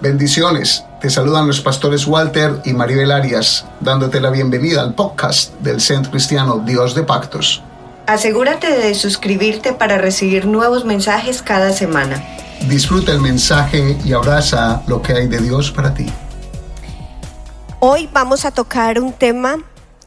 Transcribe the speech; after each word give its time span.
Bendiciones. 0.00 0.84
Te 1.00 1.10
saludan 1.10 1.48
los 1.48 1.60
pastores 1.60 2.06
Walter 2.06 2.62
y 2.64 2.72
Maribel 2.72 3.10
Arias, 3.10 3.66
dándote 3.80 4.20
la 4.20 4.30
bienvenida 4.30 4.80
al 4.80 4.94
podcast 4.94 5.54
del 5.54 5.80
Centro 5.80 6.12
Cristiano 6.12 6.62
Dios 6.64 6.94
de 6.94 7.02
Pactos. 7.02 7.62
Asegúrate 8.06 8.70
de 8.70 8.94
suscribirte 8.94 9.72
para 9.72 9.98
recibir 9.98 10.46
nuevos 10.46 10.84
mensajes 10.84 11.42
cada 11.42 11.72
semana. 11.72 12.24
Disfruta 12.68 13.10
el 13.10 13.20
mensaje 13.20 13.98
y 14.04 14.12
abraza 14.12 14.82
lo 14.86 15.02
que 15.02 15.14
hay 15.14 15.26
de 15.26 15.40
Dios 15.40 15.72
para 15.72 15.92
ti. 15.92 16.06
Hoy 17.80 18.08
vamos 18.12 18.44
a 18.44 18.52
tocar 18.52 19.00
un 19.00 19.12
tema 19.12 19.56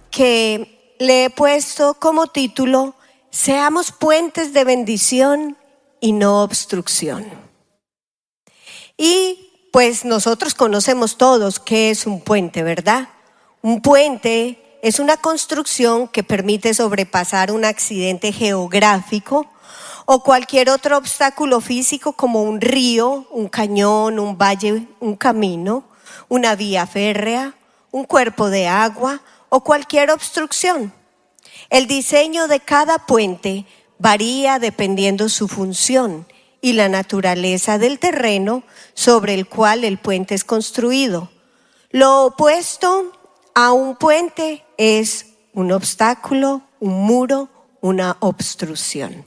que 0.10 0.96
le 1.00 1.26
he 1.26 1.30
puesto 1.30 1.96
como 1.96 2.28
título 2.28 2.96
Seamos 3.30 3.92
puentes 3.92 4.54
de 4.54 4.64
bendición 4.64 5.58
y 6.00 6.14
no 6.14 6.44
obstrucción. 6.44 7.26
Y 8.98 9.51
pues 9.72 10.04
nosotros 10.04 10.54
conocemos 10.54 11.18
todos 11.18 11.60
qué 11.60 11.90
es 11.90 12.06
un 12.06 12.20
puente, 12.20 12.62
¿verdad? 12.62 13.08
Un 13.62 13.82
puente 13.82 14.80
es 14.84 15.00
una 15.00 15.16
construcción 15.16 16.10
que 16.10 16.24
permite 16.24 16.74
sobrepasar 16.74 17.52
un 17.52 17.64
accidente 17.64 18.34
geográfico 18.34 19.48
o 20.06 20.24
cualquier 20.24 20.70
otro 20.70 20.98
obstáculo 20.98 21.62
físico 21.62 22.14
como 22.14 22.44
un 22.44 22.60
río, 22.60 23.28
un 23.32 23.48
cañón, 23.48 24.20
un 24.20 24.38
valle, 24.38 24.88
un 25.00 25.16
camino, 25.16 25.86
una 26.28 26.56
vía 26.56 26.86
férrea, 26.86 27.56
un 27.92 28.04
cuerpo 28.04 28.50
de 28.50 28.68
agua 28.68 29.22
o 29.48 29.64
cualquier 29.64 30.12
obstrucción. 30.12 30.94
El 31.70 31.88
diseño 31.88 32.50
de 32.50 32.60
cada 32.60 33.06
puente 33.06 33.66
varía 34.00 34.60
dependiendo 34.60 35.30
su 35.30 35.48
función 35.48 36.26
y 36.62 36.74
la 36.74 36.88
naturaleza 36.88 37.78
del 37.78 38.00
terreno 38.00 38.64
sobre 38.94 39.34
el 39.34 39.48
cual 39.48 39.84
el 39.84 39.98
puente 39.98 40.36
es 40.36 40.44
construido. 40.44 41.32
Lo 41.90 42.26
opuesto 42.26 43.12
a 43.56 43.74
un 43.74 43.98
puente 43.98 44.64
es 44.78 45.26
un 45.54 45.72
obstáculo, 45.72 46.62
un 46.80 46.94
muro, 47.04 47.50
una 47.82 48.16
obstrucción. 48.20 49.26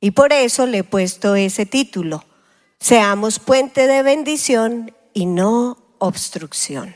Y 0.00 0.12
por 0.12 0.32
eso 0.32 0.66
le 0.66 0.78
he 0.78 0.84
puesto 0.84 1.34
ese 1.34 1.66
título. 1.66 2.24
Seamos 2.78 3.38
puente 3.38 3.86
de 3.86 4.02
bendición 4.02 4.94
y 5.12 5.26
no 5.26 5.78
obstrucción. 5.98 6.94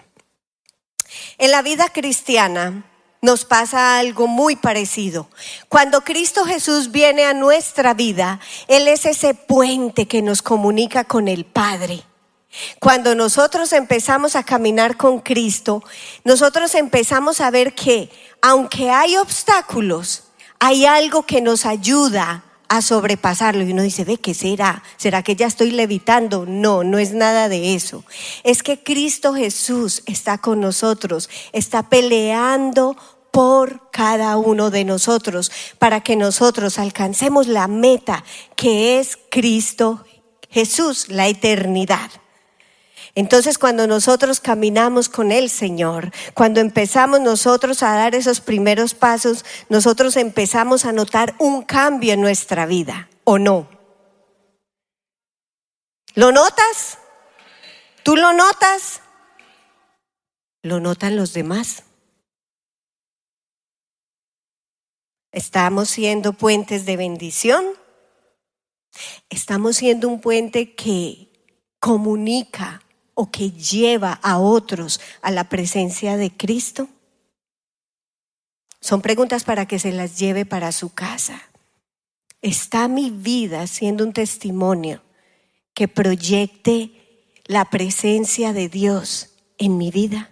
En 1.38 1.50
la 1.50 1.62
vida 1.62 1.88
cristiana 1.88 2.84
nos 3.22 3.44
pasa 3.44 3.98
algo 3.98 4.26
muy 4.26 4.56
parecido. 4.56 5.28
Cuando 5.68 6.02
Cristo 6.02 6.44
Jesús 6.44 6.90
viene 6.90 7.24
a 7.24 7.34
nuestra 7.34 7.94
vida, 7.94 8.40
Él 8.66 8.88
es 8.88 9.04
ese 9.06 9.34
puente 9.34 10.06
que 10.06 10.22
nos 10.22 10.42
comunica 10.42 11.04
con 11.04 11.28
el 11.28 11.44
Padre. 11.44 12.02
Cuando 12.80 13.14
nosotros 13.14 13.72
empezamos 13.72 14.34
a 14.34 14.42
caminar 14.42 14.96
con 14.96 15.20
Cristo, 15.20 15.84
nosotros 16.24 16.74
empezamos 16.74 17.40
a 17.40 17.50
ver 17.50 17.74
que 17.74 18.10
aunque 18.42 18.90
hay 18.90 19.16
obstáculos, 19.16 20.24
hay 20.58 20.84
algo 20.86 21.24
que 21.24 21.40
nos 21.40 21.64
ayuda 21.64 22.44
a 22.70 22.82
sobrepasarlo. 22.82 23.64
Y 23.64 23.72
uno 23.72 23.82
dice, 23.82 24.04
ve, 24.04 24.16
¿qué 24.16 24.32
será? 24.32 24.82
¿Será 24.96 25.22
que 25.22 25.34
ya 25.36 25.46
estoy 25.46 25.72
levitando? 25.72 26.46
No, 26.46 26.84
no 26.84 26.98
es 26.98 27.12
nada 27.12 27.48
de 27.48 27.74
eso. 27.74 28.04
Es 28.44 28.62
que 28.62 28.82
Cristo 28.82 29.34
Jesús 29.34 30.02
está 30.06 30.38
con 30.38 30.60
nosotros, 30.60 31.28
está 31.52 31.88
peleando 31.88 32.96
por 33.32 33.90
cada 33.90 34.36
uno 34.36 34.70
de 34.70 34.84
nosotros 34.84 35.50
para 35.78 36.00
que 36.00 36.14
nosotros 36.14 36.78
alcancemos 36.78 37.48
la 37.48 37.66
meta 37.66 38.24
que 38.56 39.00
es 39.00 39.18
Cristo 39.30 40.04
Jesús, 40.48 41.08
la 41.08 41.26
eternidad. 41.26 42.10
Entonces 43.20 43.58
cuando 43.58 43.86
nosotros 43.86 44.40
caminamos 44.40 45.10
con 45.10 45.30
el 45.30 45.50
Señor, 45.50 46.10
cuando 46.32 46.60
empezamos 46.60 47.20
nosotros 47.20 47.82
a 47.82 47.92
dar 47.92 48.14
esos 48.14 48.40
primeros 48.40 48.94
pasos, 48.94 49.44
nosotros 49.68 50.16
empezamos 50.16 50.86
a 50.86 50.92
notar 50.92 51.34
un 51.38 51.62
cambio 51.62 52.14
en 52.14 52.22
nuestra 52.22 52.64
vida, 52.64 53.10
¿o 53.24 53.38
no? 53.38 53.68
¿Lo 56.14 56.32
notas? 56.32 56.96
¿Tú 58.04 58.16
lo 58.16 58.32
notas? 58.32 59.02
¿Lo 60.62 60.80
notan 60.80 61.14
los 61.14 61.34
demás? 61.34 61.82
¿Estamos 65.30 65.90
siendo 65.90 66.32
puentes 66.32 66.86
de 66.86 66.96
bendición? 66.96 67.66
¿Estamos 69.28 69.76
siendo 69.76 70.08
un 70.08 70.22
puente 70.22 70.74
que 70.74 71.28
comunica 71.80 72.80
o 73.20 73.30
que 73.30 73.50
lleva 73.50 74.18
a 74.22 74.38
otros 74.38 74.98
a 75.20 75.30
la 75.30 75.50
presencia 75.50 76.16
de 76.16 76.34
Cristo? 76.34 76.88
Son 78.80 79.02
preguntas 79.02 79.44
para 79.44 79.66
que 79.66 79.78
se 79.78 79.92
las 79.92 80.18
lleve 80.18 80.46
para 80.46 80.72
su 80.72 80.94
casa. 80.94 81.42
¿Está 82.40 82.88
mi 82.88 83.10
vida 83.10 83.66
siendo 83.66 84.04
un 84.04 84.14
testimonio 84.14 85.02
que 85.74 85.86
proyecte 85.86 87.34
la 87.44 87.66
presencia 87.66 88.54
de 88.54 88.70
Dios 88.70 89.34
en 89.58 89.76
mi 89.76 89.90
vida? 89.90 90.30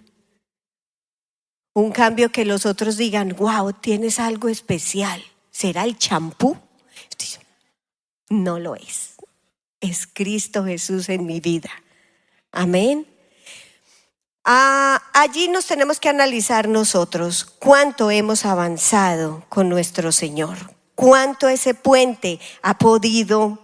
Un 1.74 1.92
cambio 1.92 2.32
que 2.32 2.46
los 2.46 2.64
otros 2.64 2.96
digan, 2.96 3.36
wow, 3.36 3.74
tienes 3.74 4.18
algo 4.18 4.48
especial. 4.48 5.22
¿Será 5.50 5.84
el 5.84 5.98
champú? 5.98 6.56
No 8.30 8.58
lo 8.58 8.76
es. 8.76 9.16
Es 9.78 10.06
Cristo 10.06 10.64
Jesús 10.64 11.10
en 11.10 11.26
mi 11.26 11.40
vida. 11.40 11.70
Amén. 12.52 13.06
Ah, 14.44 15.02
allí 15.12 15.48
nos 15.48 15.66
tenemos 15.66 16.00
que 16.00 16.08
analizar 16.08 16.68
nosotros 16.68 17.44
cuánto 17.44 18.10
hemos 18.10 18.46
avanzado 18.46 19.44
con 19.48 19.68
nuestro 19.68 20.10
Señor, 20.10 20.56
cuánto 20.94 21.48
ese 21.48 21.74
puente 21.74 22.40
ha 22.62 22.78
podido 22.78 23.58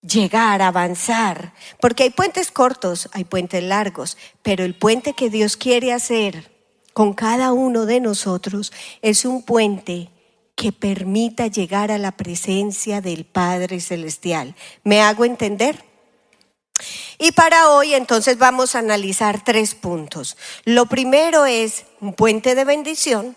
llegar, 0.00 0.62
a 0.62 0.68
avanzar, 0.68 1.52
porque 1.80 2.04
hay 2.04 2.10
puentes 2.10 2.50
cortos, 2.50 3.08
hay 3.12 3.24
puentes 3.24 3.62
largos, 3.62 4.16
pero 4.42 4.64
el 4.64 4.74
puente 4.74 5.12
que 5.12 5.30
Dios 5.30 5.56
quiere 5.56 5.92
hacer 5.92 6.50
con 6.92 7.12
cada 7.14 7.52
uno 7.52 7.86
de 7.86 8.00
nosotros 8.00 8.72
es 9.02 9.24
un 9.24 9.42
puente 9.42 10.10
que 10.56 10.72
permita 10.72 11.46
llegar 11.46 11.90
a 11.90 11.98
la 11.98 12.12
presencia 12.12 13.00
del 13.00 13.24
Padre 13.24 13.80
Celestial. 13.80 14.54
¿Me 14.84 15.00
hago 15.00 15.24
entender? 15.24 15.91
Y 17.18 17.32
para 17.32 17.70
hoy 17.70 17.94
entonces 17.94 18.38
vamos 18.38 18.74
a 18.74 18.80
analizar 18.80 19.44
tres 19.44 19.74
puntos. 19.74 20.36
Lo 20.64 20.86
primero 20.86 21.46
es 21.46 21.84
un 22.00 22.14
puente 22.14 22.54
de 22.54 22.64
bendición, 22.64 23.36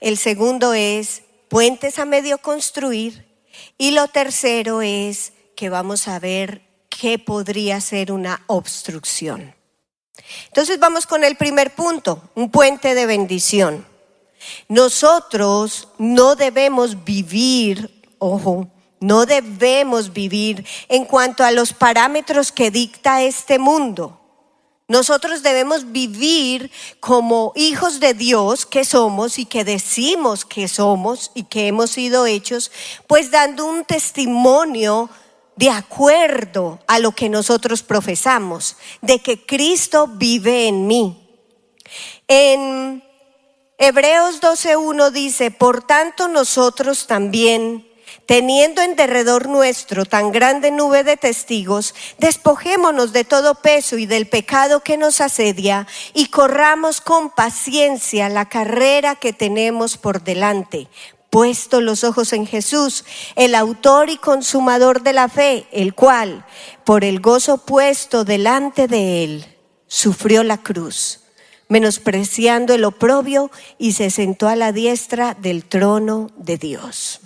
el 0.00 0.18
segundo 0.18 0.72
es 0.72 1.22
puentes 1.48 1.98
a 1.98 2.04
medio 2.04 2.38
construir 2.38 3.26
y 3.76 3.90
lo 3.90 4.08
tercero 4.08 4.82
es 4.82 5.32
que 5.54 5.68
vamos 5.68 6.08
a 6.08 6.18
ver 6.18 6.62
qué 6.88 7.18
podría 7.18 7.80
ser 7.80 8.12
una 8.12 8.42
obstrucción. 8.46 9.54
Entonces 10.46 10.78
vamos 10.78 11.06
con 11.06 11.24
el 11.24 11.36
primer 11.36 11.74
punto, 11.74 12.30
un 12.34 12.50
puente 12.50 12.94
de 12.94 13.06
bendición. 13.06 13.84
Nosotros 14.68 15.88
no 15.98 16.34
debemos 16.34 17.04
vivir, 17.04 18.02
ojo, 18.18 18.71
no 19.02 19.26
debemos 19.26 20.12
vivir 20.12 20.64
en 20.88 21.04
cuanto 21.04 21.44
a 21.44 21.50
los 21.50 21.72
parámetros 21.72 22.52
que 22.52 22.70
dicta 22.70 23.22
este 23.22 23.58
mundo. 23.58 24.20
Nosotros 24.86 25.42
debemos 25.42 25.90
vivir 25.90 26.70
como 27.00 27.52
hijos 27.56 27.98
de 27.98 28.14
Dios 28.14 28.64
que 28.64 28.84
somos 28.84 29.38
y 29.38 29.44
que 29.44 29.64
decimos 29.64 30.44
que 30.44 30.68
somos 30.68 31.32
y 31.34 31.44
que 31.44 31.66
hemos 31.66 31.90
sido 31.90 32.26
hechos, 32.26 32.70
pues 33.06 33.30
dando 33.30 33.66
un 33.66 33.84
testimonio 33.84 35.10
de 35.56 35.70
acuerdo 35.70 36.78
a 36.86 36.98
lo 36.98 37.12
que 37.12 37.28
nosotros 37.28 37.82
profesamos, 37.82 38.76
de 39.00 39.18
que 39.18 39.44
Cristo 39.44 40.06
vive 40.06 40.68
en 40.68 40.86
mí. 40.86 41.18
En 42.28 43.02
Hebreos 43.78 44.40
12.1 44.40 45.10
dice, 45.10 45.50
por 45.50 45.84
tanto 45.84 46.28
nosotros 46.28 47.06
también 47.06 47.91
Teniendo 48.26 48.82
en 48.82 48.96
derredor 48.96 49.48
nuestro 49.48 50.04
tan 50.04 50.32
grande 50.32 50.70
nube 50.70 51.04
de 51.04 51.16
testigos, 51.16 51.94
despojémonos 52.18 53.12
de 53.12 53.24
todo 53.24 53.56
peso 53.56 53.98
y 53.98 54.06
del 54.06 54.28
pecado 54.28 54.80
que 54.80 54.96
nos 54.96 55.20
asedia 55.20 55.86
y 56.14 56.26
corramos 56.26 57.00
con 57.00 57.30
paciencia 57.30 58.28
la 58.28 58.48
carrera 58.48 59.16
que 59.16 59.32
tenemos 59.32 59.96
por 59.96 60.22
delante, 60.22 60.88
puesto 61.30 61.80
los 61.80 62.04
ojos 62.04 62.32
en 62.32 62.46
Jesús, 62.46 63.04
el 63.36 63.54
autor 63.54 64.10
y 64.10 64.18
consumador 64.18 65.02
de 65.02 65.14
la 65.14 65.28
fe, 65.28 65.66
el 65.72 65.94
cual, 65.94 66.44
por 66.84 67.04
el 67.04 67.20
gozo 67.20 67.58
puesto 67.58 68.24
delante 68.24 68.86
de 68.86 69.24
él, 69.24 69.46
sufrió 69.86 70.42
la 70.44 70.58
cruz, 70.58 71.20
menospreciando 71.68 72.74
el 72.74 72.84
oprobio 72.84 73.50
y 73.78 73.92
se 73.92 74.10
sentó 74.10 74.48
a 74.48 74.56
la 74.56 74.72
diestra 74.72 75.34
del 75.34 75.64
trono 75.64 76.30
de 76.36 76.58
Dios. 76.58 77.20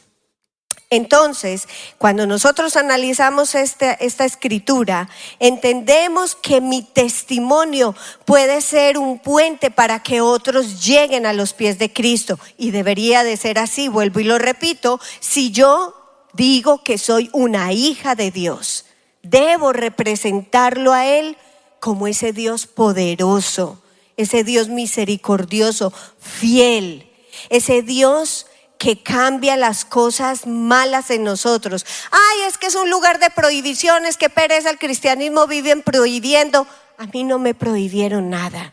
Entonces, 0.89 1.67
cuando 1.99 2.27
nosotros 2.29 2.77
analizamos 2.77 3.57
esta, 3.57 3.93
esta, 3.95 4.25
escritura, 4.25 5.09
entendemos 5.41 6.37
que 6.37 6.61
mi 6.61 6.83
testimonio 6.83 7.97
puede 8.25 8.61
ser 8.61 8.97
un 8.97 9.19
puente 9.19 9.73
para 9.73 10.05
que 10.05 10.21
otros 10.21 10.85
lleguen 10.85 11.27
a 11.27 11.33
los 11.33 11.55
pies 11.55 11.79
de 11.79 11.93
Cristo. 11.93 12.39
Y 12.57 12.71
debería 12.71 13.25
de 13.25 13.37
ser 13.37 13.59
así, 13.59 13.89
vuelvo 13.89 14.21
y 14.21 14.25
lo 14.25 14.39
repito, 14.39 15.01
si 15.19 15.51
yo 15.51 15.95
digo 16.35 16.85
que 16.85 16.99
soy 16.99 17.31
una 17.33 17.73
hija 17.73 18.15
de 18.15 18.31
Dios, 18.31 18.85
debo 19.25 19.73
representarlo 19.73 20.93
a 20.93 21.07
Él 21.07 21.37
como 21.81 22.07
ese 22.07 22.33
Dios 22.33 22.69
poderoso, 22.69 23.83
ese 24.17 24.45
Dios 24.45 24.69
misericordioso, 24.69 25.93
fiel, 26.21 27.11
ese 27.51 27.83
Dios 27.83 28.47
que 28.79 29.03
cambia 29.03 29.57
las 29.57 29.85
cosas 29.85 30.47
malas 30.47 31.11
en 31.11 31.25
nosotros. 31.25 31.87
Ay, 32.11 32.49
es 32.49 32.59
que 32.59 32.67
es 32.67 32.75
un 32.75 32.91
lugar 32.91 33.19
de 33.19 33.31
prohibiciones, 33.31 34.17
que 34.17 34.31
pereza 34.31 34.71
el 34.71 34.79
cristianismo 34.79 35.47
viven 35.47 35.83
prohibiendo. 35.83 36.67
A 36.99 37.07
mí 37.07 37.25
no 37.25 37.39
me 37.39 37.55
prohibieron 37.55 38.31
nada. 38.31 38.73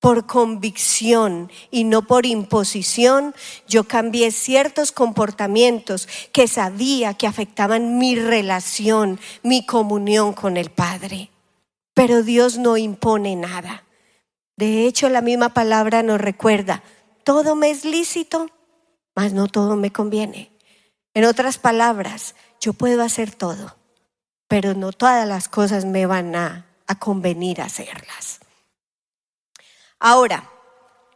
Por 0.00 0.26
convicción 0.26 1.50
y 1.72 1.82
no 1.82 2.06
por 2.06 2.24
imposición, 2.24 3.34
yo 3.66 3.84
cambié 3.84 4.30
ciertos 4.30 4.92
comportamientos 4.92 6.06
que 6.32 6.46
sabía 6.46 7.14
que 7.14 7.26
afectaban 7.26 7.98
mi 7.98 8.14
relación, 8.14 9.18
mi 9.42 9.66
comunión 9.66 10.34
con 10.34 10.56
el 10.56 10.70
Padre. 10.70 11.30
Pero 11.94 12.22
Dios 12.22 12.58
no 12.58 12.76
impone 12.76 13.34
nada. 13.34 13.82
De 14.56 14.86
hecho, 14.86 15.08
la 15.08 15.20
misma 15.20 15.48
palabra 15.48 16.04
nos 16.04 16.20
recuerda, 16.20 16.84
todo 17.24 17.56
me 17.56 17.70
es 17.70 17.84
lícito, 17.84 18.48
mas 19.18 19.32
no 19.32 19.48
todo 19.48 19.74
me 19.74 19.90
conviene. 19.90 20.52
En 21.12 21.24
otras 21.24 21.58
palabras, 21.58 22.36
yo 22.60 22.72
puedo 22.72 23.02
hacer 23.02 23.34
todo, 23.34 23.76
pero 24.46 24.74
no 24.74 24.92
todas 24.92 25.26
las 25.26 25.48
cosas 25.48 25.84
me 25.84 26.06
van 26.06 26.36
a, 26.36 26.66
convenir 27.00 27.60
hacerlas. 27.60 28.38
Ahora, 29.98 30.48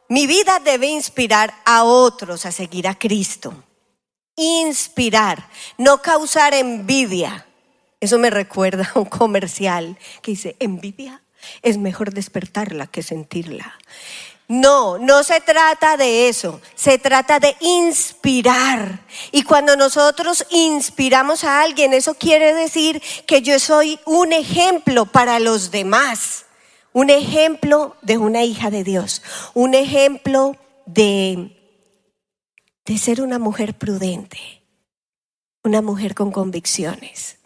mi 0.09 0.27
vida 0.27 0.59
debe 0.59 0.89
inspirar 0.89 1.55
a 1.65 1.85
otros 1.85 2.45
a 2.45 2.51
seguir 2.51 2.89
a 2.89 2.99
Cristo. 2.99 3.55
Inspirar, 4.35 5.49
no 5.79 6.03
causar 6.03 6.55
envidia. 6.55 7.47
Eso 8.01 8.19
me 8.19 8.31
recuerda 8.31 8.91
a 8.93 8.99
un 8.99 9.05
comercial 9.05 9.97
que 10.23 10.33
dice, 10.33 10.57
envidia 10.59 11.23
es 11.63 11.79
mejor 11.79 12.13
despertarla 12.13 12.89
que 12.89 13.05
sentirla. 13.05 13.79
No, 14.53 14.99
no 14.99 15.25
se 15.25 15.41
trata 15.41 15.97
de 15.97 16.29
eso, 16.29 16.61
se 16.75 16.99
trata 16.99 17.41
de 17.41 17.57
inspirar. 17.61 19.01
Y 19.31 19.45
cuando 19.45 19.77
nosotros 19.77 20.45
inspiramos 20.51 21.43
a 21.45 21.63
alguien, 21.63 21.95
eso 21.95 22.13
quiere 22.13 22.53
decir 22.53 23.01
que 23.27 23.41
yo 23.41 23.59
soy 23.59 23.99
un 24.05 24.35
ejemplo 24.35 25.07
para 25.07 25.41
los 25.41 25.71
demás, 25.71 26.45
un 26.93 27.09
ejemplo 27.09 27.97
de 28.03 28.19
una 28.19 28.45
hija 28.45 28.71
de 28.71 28.85
Dios, 28.85 29.23
un 29.55 29.73
ejemplo 29.73 30.55
de, 30.85 31.57
de 32.85 32.99
ser 32.99 33.23
una 33.23 33.39
mujer 33.39 33.73
prudente, 33.73 34.39
una 35.65 35.81
mujer 35.81 36.15
con 36.15 36.31
convicciones, 36.31 37.39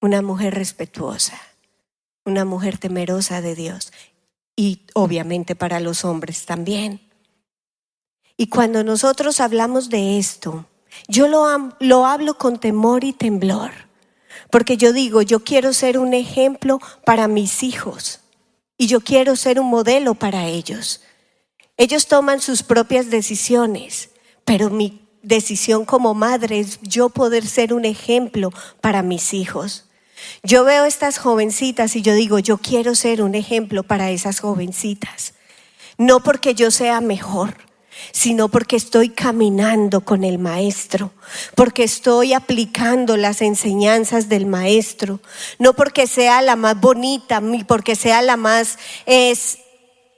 una 0.00 0.20
mujer 0.20 0.56
respetuosa, 0.56 1.40
una 2.24 2.44
mujer 2.44 2.78
temerosa 2.78 3.40
de 3.40 3.54
Dios 3.54 3.92
y 4.56 4.82
obviamente 4.94 5.54
para 5.54 5.80
los 5.80 6.04
hombres 6.04 6.46
también. 6.46 7.00
Y 8.36 8.48
cuando 8.48 8.82
nosotros 8.82 9.40
hablamos 9.40 9.90
de 9.90 10.18
esto, 10.18 10.66
yo 11.08 11.28
lo, 11.28 11.46
lo 11.80 12.06
hablo 12.06 12.36
con 12.38 12.58
temor 12.58 13.04
y 13.04 13.12
temblor, 13.12 13.70
porque 14.50 14.76
yo 14.76 14.92
digo, 14.92 15.22
yo 15.22 15.40
quiero 15.40 15.72
ser 15.72 15.98
un 15.98 16.14
ejemplo 16.14 16.80
para 17.04 17.28
mis 17.28 17.62
hijos 17.62 18.20
y 18.76 18.86
yo 18.86 19.00
quiero 19.00 19.36
ser 19.36 19.60
un 19.60 19.68
modelo 19.68 20.14
para 20.14 20.46
ellos. 20.46 21.02
Ellos 21.76 22.06
toman 22.06 22.40
sus 22.40 22.62
propias 22.62 23.10
decisiones, 23.10 24.10
pero 24.44 24.70
mi 24.70 25.04
decisión 25.22 25.84
como 25.84 26.14
madre 26.14 26.60
es 26.60 26.80
yo 26.82 27.08
poder 27.08 27.46
ser 27.46 27.72
un 27.72 27.84
ejemplo 27.84 28.52
para 28.80 29.02
mis 29.02 29.34
hijos. 29.34 29.86
Yo 30.42 30.64
veo 30.64 30.84
estas 30.84 31.18
jovencitas 31.18 31.96
y 31.96 32.02
yo 32.02 32.14
digo, 32.14 32.38
yo 32.38 32.58
quiero 32.58 32.94
ser 32.94 33.22
un 33.22 33.34
ejemplo 33.34 33.82
para 33.82 34.10
esas 34.10 34.40
jovencitas. 34.40 35.34
No 35.96 36.20
porque 36.20 36.54
yo 36.54 36.70
sea 36.70 37.00
mejor, 37.00 37.54
sino 38.12 38.48
porque 38.48 38.76
estoy 38.76 39.10
caminando 39.10 40.00
con 40.02 40.24
el 40.24 40.38
maestro, 40.38 41.12
porque 41.54 41.84
estoy 41.84 42.32
aplicando 42.32 43.16
las 43.16 43.42
enseñanzas 43.42 44.28
del 44.28 44.46
maestro, 44.46 45.20
no 45.58 45.74
porque 45.74 46.06
sea 46.06 46.42
la 46.42 46.56
más 46.56 46.80
bonita, 46.80 47.40
ni 47.40 47.64
porque 47.64 47.96
sea 47.96 48.22
la 48.22 48.36
más 48.36 48.78
es 49.06 49.58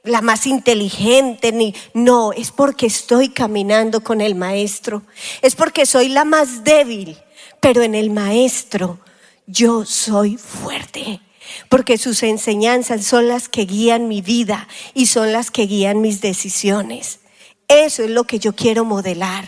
la 0.05 0.21
más 0.21 0.47
inteligente, 0.47 1.51
ni 1.51 1.75
no, 1.93 2.33
es 2.33 2.53
porque 2.53 2.87
estoy 2.87 3.29
caminando 3.29 4.03
con 4.03 4.21
el 4.21 4.37
maestro, 4.37 5.03
es 5.43 5.57
porque 5.57 5.85
soy 5.85 6.09
la 6.09 6.25
más 6.25 6.63
débil, 6.63 7.19
pero 7.61 7.83
en 7.83 7.95
el 7.95 8.11
maestro 8.11 9.01
yo 9.47 9.85
soy 9.85 10.37
fuerte, 10.37 11.21
porque 11.69 11.99
sus 11.99 12.23
enseñanzas 12.23 13.05
son 13.05 13.29
las 13.29 13.49
que 13.49 13.65
guían 13.65 14.09
mi 14.09 14.21
vida 14.21 14.69
y 14.95 15.07
son 15.07 15.33
las 15.33 15.51
que 15.51 15.67
guían 15.67 16.01
mis 16.01 16.21
decisiones. 16.21 17.21
Eso 17.69 18.03
es 18.03 18.11
lo 18.11 18.25
que 18.25 18.39
yo 18.39 18.55
quiero 18.55 18.85
modelar. 18.85 19.45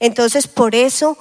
Entonces, 0.00 0.46
por 0.46 0.74
eso 0.74 1.18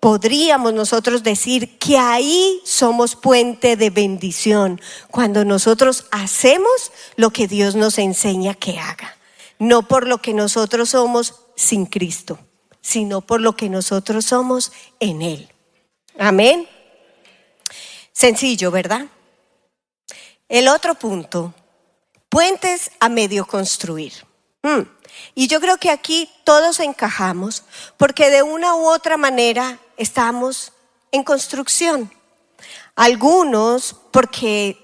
podríamos 0.00 0.72
nosotros 0.72 1.22
decir 1.22 1.78
que 1.78 1.98
ahí 1.98 2.60
somos 2.64 3.14
puente 3.14 3.76
de 3.76 3.90
bendición, 3.90 4.80
cuando 5.10 5.44
nosotros 5.44 6.06
hacemos 6.10 6.90
lo 7.16 7.30
que 7.30 7.46
Dios 7.46 7.76
nos 7.76 7.98
enseña 7.98 8.54
que 8.54 8.78
haga, 8.78 9.16
no 9.58 9.86
por 9.86 10.08
lo 10.08 10.18
que 10.18 10.32
nosotros 10.32 10.90
somos 10.90 11.42
sin 11.54 11.84
Cristo, 11.84 12.38
sino 12.80 13.20
por 13.20 13.42
lo 13.42 13.56
que 13.56 13.68
nosotros 13.68 14.24
somos 14.24 14.72
en 15.00 15.20
Él. 15.20 15.48
Amén. 16.18 16.66
Sencillo, 18.20 18.70
¿verdad? 18.70 19.06
El 20.46 20.68
otro 20.68 20.94
punto, 20.94 21.54
puentes 22.28 22.90
a 23.00 23.08
medio 23.08 23.46
construir. 23.46 24.12
Mm. 24.62 24.82
Y 25.34 25.46
yo 25.46 25.58
creo 25.58 25.78
que 25.78 25.88
aquí 25.88 26.28
todos 26.44 26.80
encajamos 26.80 27.62
porque 27.96 28.28
de 28.28 28.42
una 28.42 28.74
u 28.74 28.90
otra 28.90 29.16
manera 29.16 29.78
estamos 29.96 30.74
en 31.12 31.24
construcción. 31.24 32.12
Algunos 32.94 33.96
porque 34.10 34.76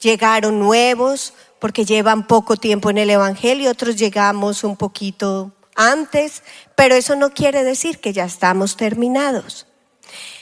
llegaron 0.00 0.60
nuevos, 0.60 1.34
porque 1.58 1.84
llevan 1.84 2.28
poco 2.28 2.56
tiempo 2.56 2.88
en 2.90 2.98
el 2.98 3.10
Evangelio, 3.10 3.72
otros 3.72 3.96
llegamos 3.96 4.62
un 4.62 4.76
poquito 4.76 5.50
antes, 5.74 6.44
pero 6.76 6.94
eso 6.94 7.16
no 7.16 7.30
quiere 7.30 7.64
decir 7.64 7.98
que 7.98 8.12
ya 8.12 8.26
estamos 8.26 8.76
terminados. 8.76 9.66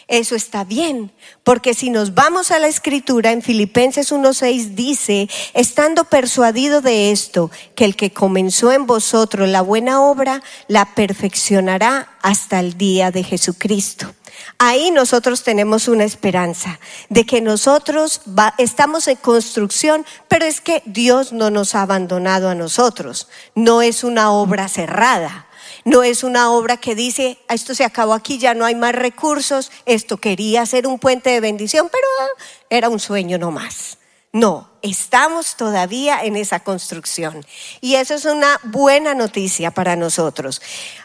Eso 0.07 0.35
está 0.35 0.65
bien, 0.65 1.13
porque 1.43 1.73
si 1.73 1.89
nos 1.89 2.15
vamos 2.15 2.51
a 2.51 2.59
la 2.59 2.69
escritura 2.69 3.33
en 3.33 3.41
Filipenses 3.41 4.13
1.6 4.13 4.75
dice, 4.75 5.31
estando 5.55 6.05
persuadido 6.05 6.83
de 6.83 7.11
esto, 7.11 7.51
que 7.75 7.87
el 7.87 7.97
que 7.97 8.13
comenzó 8.13 8.71
en 8.73 8.87
vosotros 8.87 9.49
la 9.49 9.63
buena 9.63 10.03
obra, 10.03 10.43
la 10.69 10.95
perfeccionará 10.95 12.17
hasta 12.21 12.61
el 12.61 12.77
día 12.77 13.11
de 13.11 13.25
Jesucristo. 13.25 14.15
Ahí 14.59 14.91
nosotros 14.91 15.43
tenemos 15.43 15.89
una 15.89 16.05
esperanza 16.05 16.79
de 17.09 17.25
que 17.25 17.41
nosotros 17.41 18.21
estamos 18.59 19.09
en 19.09 19.17
construcción, 19.17 20.05
pero 20.29 20.45
es 20.45 20.61
que 20.61 20.83
Dios 20.87 21.33
no 21.33 21.51
nos 21.51 21.75
ha 21.75 21.83
abandonado 21.83 22.49
a 22.49 22.55
nosotros. 22.55 23.29
No 23.55 23.83
es 23.83 24.05
una 24.05 24.31
obra 24.33 24.69
cerrada. 24.69 25.47
No 25.85 26.03
es 26.03 26.25
una 26.25 26.51
obra 26.51 26.79
que 26.79 26.95
dice, 26.95 27.39
ah, 27.49 27.55
esto 27.55 27.75
se 27.75 27.85
acabó 27.85 28.15
aquí, 28.15 28.39
ya 28.39 28.55
no 28.55 28.65
hay 28.65 28.75
más 28.75 28.95
recursos, 28.95 29.71
esto 29.85 30.17
quería 30.17 30.65
ser 30.65 30.87
un 30.87 30.99
puente 30.99 31.31
de 31.31 31.41
bendición, 31.41 31.89
pero 31.93 32.07
ah, 32.21 32.43
era 32.71 32.89
un 32.89 32.99
sueño 32.99 33.39
nomás. 33.39 33.99
No, 34.33 34.69
estamos 34.83 35.57
todavía 35.57 36.25
en 36.25 36.35
esa 36.35 36.59
construcción. 36.59 37.47
Y 37.81 37.95
eso 37.95 38.15
es 38.15 38.25
una 38.25 38.59
buena 38.65 39.15
noticia 39.15 39.71
para 39.71 39.95
nosotros. 39.95 40.61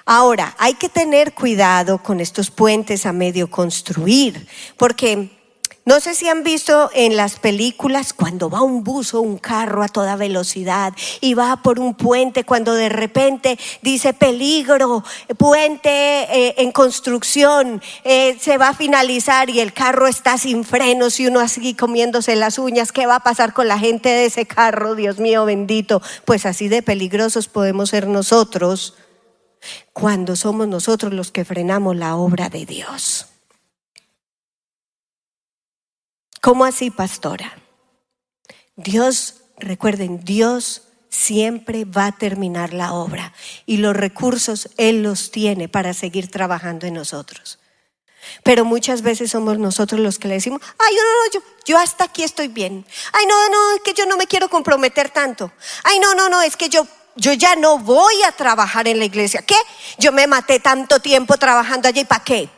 Ahora, 0.05 0.55
hay 0.57 0.74
que 0.74 0.89
tener 0.89 1.36
cuidado 1.36 2.01
con 2.01 2.21
estos 2.21 2.50
puentes 2.50 3.05
a 3.05 3.13
medio 3.13 3.51
construir, 3.51 4.48
porque 4.77 5.38
no 5.89 6.00
sé 6.00 6.13
si 6.13 6.29
han 6.29 6.43
visto 6.43 6.91
en 6.93 7.17
las 7.17 7.39
películas 7.39 8.13
cuando 8.13 8.48
va 8.48 8.62
un 8.62 8.84
bus 8.84 9.15
o 9.15 9.22
un 9.22 9.39
carro 9.39 9.81
a 9.81 9.88
toda 9.88 10.15
velocidad 10.17 10.93
y 11.19 11.34
va 11.34 11.63
por 11.63 11.79
un 11.79 11.96
puente 11.96 12.43
cuando 12.43 12.75
de 12.75 12.89
repente 12.89 13.58
dice 13.81 14.13
peligro, 14.13 15.03
puente 15.39 15.89
eh, 15.89 16.53
en 16.60 16.72
construcción, 16.72 17.81
eh, 18.03 18.38
se 18.39 18.60
va 18.60 18.67
a 18.67 18.74
finalizar 18.75 19.50
y 19.50 19.62
el 19.62 19.74
carro 19.74 20.05
está 20.05 20.38
sin 20.38 20.63
frenos 20.63 21.19
y 21.19 21.25
uno 21.25 21.39
así 21.39 21.74
comiéndose 21.74 22.36
las 22.36 22.60
uñas. 22.60 22.91
¿Qué 22.91 23.08
va 23.08 23.15
a 23.15 23.24
pasar 23.24 23.53
con 23.53 23.67
la 23.67 23.79
gente 23.79 24.10
de 24.10 24.25
ese 24.25 24.46
carro? 24.46 24.93
Dios 24.93 25.17
mío 25.17 25.46
bendito. 25.46 26.03
Pues 26.24 26.46
así 26.46 26.67
de 26.67 26.84
peligrosos 26.84 27.48
podemos 27.48 27.89
ser 27.89 28.05
nosotros 28.05 28.93
cuando 29.91 30.36
somos 30.36 30.67
nosotros 30.67 31.13
los 31.13 31.31
que 31.31 31.46
frenamos 31.46 31.96
la 31.96 32.15
obra 32.15 32.48
de 32.50 32.67
Dios. 32.67 33.25
¿Cómo 36.41 36.65
así, 36.65 36.89
pastora? 36.89 37.58
Dios, 38.75 39.41
recuerden, 39.58 40.24
Dios 40.24 40.84
siempre 41.10 41.86
va 41.86 42.08
a 42.08 42.12
terminar 42.12 42.74
la 42.74 42.93
obra 42.93 43.34
y 43.65 43.77
los 43.77 43.96
recursos 43.96 44.69
Él 44.77 45.03
los 45.03 45.31
tiene 45.31 45.67
para 45.67 45.93
seguir 45.93 46.29
trabajando 46.29 46.88
en 46.88 46.93
nosotros. 46.93 47.60
Pero 48.43 48.65
muchas 48.65 49.01
veces 49.01 49.31
somos 49.31 49.58
nosotros 49.58 50.00
los 50.00 50.19
que 50.19 50.27
le 50.27 50.36
decimos, 50.36 50.62
ay, 50.77 50.96
no, 50.96 51.01
no, 51.01 51.31
yo, 51.34 51.39
yo 51.65 51.77
hasta 51.77 52.05
aquí 52.05 52.24
estoy 52.24 52.48
bien. 52.48 52.86
Ay, 53.13 53.25
no, 53.25 53.50
no, 53.50 53.75
es 53.75 53.81
que 53.81 53.93
yo 53.93 54.05
no 54.05 54.17
me 54.17 54.27
quiero 54.27 54.50
comprometer 54.50 55.10
tanto. 55.10 55.51
Ay, 55.84 56.00
no, 56.00 56.13
no, 56.15 56.29
no, 56.29 56.41
es 56.41 56.55
que 56.55 56.69
yo, 56.69 56.88
yo 57.15 57.34
ya 57.34 57.55
no 57.55 57.79
voy 57.79 58.22
a 58.24 58.31
trabajar 58.31 58.88
en 58.88 59.00
la 59.00 59.05
iglesia. 59.05 59.41
¿Qué? 59.41 59.55
Yo 59.98 60.12
me 60.12 60.27
maté 60.27 60.60
tanto 60.60 61.00
tiempo 61.00 61.38
trabajando 61.38 61.88
allí, 61.88 62.05
¿para 62.05 62.24
qué? 62.24 62.50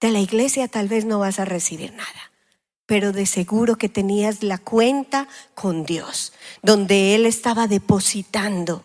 De 0.00 0.10
la 0.10 0.20
iglesia 0.20 0.68
tal 0.68 0.88
vez 0.88 1.04
no 1.04 1.18
vas 1.18 1.38
a 1.38 1.44
recibir 1.44 1.92
nada, 1.92 2.27
pero 2.88 3.12
de 3.12 3.26
seguro 3.26 3.76
que 3.76 3.90
tenías 3.90 4.42
la 4.42 4.56
cuenta 4.56 5.28
con 5.54 5.84
Dios, 5.84 6.32
donde 6.62 7.14
Él 7.14 7.26
estaba 7.26 7.66
depositando 7.66 8.82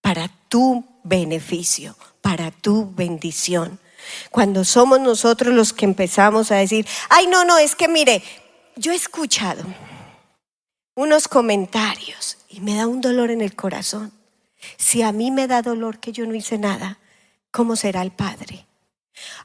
para 0.00 0.28
tu 0.48 0.84
beneficio, 1.04 1.94
para 2.20 2.50
tu 2.50 2.92
bendición. 2.96 3.78
Cuando 4.32 4.64
somos 4.64 4.98
nosotros 4.98 5.54
los 5.54 5.72
que 5.72 5.84
empezamos 5.84 6.50
a 6.50 6.56
decir, 6.56 6.84
ay, 7.10 7.28
no, 7.28 7.44
no, 7.44 7.58
es 7.58 7.76
que 7.76 7.86
mire, 7.86 8.24
yo 8.74 8.90
he 8.90 8.96
escuchado 8.96 9.62
unos 10.96 11.28
comentarios 11.28 12.38
y 12.48 12.58
me 12.58 12.74
da 12.74 12.88
un 12.88 13.00
dolor 13.00 13.30
en 13.30 13.40
el 13.40 13.54
corazón. 13.54 14.10
Si 14.78 15.02
a 15.02 15.12
mí 15.12 15.30
me 15.30 15.46
da 15.46 15.62
dolor 15.62 16.00
que 16.00 16.10
yo 16.10 16.26
no 16.26 16.34
hice 16.34 16.58
nada, 16.58 16.98
¿cómo 17.52 17.76
será 17.76 18.02
el 18.02 18.10
Padre? 18.10 18.66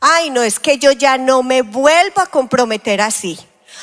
Ay, 0.02 0.32
no, 0.32 0.42
es 0.42 0.60
que 0.60 0.80
yo 0.80 0.94
ya 0.94 1.20
no 1.20 1.44
me 1.44 1.62
vuelvo 1.62 2.22
a 2.22 2.26
comprometer 2.26 3.00
así. 3.00 3.38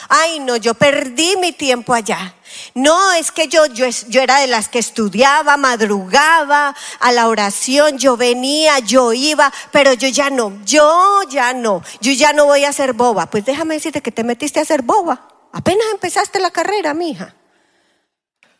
Ay, 0.09 0.41
no, 0.41 0.57
yo 0.57 0.75
perdí 0.75 1.37
mi 1.37 1.53
tiempo 1.53 1.95
allá. 1.95 2.35
No, 2.75 3.13
es 3.13 3.31
que 3.31 3.49
yo, 3.49 3.67
yo, 3.67 3.87
era 4.21 4.41
de 4.41 4.47
las 4.47 4.69
que 4.69 4.79
estudiaba, 4.79 5.57
madrugaba 5.57 6.75
a 6.99 7.13
la 7.13 7.29
oración, 7.29 7.99
yo 7.99 8.17
venía, 8.17 8.79
yo 8.81 9.13
iba, 9.13 9.53
pero 9.73 9.93
yo 9.93 10.09
ya 10.09 10.31
no, 10.31 10.59
yo 10.65 11.23
ya 11.31 11.53
no, 11.53 11.83
yo 12.01 12.13
ya 12.13 12.33
no 12.33 12.47
voy 12.47 12.65
a 12.65 12.73
ser 12.73 12.93
boba. 12.93 13.27
Pues 13.27 13.45
déjame 13.45 13.75
decirte 13.75 14.03
que 14.03 14.13
te 14.13 14.25
metiste 14.25 14.61
a 14.61 14.65
ser 14.65 14.83
boba. 14.83 15.29
Apenas 15.53 15.87
empezaste 15.93 16.41
la 16.41 16.51
carrera, 16.51 16.95
mija. 16.95 17.35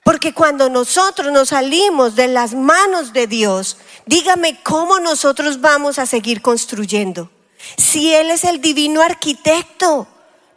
Porque 0.03 0.33
cuando 0.33 0.69
nosotros 0.71 1.33
nos 1.33 1.51
salimos 1.51 2.17
de 2.17 2.29
las 2.29 2.55
manos 2.55 3.13
de 3.13 3.27
Dios, 3.27 3.77
dígame 4.07 4.61
cómo 4.63 4.99
nosotros 4.99 5.61
vamos 5.61 5.99
a 5.99 6.07
seguir 6.07 6.43
construyendo. 6.43 7.31
Si 7.77 8.15
Él 8.15 8.31
es 8.31 8.45
el 8.45 8.61
divino 8.61 9.03
arquitecto, 9.03 10.09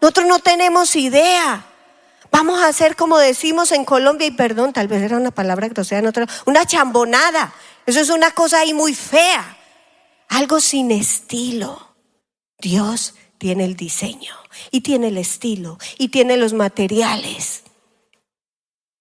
nosotros 0.03 0.27
no 0.27 0.39
tenemos 0.39 0.97
idea. 0.97 1.65
Vamos 2.29 2.61
a 2.61 2.67
hacer 2.67 2.97
como 2.97 3.17
decimos 3.19 3.71
en 3.71 3.85
Colombia, 3.85 4.27
y 4.27 4.31
perdón, 4.31 4.73
tal 4.73 4.89
vez 4.89 5.01
era 5.01 5.15
una 5.15 5.31
palabra 5.31 5.69
grosera 5.69 5.99
en 5.99 6.07
otra, 6.07 6.27
una 6.45 6.65
chambonada. 6.65 7.53
Eso 7.85 8.01
es 8.01 8.09
una 8.09 8.31
cosa 8.31 8.59
ahí 8.59 8.73
muy 8.73 8.93
fea. 8.93 9.57
Algo 10.27 10.59
sin 10.59 10.91
estilo. 10.91 11.95
Dios 12.59 13.15
tiene 13.37 13.63
el 13.63 13.77
diseño 13.77 14.35
y 14.71 14.81
tiene 14.81 15.07
el 15.07 15.17
estilo 15.17 15.77
y 15.97 16.09
tiene 16.09 16.35
los 16.35 16.51
materiales 16.51 17.63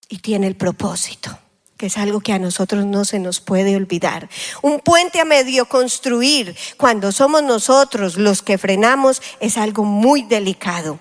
y 0.08 0.18
tiene 0.18 0.46
el 0.46 0.54
propósito 0.54 1.36
es 1.86 1.98
algo 1.98 2.20
que 2.20 2.32
a 2.32 2.38
nosotros 2.38 2.84
no 2.84 3.04
se 3.04 3.18
nos 3.18 3.40
puede 3.40 3.76
olvidar. 3.76 4.28
Un 4.62 4.80
puente 4.80 5.20
a 5.20 5.24
medio 5.24 5.66
construir 5.66 6.56
cuando 6.76 7.12
somos 7.12 7.42
nosotros 7.42 8.16
los 8.16 8.42
que 8.42 8.58
frenamos 8.58 9.22
es 9.40 9.56
algo 9.56 9.84
muy 9.84 10.22
delicado, 10.22 10.98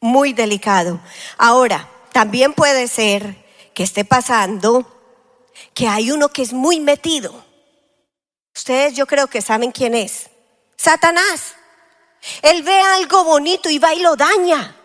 muy 0.00 0.32
delicado. 0.32 1.00
Ahora, 1.38 1.88
también 2.12 2.52
puede 2.52 2.88
ser 2.88 3.44
que 3.74 3.82
esté 3.82 4.04
pasando 4.04 4.86
que 5.74 5.88
hay 5.88 6.10
uno 6.10 6.28
que 6.28 6.42
es 6.42 6.52
muy 6.52 6.80
metido. 6.80 7.44
Ustedes 8.54 8.94
yo 8.94 9.06
creo 9.06 9.26
que 9.26 9.42
saben 9.42 9.72
quién 9.72 9.94
es. 9.94 10.30
Satanás. 10.76 11.54
Él 12.42 12.62
ve 12.62 12.80
algo 12.80 13.24
bonito 13.24 13.68
y 13.68 13.78
va 13.78 13.94
y 13.94 14.00
lo 14.00 14.16
daña. 14.16 14.76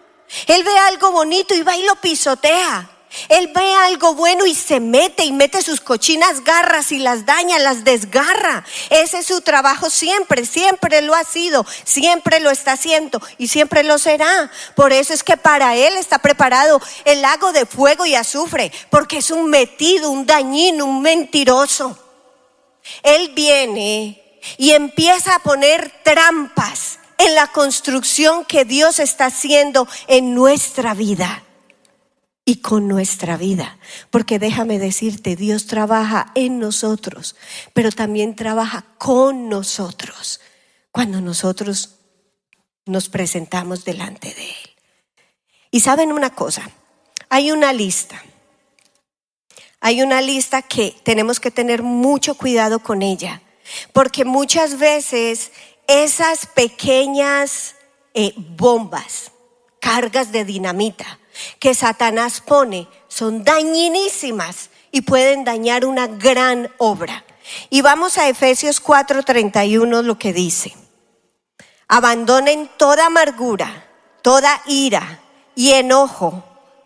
Él 0.47 0.63
ve 0.63 0.77
algo 0.77 1.11
bonito 1.11 1.53
y 1.53 1.63
va 1.63 1.75
y 1.75 1.83
lo 1.83 1.95
pisotea. 1.95 2.98
Él 3.27 3.51
ve 3.53 3.73
algo 3.73 4.13
bueno 4.13 4.45
y 4.45 4.53
se 4.53 4.79
mete 4.79 5.25
y 5.25 5.31
mete 5.31 5.63
sus 5.63 5.81
cochinas 5.81 6.43
garras 6.43 6.91
y 6.91 6.99
las 6.99 7.25
daña, 7.25 7.57
las 7.57 7.83
desgarra. 7.83 8.63
Ese 8.89 9.19
es 9.19 9.25
su 9.25 9.41
trabajo 9.41 9.89
siempre, 9.89 10.45
siempre 10.45 11.01
lo 11.01 11.15
ha 11.15 11.23
sido, 11.23 11.65
siempre 11.83 12.39
lo 12.39 12.51
está 12.51 12.73
haciendo 12.73 13.19
y 13.39 13.47
siempre 13.47 13.83
lo 13.83 13.97
será. 13.97 14.51
Por 14.75 14.93
eso 14.93 15.13
es 15.13 15.23
que 15.23 15.37
para 15.37 15.75
Él 15.75 15.95
está 15.97 16.19
preparado 16.19 16.79
el 17.03 17.21
lago 17.21 17.51
de 17.51 17.65
fuego 17.65 18.05
y 18.05 18.13
azufre, 18.13 18.71
porque 18.91 19.17
es 19.17 19.31
un 19.31 19.49
metido, 19.49 20.11
un 20.11 20.27
dañino, 20.27 20.85
un 20.85 21.01
mentiroso. 21.01 21.97
Él 23.01 23.31
viene 23.35 24.23
y 24.57 24.71
empieza 24.71 25.35
a 25.35 25.39
poner 25.39 25.91
trampas 26.03 26.99
en 27.17 27.33
la 27.33 27.47
construcción 27.47 28.45
que 28.45 28.65
Dios 28.65 28.99
está 28.99 29.25
haciendo 29.25 29.87
en 30.07 30.35
nuestra 30.35 30.93
vida 30.93 31.43
y 32.49 32.61
con 32.61 32.87
nuestra 32.87 33.37
vida. 33.37 33.77
Porque 34.09 34.39
déjame 34.39 34.79
decirte, 34.79 35.35
Dios 35.35 35.67
trabaja 35.67 36.31
en 36.33 36.57
nosotros, 36.57 37.35
pero 37.73 37.91
también 37.91 38.35
trabaja 38.35 38.85
con 38.97 39.49
nosotros 39.49 40.41
cuando 40.91 41.21
nosotros 41.21 41.99
nos 42.87 43.07
presentamos 43.07 43.85
delante 43.85 44.33
de 44.33 44.45
Él. 44.45 44.69
Y 45.69 45.81
saben 45.81 46.11
una 46.11 46.31
cosa, 46.31 46.71
hay 47.29 47.51
una 47.51 47.71
lista. 47.71 48.19
Hay 49.79 50.01
una 50.01 50.19
lista 50.19 50.63
que 50.63 50.95
tenemos 51.03 51.39
que 51.39 51.51
tener 51.51 51.83
mucho 51.83 52.33
cuidado 52.33 52.79
con 52.79 53.03
ella, 53.03 53.43
porque 53.93 54.25
muchas 54.25 54.79
veces 54.79 55.51
esas 55.87 56.47
pequeñas 56.47 57.75
eh, 58.15 58.33
bombas, 58.35 59.33
cargas 59.79 60.31
de 60.31 60.45
dinamita, 60.45 61.19
que 61.59 61.73
Satanás 61.73 62.41
pone 62.41 62.87
son 63.07 63.43
dañinísimas 63.43 64.69
y 64.91 65.01
pueden 65.01 65.43
dañar 65.43 65.85
una 65.85 66.07
gran 66.07 66.71
obra. 66.77 67.23
Y 67.69 67.81
vamos 67.81 68.17
a 68.17 68.27
Efesios 68.29 68.81
4:31 68.81 70.03
lo 70.03 70.17
que 70.17 70.33
dice. 70.33 70.75
Abandonen 71.87 72.69
toda 72.77 73.07
amargura, 73.07 73.87
toda 74.21 74.61
ira 74.67 75.21
y 75.55 75.71
enojo, 75.71 76.43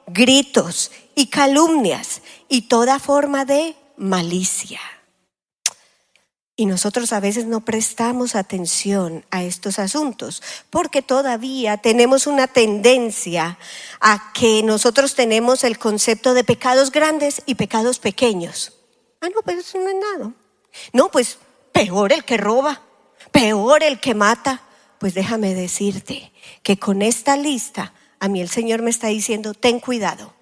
gritos 0.08 0.92
y 1.16 1.28
calumnias 1.28 2.22
y 2.48 2.64
toda 2.64 3.00
forma 3.00 3.46
de 3.46 3.76
malicia. 3.98 4.80
Y 6.56 6.68
nosotros 6.68 7.14
a 7.14 7.20
veces 7.20 7.46
no 7.46 7.62
prestamos 7.62 8.36
atención 8.36 9.26
a 9.32 9.44
estos 9.44 9.80
asuntos 9.80 10.44
porque 10.70 11.02
todavía 11.02 11.78
tenemos 11.78 12.28
una 12.28 12.46
tendencia 12.48 13.58
a 14.00 14.32
que 14.34 14.62
nosotros 14.62 15.16
tenemos 15.16 15.64
el 15.64 15.80
concepto 15.80 16.36
de 16.36 16.44
pecados 16.44 16.92
grandes 16.92 17.42
y 17.48 17.56
pecados 17.56 17.98
pequeños. 17.98 18.74
Ah, 19.20 19.30
no, 19.34 19.42
pero 19.44 19.62
eso 19.62 19.80
no 19.80 19.90
es 19.90 19.96
nada. 19.96 20.32
No, 20.92 21.10
pues 21.10 21.40
peor 21.72 22.14
el 22.14 22.24
que 22.24 22.38
roba, 22.38 22.84
peor 23.32 23.82
el 23.82 24.00
que 24.00 24.14
mata. 24.14 24.62
Pues 25.00 25.16
déjame 25.16 25.56
decirte 25.56 26.32
que 26.62 26.78
con 26.78 27.02
esta 27.02 27.36
lista 27.36 27.94
a 28.20 28.28
mí 28.28 28.42
el 28.42 28.50
Señor 28.50 28.84
me 28.84 28.92
está 28.92 29.08
diciendo, 29.08 29.56
ten 29.56 29.80
cuidado, 29.80 30.34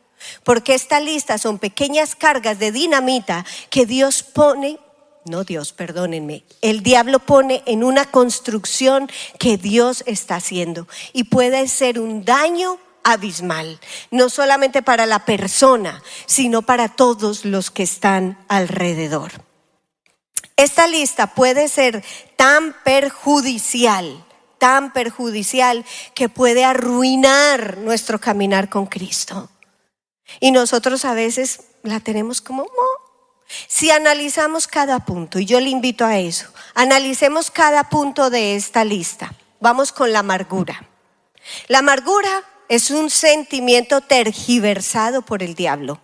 porque 0.43 0.75
esta 0.75 0.99
lista 0.99 1.37
son 1.37 1.57
pequeñas 1.57 2.15
cargas 2.15 2.59
de 2.59 2.71
dinamita 2.71 3.45
que 3.69 3.85
Dios 3.85 4.23
pone 4.23 4.77
no 5.25 5.43
Dios, 5.43 5.73
perdónenme, 5.73 6.43
el 6.61 6.83
diablo 6.83 7.19
pone 7.19 7.63
en 7.65 7.83
una 7.83 8.05
construcción 8.05 9.09
que 9.39 9.57
Dios 9.57 10.03
está 10.07 10.35
haciendo 10.35 10.87
y 11.13 11.25
puede 11.25 11.67
ser 11.67 11.99
un 11.99 12.25
daño 12.25 12.79
abismal, 13.03 13.79
no 14.09 14.29
solamente 14.29 14.81
para 14.81 15.05
la 15.05 15.25
persona, 15.25 16.01
sino 16.25 16.61
para 16.61 16.89
todos 16.89 17.45
los 17.45 17.71
que 17.71 17.83
están 17.83 18.37
alrededor. 18.47 19.31
Esta 20.55 20.87
lista 20.87 21.27
puede 21.27 21.67
ser 21.67 22.03
tan 22.35 22.75
perjudicial, 22.83 24.25
tan 24.59 24.93
perjudicial 24.93 25.85
que 26.13 26.29
puede 26.29 26.63
arruinar 26.65 27.77
nuestro 27.77 28.19
caminar 28.19 28.69
con 28.69 28.85
Cristo. 28.85 29.49
Y 30.39 30.51
nosotros 30.51 31.03
a 31.05 31.13
veces 31.13 31.61
la 31.83 31.99
tenemos 31.99 32.41
como, 32.41 32.67
si 33.67 33.91
analizamos 33.91 34.67
cada 34.67 34.99
punto, 35.05 35.39
y 35.39 35.45
yo 35.45 35.59
le 35.59 35.69
invito 35.69 36.05
a 36.05 36.17
eso, 36.17 36.47
analicemos 36.73 37.51
cada 37.51 37.89
punto 37.89 38.29
de 38.29 38.55
esta 38.55 38.83
lista. 38.83 39.33
Vamos 39.59 39.91
con 39.91 40.11
la 40.11 40.19
amargura. 40.19 40.83
La 41.67 41.79
amargura 41.79 42.43
es 42.69 42.91
un 42.91 43.09
sentimiento 43.09 44.01
tergiversado 44.01 45.21
por 45.21 45.43
el 45.43 45.55
diablo. 45.55 45.99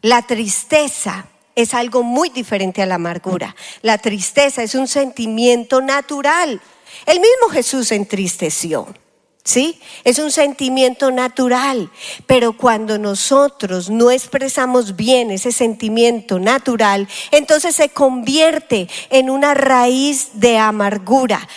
La 0.00 0.22
tristeza 0.22 1.26
es 1.54 1.74
algo 1.74 2.02
muy 2.02 2.30
diferente 2.30 2.82
a 2.82 2.86
la 2.86 2.94
amargura. 2.94 3.54
La 3.82 3.98
tristeza 3.98 4.62
es 4.62 4.74
un 4.74 4.88
sentimiento 4.88 5.80
natural. 5.80 6.60
El 7.04 7.20
mismo 7.20 7.48
Jesús 7.50 7.92
entristeció. 7.92 8.86
¿Sí? 9.48 9.80
Es 10.04 10.18
un 10.18 10.30
sentimiento 10.30 11.10
natural, 11.10 11.90
pero 12.26 12.54
cuando 12.54 12.98
nosotros 12.98 13.88
no 13.88 14.10
expresamos 14.10 14.94
bien 14.94 15.30
ese 15.30 15.52
sentimiento 15.52 16.38
natural, 16.38 17.08
entonces 17.30 17.74
se 17.74 17.88
convierte 17.88 18.90
en 19.08 19.30
una 19.30 19.54
raíz 19.54 20.32
de 20.34 20.58
amargura. 20.58 21.48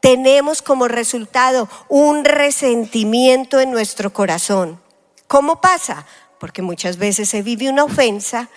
Tenemos 0.00 0.60
como 0.60 0.86
resultado 0.86 1.66
un 1.88 2.26
resentimiento 2.26 3.58
en 3.58 3.70
nuestro 3.70 4.12
corazón. 4.12 4.78
¿Cómo 5.26 5.62
pasa? 5.62 6.04
Porque 6.38 6.60
muchas 6.60 6.98
veces 6.98 7.30
se 7.30 7.40
vive 7.40 7.70
una 7.70 7.84
ofensa, 7.84 8.50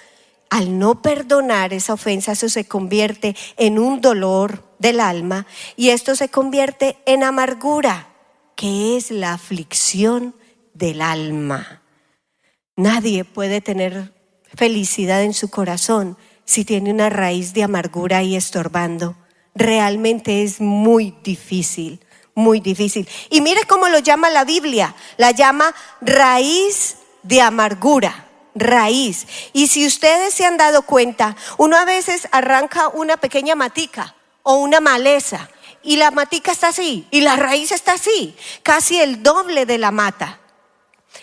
al 0.50 0.78
no 0.78 1.02
perdonar 1.02 1.72
esa 1.72 1.94
ofensa, 1.94 2.34
eso 2.34 2.50
se 2.50 2.68
convierte 2.68 3.34
en 3.56 3.80
un 3.80 4.02
dolor 4.02 4.62
del 4.78 5.00
alma 5.00 5.48
y 5.78 5.92
esto 5.92 6.18
se 6.18 6.28
convierte 6.28 6.98
en 7.06 7.24
amargura 7.24 8.10
que 8.58 8.98
es 8.98 9.12
la 9.12 9.34
aflicción 9.34 10.36
del 10.74 11.02
alma. 11.02 11.84
Nadie 12.76 13.24
puede 13.24 13.62
tener 13.62 14.14
felicidad 14.54 15.24
en 15.24 15.34
su 15.34 15.50
corazón 15.50 16.18
si 16.44 16.66
tiene 16.66 16.92
una 16.92 17.10
raíz 17.10 17.54
de 17.54 17.64
amargura 17.64 18.18
ahí 18.18 18.36
estorbando. 18.36 19.16
Realmente 19.54 20.44
es 20.44 20.60
muy 20.60 21.16
difícil, 21.24 22.04
muy 22.34 22.60
difícil. 22.60 23.08
Y 23.30 23.42
mire 23.42 23.62
cómo 23.68 23.90
lo 23.90 24.00
llama 24.00 24.30
la 24.32 24.44
Biblia. 24.44 24.96
La 25.18 25.32
llama 25.32 25.74
raíz 26.02 26.98
de 27.24 27.42
amargura 27.42 28.26
raíz. 28.56 29.28
Y 29.54 29.68
si 29.68 29.86
ustedes 29.86 30.34
se 30.34 30.46
han 30.46 30.58
dado 30.58 30.82
cuenta, 30.82 31.36
uno 31.60 31.78
a 31.78 31.86
veces 31.86 32.28
arranca 32.32 32.88
una 32.88 33.18
pequeña 33.18 33.54
matica 33.54 34.16
o 34.42 34.56
una 34.56 34.80
maleza 34.80 35.48
y 35.88 35.96
la 35.96 36.12
matica 36.12 36.52
está 36.52 36.68
así 36.68 37.08
y 37.12 37.22
la 37.22 37.38
raíz 37.38 37.72
está 37.72 37.94
así, 37.94 38.36
casi 38.62 39.00
el 39.00 39.24
doble 39.24 39.66
de 39.66 39.78
la 39.78 39.90
mata. 39.90 40.42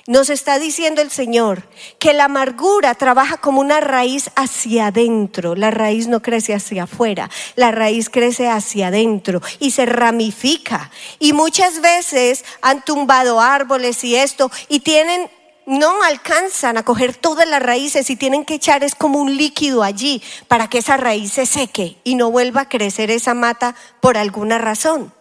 Nos 0.06 0.30
está 0.30 0.58
diciendo 0.58 1.02
el 1.02 1.10
Señor 1.10 1.68
que 1.98 2.14
la 2.14 2.24
amargura 2.24 2.94
trabaja 2.94 3.36
como 3.36 3.60
una 3.60 3.80
raíz 3.80 4.30
hacia 4.36 4.86
adentro. 4.86 5.54
La 5.54 5.70
raíz 5.70 6.08
no 6.08 6.20
crece 6.20 6.54
hacia 6.54 6.84
afuera, 6.84 7.30
la 7.56 7.70
raíz 7.72 8.08
crece 8.08 8.48
hacia 8.48 8.88
adentro 8.88 9.40
y 9.60 9.70
se 9.70 9.86
ramifica. 9.86 10.90
Y 11.18 11.34
muchas 11.34 11.80
veces 11.80 12.44
han 12.62 12.82
tumbado 12.84 13.40
árboles 13.40 14.02
y 14.02 14.16
esto 14.16 14.50
y 14.68 14.80
tienen 14.80 15.30
no 15.66 16.02
alcanzan 16.02 16.76
a 16.76 16.84
coger 16.84 17.16
todas 17.16 17.48
las 17.48 17.62
raíces 17.62 18.10
y 18.10 18.16
tienen 18.16 18.44
que 18.44 18.54
echar 18.54 18.84
es 18.84 18.94
como 18.94 19.20
un 19.20 19.36
líquido 19.36 19.82
allí 19.82 20.22
para 20.48 20.68
que 20.68 20.78
esa 20.78 20.96
raíz 20.96 21.32
se 21.32 21.46
seque 21.46 21.98
y 22.04 22.14
no 22.14 22.30
vuelva 22.30 22.62
a 22.62 22.68
crecer 22.68 23.10
esa 23.10 23.34
mata 23.34 23.74
por 24.00 24.16
alguna 24.16 24.58
razón. 24.58 25.12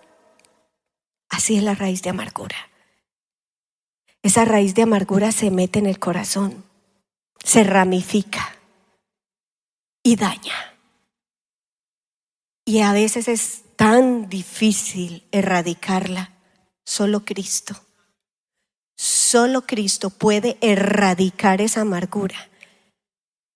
Así 1.29 1.57
es 1.57 1.63
la 1.63 1.75
raíz 1.75 2.01
de 2.01 2.09
amargura. 2.09 2.55
Esa 4.21 4.45
raíz 4.45 4.75
de 4.75 4.83
amargura 4.83 5.31
se 5.31 5.51
mete 5.51 5.79
en 5.79 5.87
el 5.87 5.99
corazón, 5.99 6.63
se 7.43 7.63
ramifica 7.63 8.55
y 10.01 10.15
daña. 10.15 10.75
Y 12.65 12.81
a 12.81 12.93
veces 12.93 13.27
es 13.27 13.63
tan 13.75 14.29
difícil 14.29 15.27
erradicarla, 15.31 16.31
solo 16.85 17.25
Cristo 17.25 17.75
Solo 19.03 19.63
Cristo 19.63 20.11
puede 20.11 20.57
erradicar 20.61 21.59
esa 21.59 21.81
amargura. 21.81 22.49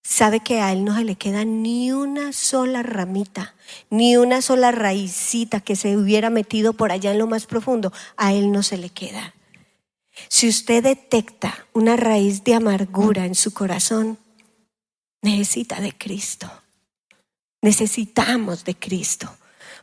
Sabe 0.03 0.41
que 0.41 0.59
a 0.59 0.73
Él 0.73 0.83
no 0.83 0.97
se 0.97 1.05
le 1.05 1.15
queda 1.15 1.45
ni 1.45 1.93
una 1.93 2.33
sola 2.33 2.83
ramita, 2.83 3.55
ni 3.89 4.17
una 4.17 4.41
sola 4.41 4.73
raicita 4.73 5.61
que 5.61 5.77
se 5.77 5.95
hubiera 5.95 6.29
metido 6.29 6.73
por 6.73 6.91
allá 6.91 7.13
en 7.13 7.19
lo 7.19 7.27
más 7.27 7.45
profundo. 7.45 7.93
A 8.17 8.33
Él 8.33 8.51
no 8.51 8.61
se 8.61 8.75
le 8.75 8.89
queda. 8.89 9.35
Si 10.27 10.49
usted 10.49 10.83
detecta 10.83 11.65
una 11.71 11.95
raíz 11.95 12.43
de 12.43 12.53
amargura 12.53 13.25
en 13.25 13.33
su 13.33 13.53
corazón, 13.53 14.17
necesita 15.21 15.79
de 15.79 15.97
Cristo. 15.97 16.51
Necesitamos 17.61 18.65
de 18.65 18.75
Cristo. 18.75 19.33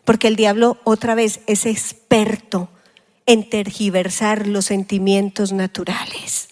Porque 0.04 0.28
el 0.28 0.36
diablo 0.36 0.76
otra 0.84 1.14
vez 1.14 1.40
es 1.46 1.64
experto 1.64 2.68
en 3.26 3.48
tergiversar 3.48 4.46
los 4.46 4.66
sentimientos 4.66 5.52
naturales. 5.52 6.48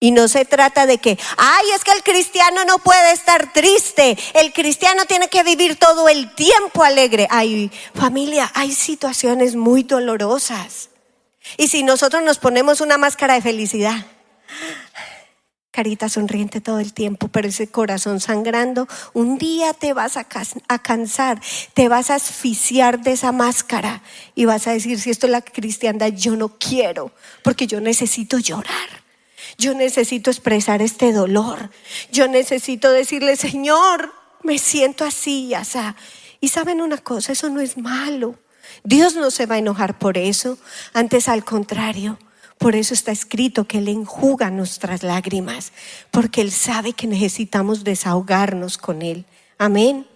Y 0.00 0.10
no 0.10 0.28
se 0.28 0.44
trata 0.44 0.84
de 0.84 0.98
que, 0.98 1.18
ay, 1.38 1.66
es 1.74 1.82
que 1.82 1.92
el 1.92 2.02
cristiano 2.02 2.64
no 2.66 2.78
puede 2.78 3.12
estar 3.12 3.52
triste, 3.54 4.18
el 4.34 4.52
cristiano 4.52 5.06
tiene 5.06 5.28
que 5.28 5.42
vivir 5.42 5.76
todo 5.76 6.08
el 6.08 6.34
tiempo 6.34 6.82
alegre. 6.82 7.26
Ay, 7.30 7.70
familia, 7.94 8.50
hay 8.54 8.72
situaciones 8.72 9.54
muy 9.54 9.82
dolorosas. 9.82 10.90
Y 11.56 11.68
si 11.68 11.82
nosotros 11.82 12.22
nos 12.22 12.38
ponemos 12.38 12.80
una 12.82 12.98
máscara 12.98 13.34
de 13.34 13.42
felicidad, 13.42 14.04
carita 15.74 16.08
sonriente 16.08 16.60
todo 16.60 16.78
el 16.78 16.92
tiempo, 16.92 17.26
pero 17.26 17.48
ese 17.48 17.66
corazón 17.66 18.20
sangrando, 18.20 18.86
un 19.12 19.38
día 19.38 19.72
te 19.72 19.92
vas 19.92 20.16
a, 20.16 20.22
cansar, 20.22 21.40
te 21.74 21.88
vas 21.88 22.10
a 22.10 22.14
asfixiar 22.14 23.00
de 23.00 23.10
esa 23.10 23.32
máscara 23.32 24.00
y 24.36 24.44
vas 24.44 24.68
a 24.68 24.72
decir, 24.72 25.00
si 25.00 25.10
esto 25.10 25.26
es 25.26 25.32
la 25.32 25.42
cristiandad, 25.42 26.12
yo 26.12 26.36
no 26.36 26.58
quiero, 26.58 27.10
porque 27.42 27.66
yo 27.66 27.80
necesito 27.80 28.38
llorar. 28.38 29.02
Yo 29.58 29.74
necesito 29.74 30.30
expresar 30.30 30.80
este 30.80 31.12
dolor. 31.12 31.70
Yo 32.12 32.28
necesito 32.28 32.92
decirle, 32.92 33.34
Señor, 33.34 34.12
me 34.44 34.58
siento 34.58 35.04
así 35.04 35.54
así. 35.54 35.78
Y 36.40 36.48
saben 36.48 36.82
una 36.82 36.98
cosa, 36.98 37.32
eso 37.32 37.50
no 37.50 37.60
es 37.60 37.76
malo. 37.76 38.36
Dios 38.84 39.16
no 39.16 39.32
se 39.32 39.46
va 39.46 39.56
a 39.56 39.58
enojar 39.58 39.98
por 39.98 40.18
eso. 40.18 40.56
Antes 40.92 41.28
al 41.28 41.44
contrario, 41.44 42.16
por 42.58 42.76
eso 42.76 42.94
está 42.94 43.12
escrito 43.12 43.64
que 43.64 43.78
Él 43.78 43.88
enjuga 43.88 44.50
nuestras 44.50 45.02
lágrimas, 45.02 45.72
porque 46.10 46.40
Él 46.40 46.52
sabe 46.52 46.92
que 46.92 47.06
necesitamos 47.06 47.84
desahogarnos 47.84 48.78
con 48.78 49.02
Él. 49.02 49.26
Amén. 49.58 50.06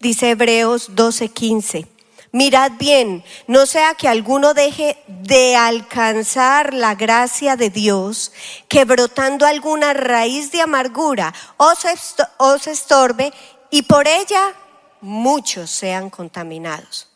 Dice 0.00 0.30
Hebreos 0.30 0.94
12:15. 0.94 1.86
Mirad 2.32 2.72
bien, 2.78 3.24
no 3.46 3.66
sea 3.66 3.94
que 3.94 4.08
alguno 4.08 4.52
deje 4.52 4.98
de 5.06 5.56
alcanzar 5.56 6.74
la 6.74 6.94
gracia 6.94 7.56
de 7.56 7.70
Dios, 7.70 8.32
que 8.68 8.84
brotando 8.84 9.46
alguna 9.46 9.94
raíz 9.94 10.52
de 10.52 10.60
amargura 10.60 11.32
os 11.56 12.66
estorbe 12.66 13.32
y 13.70 13.82
por 13.82 14.06
ella 14.06 14.52
muchos 15.00 15.70
sean 15.70 16.10
contaminados. 16.10 17.08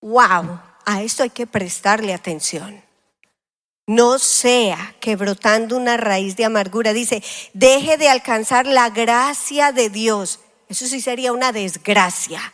¡Wow! 0.00 0.60
A 0.86 1.02
esto 1.02 1.24
hay 1.24 1.30
que 1.30 1.46
prestarle 1.46 2.14
atención 2.14 2.87
no 3.88 4.18
sea 4.18 4.94
que 5.00 5.16
brotando 5.16 5.74
una 5.74 5.96
raíz 5.96 6.36
de 6.36 6.44
amargura, 6.44 6.92
dice, 6.92 7.22
deje 7.54 7.96
de 7.96 8.10
alcanzar 8.10 8.66
la 8.66 8.90
gracia 8.90 9.72
de 9.72 9.88
Dios. 9.88 10.40
Eso 10.68 10.86
sí 10.86 11.00
sería 11.00 11.32
una 11.32 11.52
desgracia, 11.52 12.52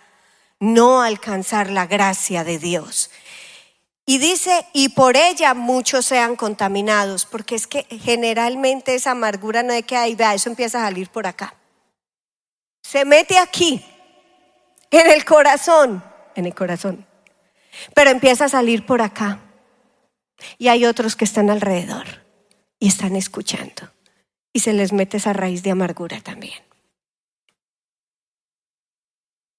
no 0.61 1.03
alcanzar 1.03 1.71
la 1.71 1.89
gracia 1.89 2.45
de 2.45 2.59
Dios. 2.61 3.11
Y 4.07 4.19
dice, 4.19 4.65
y 4.73 4.91
por 4.91 5.17
ella 5.17 5.55
muchos 5.55 6.07
sean 6.07 6.37
contaminados, 6.37 7.27
porque 7.27 7.57
es 7.57 7.67
que 7.67 7.85
generalmente 7.91 8.95
esa 8.95 9.11
amargura 9.11 9.65
no 9.65 9.73
es 9.73 9.85
que 9.85 9.97
ahí 9.97 10.15
vea, 10.15 10.35
eso 10.35 10.49
empieza 10.49 10.79
a 10.79 10.89
salir 10.89 11.11
por 11.11 11.27
acá. 11.27 11.53
Se 12.81 13.05
mete 13.05 13.39
aquí, 13.39 13.85
en 14.89 15.11
el 15.11 15.25
corazón, 15.25 16.05
en 16.37 16.47
el 16.47 16.55
corazón, 16.55 17.05
pero 17.93 18.11
empieza 18.11 18.45
a 18.45 18.49
salir 18.49 18.87
por 18.87 19.03
acá. 19.03 19.41
Y 20.59 20.69
hay 20.69 20.85
otros 20.85 21.17
que 21.17 21.25
están 21.25 21.51
alrededor 21.51 22.07
y 22.79 22.89
están 22.89 23.17
escuchando. 23.17 23.91
Y 24.53 24.61
se 24.61 24.73
les 24.73 24.93
mete 24.93 25.17
esa 25.17 25.33
raíz 25.33 25.63
de 25.63 25.71
amargura 25.71 26.21
también. 26.21 26.63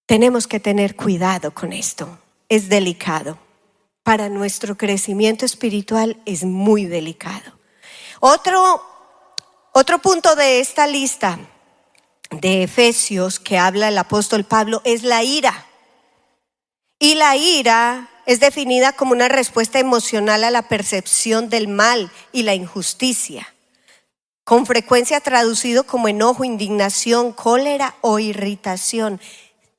Tenemos 0.05 0.47
que 0.47 0.59
tener 0.59 0.95
cuidado 0.95 1.53
con 1.53 1.73
esto. 1.73 2.19
Es 2.47 2.69
delicado. 2.69 3.39
Para 4.03 4.29
nuestro 4.29 4.77
crecimiento 4.77 5.45
espiritual 5.45 6.21
es 6.25 6.43
muy 6.43 6.85
delicado. 6.85 7.59
Otro, 8.19 8.83
otro 9.73 9.99
punto 9.99 10.35
de 10.35 10.59
esta 10.59 10.85
lista 10.85 11.39
de 12.29 12.63
Efesios 12.63 13.39
que 13.39 13.57
habla 13.57 13.87
el 13.87 13.97
apóstol 13.97 14.43
Pablo 14.43 14.81
es 14.85 15.03
la 15.03 15.23
ira. 15.23 15.65
Y 16.99 17.15
la 17.15 17.35
ira 17.35 18.09
es 18.25 18.39
definida 18.39 18.93
como 18.93 19.11
una 19.11 19.27
respuesta 19.27 19.79
emocional 19.79 20.43
a 20.43 20.51
la 20.51 20.67
percepción 20.67 21.49
del 21.49 21.67
mal 21.67 22.11
y 22.31 22.43
la 22.43 22.55
injusticia, 22.55 23.53
con 24.43 24.65
frecuencia 24.65 25.19
traducido 25.21 25.85
como 25.85 26.07
enojo, 26.07 26.43
indignación, 26.43 27.33
cólera 27.33 27.95
o 28.01 28.19
irritación. 28.19 29.19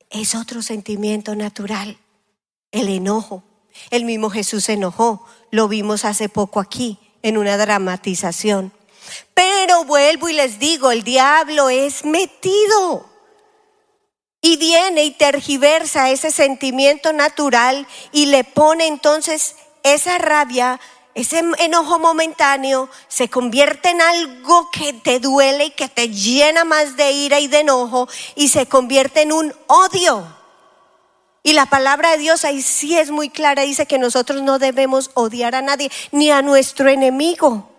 Es 0.09 0.35
otro 0.35 0.61
sentimiento 0.61 1.35
natural, 1.35 1.97
el 2.71 2.89
enojo. 2.89 3.43
El 3.91 4.05
mismo 4.05 4.29
Jesús 4.29 4.65
se 4.65 4.73
enojó, 4.73 5.25
lo 5.51 5.67
vimos 5.67 6.03
hace 6.03 6.29
poco 6.29 6.59
aquí 6.59 6.99
en 7.21 7.37
una 7.37 7.57
dramatización. 7.57 8.71
Pero 9.33 9.85
vuelvo 9.85 10.29
y 10.29 10.33
les 10.33 10.59
digo, 10.59 10.91
el 10.91 11.03
diablo 11.03 11.69
es 11.69 12.03
metido. 12.05 13.16
Y 14.41 14.57
viene 14.57 15.03
y 15.03 15.11
tergiversa 15.11 16.09
ese 16.09 16.31
sentimiento 16.31 17.11
natural 17.11 17.87
y 18.11 18.27
le 18.27 18.43
pone 18.43 18.87
entonces 18.87 19.55
esa 19.83 20.17
rabia, 20.19 20.79
ese 21.15 21.41
enojo 21.57 21.97
momentáneo, 21.99 22.89
se 23.07 23.29
convierte 23.29 23.89
en 23.89 24.01
algo 24.01 24.69
que 24.71 24.93
te 24.93 25.19
duele 25.19 25.65
y 25.65 25.71
que 25.71 25.89
te 25.89 26.09
llena 26.09 26.63
más 26.63 26.95
de 26.95 27.11
ira 27.11 27.39
y 27.39 27.47
de 27.47 27.59
enojo 27.59 28.07
y 28.35 28.49
se 28.49 28.67
convierte 28.67 29.21
en 29.23 29.31
un 29.31 29.53
odio. 29.65 30.37
Y 31.41 31.53
la 31.53 31.65
palabra 31.65 32.11
de 32.11 32.17
Dios 32.17 32.45
ahí 32.45 32.61
sí 32.61 32.97
es 32.97 33.09
muy 33.09 33.29
clara, 33.29 33.63
dice 33.63 33.85
que 33.85 33.97
nosotros 33.97 34.41
no 34.41 34.59
debemos 34.59 35.11
odiar 35.13 35.55
a 35.55 35.61
nadie, 35.61 35.89
ni 36.11 36.29
a 36.29 36.41
nuestro 36.41 36.89
enemigo. 36.89 37.69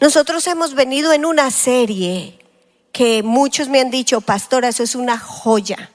Nosotros 0.00 0.46
hemos 0.46 0.74
venido 0.74 1.12
en 1.12 1.26
una 1.26 1.50
serie 1.50 2.39
que 2.92 3.22
muchos 3.22 3.68
me 3.68 3.80
han 3.80 3.90
dicho, 3.90 4.20
pastora, 4.20 4.68
eso 4.68 4.82
es 4.82 4.94
una 4.94 5.18
joya. 5.18 5.90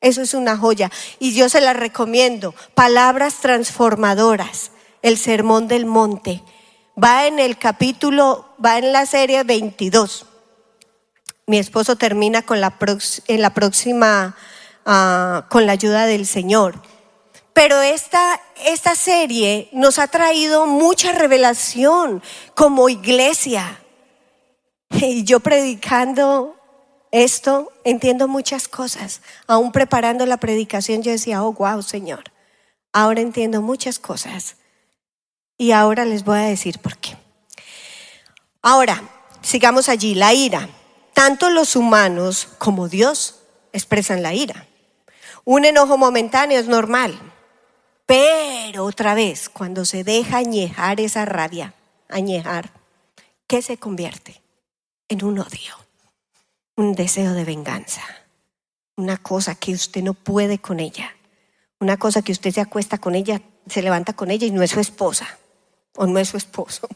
Eso 0.00 0.22
es 0.22 0.34
una 0.34 0.56
joya. 0.56 0.90
Y 1.18 1.34
yo 1.34 1.48
se 1.48 1.60
la 1.60 1.72
recomiendo. 1.72 2.54
Palabras 2.74 3.36
transformadoras. 3.40 4.70
El 5.02 5.16
Sermón 5.18 5.68
del 5.68 5.86
Monte. 5.86 6.42
Va 7.02 7.26
en 7.26 7.38
el 7.38 7.58
capítulo, 7.58 8.54
va 8.64 8.78
en 8.78 8.92
la 8.92 9.06
serie 9.06 9.42
22. 9.44 10.26
Mi 11.46 11.58
esposo 11.58 11.96
termina 11.96 12.42
con 12.42 12.60
la 12.60 12.76
en 13.28 13.42
la 13.42 13.52
próxima, 13.52 14.36
ah, 14.86 15.46
con 15.50 15.66
la 15.66 15.72
ayuda 15.72 16.06
del 16.06 16.26
Señor. 16.26 16.80
Pero 17.54 17.80
esta, 17.82 18.40
esta 18.66 18.94
serie 18.94 19.68
nos 19.72 19.98
ha 19.98 20.08
traído 20.08 20.66
mucha 20.66 21.12
revelación 21.12 22.22
como 22.54 22.88
iglesia. 22.88 23.83
Y 25.02 25.24
yo 25.24 25.40
predicando 25.40 26.56
esto 27.10 27.72
entiendo 27.84 28.28
muchas 28.28 28.68
cosas. 28.68 29.20
Aún 29.46 29.72
preparando 29.72 30.26
la 30.26 30.36
predicación 30.36 31.02
yo 31.02 31.10
decía, 31.10 31.42
oh, 31.42 31.52
wow, 31.52 31.82
Señor. 31.82 32.24
Ahora 32.92 33.20
entiendo 33.20 33.60
muchas 33.62 33.98
cosas. 33.98 34.56
Y 35.58 35.72
ahora 35.72 36.04
les 36.04 36.24
voy 36.24 36.38
a 36.38 36.42
decir 36.42 36.78
por 36.78 36.96
qué. 36.98 37.16
Ahora, 38.62 39.02
sigamos 39.42 39.88
allí, 39.88 40.14
la 40.14 40.32
ira. 40.32 40.68
Tanto 41.12 41.50
los 41.50 41.76
humanos 41.76 42.48
como 42.58 42.88
Dios 42.88 43.40
expresan 43.72 44.22
la 44.22 44.34
ira. 44.34 44.66
Un 45.44 45.64
enojo 45.64 45.98
momentáneo 45.98 46.58
es 46.58 46.66
normal, 46.66 47.18
pero 48.06 48.84
otra 48.84 49.14
vez, 49.14 49.48
cuando 49.48 49.84
se 49.84 50.02
deja 50.02 50.38
añejar 50.38 51.00
esa 51.00 51.24
rabia, 51.24 51.74
añejar, 52.08 52.70
¿qué 53.46 53.60
se 53.60 53.76
convierte? 53.76 54.43
En 55.08 55.24
un 55.24 55.38
odio 55.38 55.84
un 56.76 56.94
deseo 56.94 57.34
de 57.34 57.44
venganza, 57.44 58.02
una 58.96 59.16
cosa 59.16 59.54
que 59.54 59.72
usted 59.72 60.02
no 60.02 60.14
puede 60.14 60.58
con 60.58 60.80
ella, 60.80 61.14
una 61.78 61.96
cosa 61.96 62.22
que 62.22 62.32
usted 62.32 62.50
se 62.52 62.60
acuesta 62.60 62.98
con 62.98 63.14
ella, 63.14 63.40
se 63.66 63.82
levanta 63.82 64.12
con 64.12 64.30
ella 64.30 64.46
y 64.46 64.50
no 64.50 64.62
es 64.62 64.72
su 64.72 64.80
esposa 64.80 65.38
o 65.96 66.06
no 66.06 66.18
es 66.18 66.28
su 66.28 66.36
esposo. 66.36 66.88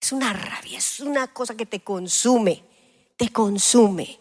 Es 0.00 0.12
una 0.12 0.32
rabia, 0.32 0.78
es 0.78 1.00
una 1.00 1.28
cosa 1.28 1.56
que 1.56 1.66
te 1.66 1.80
consume, 1.80 2.62
te 3.16 3.30
consume. 3.30 4.18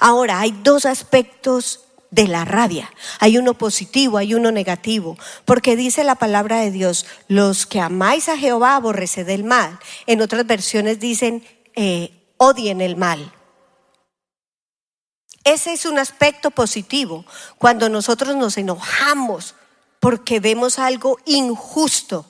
Ahora, 0.00 0.40
hay 0.40 0.52
dos 0.62 0.84
aspectos 0.84 1.84
de 2.12 2.28
la 2.28 2.44
rabia. 2.44 2.92
Hay 3.18 3.38
uno 3.38 3.54
positivo, 3.54 4.18
hay 4.18 4.34
uno 4.34 4.52
negativo, 4.52 5.18
porque 5.44 5.74
dice 5.74 6.04
la 6.04 6.14
palabra 6.14 6.60
de 6.60 6.70
Dios, 6.70 7.06
los 7.26 7.66
que 7.66 7.80
amáis 7.80 8.28
a 8.28 8.36
Jehová 8.36 8.76
aborreced 8.76 9.28
el 9.28 9.42
mal. 9.42 9.80
En 10.06 10.20
otras 10.20 10.46
versiones 10.46 11.00
dicen, 11.00 11.42
eh, 11.74 12.12
odien 12.36 12.80
el 12.80 12.96
mal. 12.96 13.32
Ese 15.42 15.72
es 15.72 15.86
un 15.86 15.98
aspecto 15.98 16.52
positivo, 16.52 17.24
cuando 17.58 17.88
nosotros 17.88 18.36
nos 18.36 18.56
enojamos 18.58 19.56
porque 19.98 20.38
vemos 20.38 20.78
algo 20.78 21.18
injusto 21.24 22.26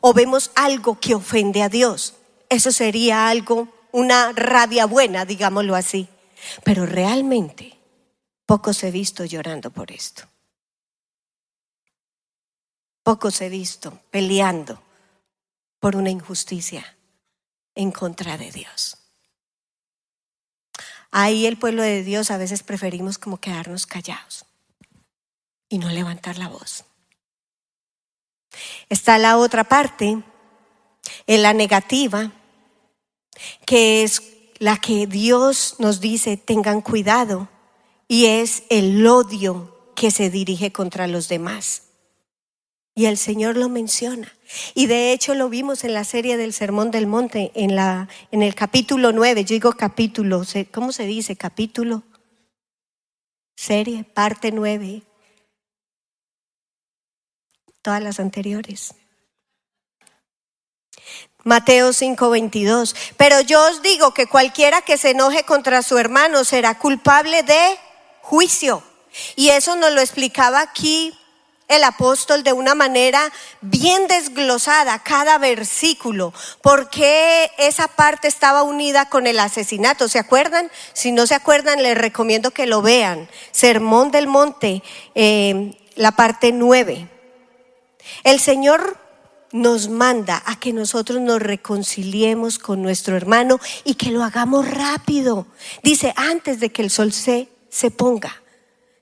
o 0.00 0.14
vemos 0.14 0.52
algo 0.54 0.98
que 1.00 1.14
ofende 1.14 1.62
a 1.62 1.68
Dios. 1.68 2.14
Eso 2.48 2.70
sería 2.70 3.28
algo, 3.28 3.68
una 3.90 4.32
rabia 4.32 4.86
buena, 4.86 5.24
digámoslo 5.24 5.74
así. 5.74 6.08
Pero 6.62 6.86
realmente 6.86 7.73
pocos 8.46 8.82
he 8.84 8.90
visto 8.90 9.24
llorando 9.24 9.70
por 9.70 9.90
esto. 9.90 10.24
Pocos 13.02 13.40
he 13.40 13.48
visto 13.48 14.00
peleando 14.10 14.82
por 15.78 15.96
una 15.96 16.10
injusticia 16.10 16.96
en 17.74 17.92
contra 17.92 18.38
de 18.38 18.50
Dios. 18.50 18.96
Ahí 21.10 21.46
el 21.46 21.58
pueblo 21.58 21.82
de 21.82 22.02
Dios 22.02 22.30
a 22.30 22.38
veces 22.38 22.62
preferimos 22.62 23.18
como 23.18 23.38
quedarnos 23.38 23.86
callados 23.86 24.46
y 25.68 25.78
no 25.78 25.88
levantar 25.90 26.38
la 26.38 26.48
voz. 26.48 26.84
Está 28.88 29.18
la 29.18 29.36
otra 29.38 29.64
parte, 29.64 30.22
en 31.26 31.42
la 31.42 31.52
negativa, 31.52 32.32
que 33.66 34.02
es 34.02 34.22
la 34.58 34.76
que 34.76 35.06
Dios 35.06 35.76
nos 35.78 36.00
dice 36.00 36.36
tengan 36.36 36.80
cuidado 36.80 37.48
y 38.08 38.26
es 38.26 38.64
el 38.70 39.06
odio 39.06 39.92
que 39.94 40.10
se 40.10 40.30
dirige 40.30 40.72
contra 40.72 41.06
los 41.06 41.28
demás. 41.28 41.82
Y 42.94 43.06
el 43.06 43.18
Señor 43.18 43.56
lo 43.56 43.68
menciona. 43.68 44.32
Y 44.74 44.86
de 44.86 45.12
hecho 45.12 45.34
lo 45.34 45.48
vimos 45.48 45.82
en 45.82 45.94
la 45.94 46.04
serie 46.04 46.36
del 46.36 46.52
Sermón 46.52 46.90
del 46.90 47.06
Monte, 47.06 47.50
en, 47.54 47.74
la, 47.74 48.08
en 48.30 48.42
el 48.42 48.54
capítulo 48.54 49.10
9. 49.10 49.44
Yo 49.44 49.54
digo 49.54 49.72
capítulo, 49.72 50.42
¿cómo 50.72 50.92
se 50.92 51.04
dice? 51.04 51.34
Capítulo. 51.34 52.04
Serie, 53.56 54.04
parte 54.04 54.52
9. 54.52 55.02
Todas 57.82 58.02
las 58.02 58.20
anteriores. 58.20 58.94
Mateo 61.44 61.92
5:22. 61.92 62.94
Pero 63.16 63.40
yo 63.42 63.64
os 63.68 63.82
digo 63.82 64.14
que 64.14 64.26
cualquiera 64.26 64.82
que 64.82 64.96
se 64.96 65.10
enoje 65.10 65.44
contra 65.44 65.82
su 65.82 65.98
hermano 65.98 66.44
será 66.44 66.78
culpable 66.78 67.42
de 67.42 67.78
juicio. 68.24 68.82
Y 69.36 69.50
eso 69.50 69.76
nos 69.76 69.92
lo 69.92 70.00
explicaba 70.00 70.60
aquí 70.60 71.14
el 71.68 71.84
apóstol 71.84 72.42
de 72.42 72.52
una 72.52 72.74
manera 72.74 73.32
bien 73.60 74.06
desglosada 74.06 74.98
cada 75.02 75.38
versículo, 75.38 76.32
porque 76.62 77.50
esa 77.58 77.88
parte 77.88 78.28
estaba 78.28 78.62
unida 78.62 79.08
con 79.08 79.26
el 79.26 79.38
asesinato. 79.38 80.08
¿Se 80.08 80.18
acuerdan? 80.18 80.70
Si 80.94 81.12
no 81.12 81.26
se 81.26 81.34
acuerdan, 81.34 81.82
les 81.82 81.96
recomiendo 81.96 82.50
que 82.50 82.66
lo 82.66 82.82
vean. 82.82 83.28
Sermón 83.50 84.10
del 84.10 84.26
Monte, 84.26 84.82
eh, 85.14 85.76
la 85.94 86.12
parte 86.12 86.50
nueve. 86.52 87.08
El 88.24 88.40
Señor 88.40 88.98
nos 89.52 89.88
manda 89.88 90.42
a 90.46 90.58
que 90.58 90.72
nosotros 90.72 91.20
nos 91.20 91.40
reconciliemos 91.40 92.58
con 92.58 92.82
nuestro 92.82 93.16
hermano 93.16 93.60
y 93.84 93.94
que 93.94 94.10
lo 94.10 94.24
hagamos 94.24 94.68
rápido. 94.68 95.46
Dice, 95.82 96.12
antes 96.16 96.58
de 96.58 96.72
que 96.72 96.82
el 96.82 96.90
sol 96.90 97.12
se, 97.12 97.53
se 97.74 97.90
ponga. 97.90 98.40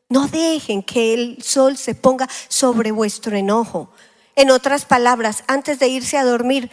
No 0.08 0.28
dejen 0.28 0.82
que 0.82 1.12
el 1.12 1.42
sol 1.42 1.76
se 1.76 1.94
ponga 1.94 2.26
sobre 2.48 2.90
vuestro 2.90 3.36
enojo. 3.36 3.92
En 4.34 4.50
otras 4.50 4.86
palabras, 4.86 5.44
antes 5.46 5.78
de 5.78 5.88
irse 5.88 6.16
a 6.16 6.24
dormir, 6.24 6.70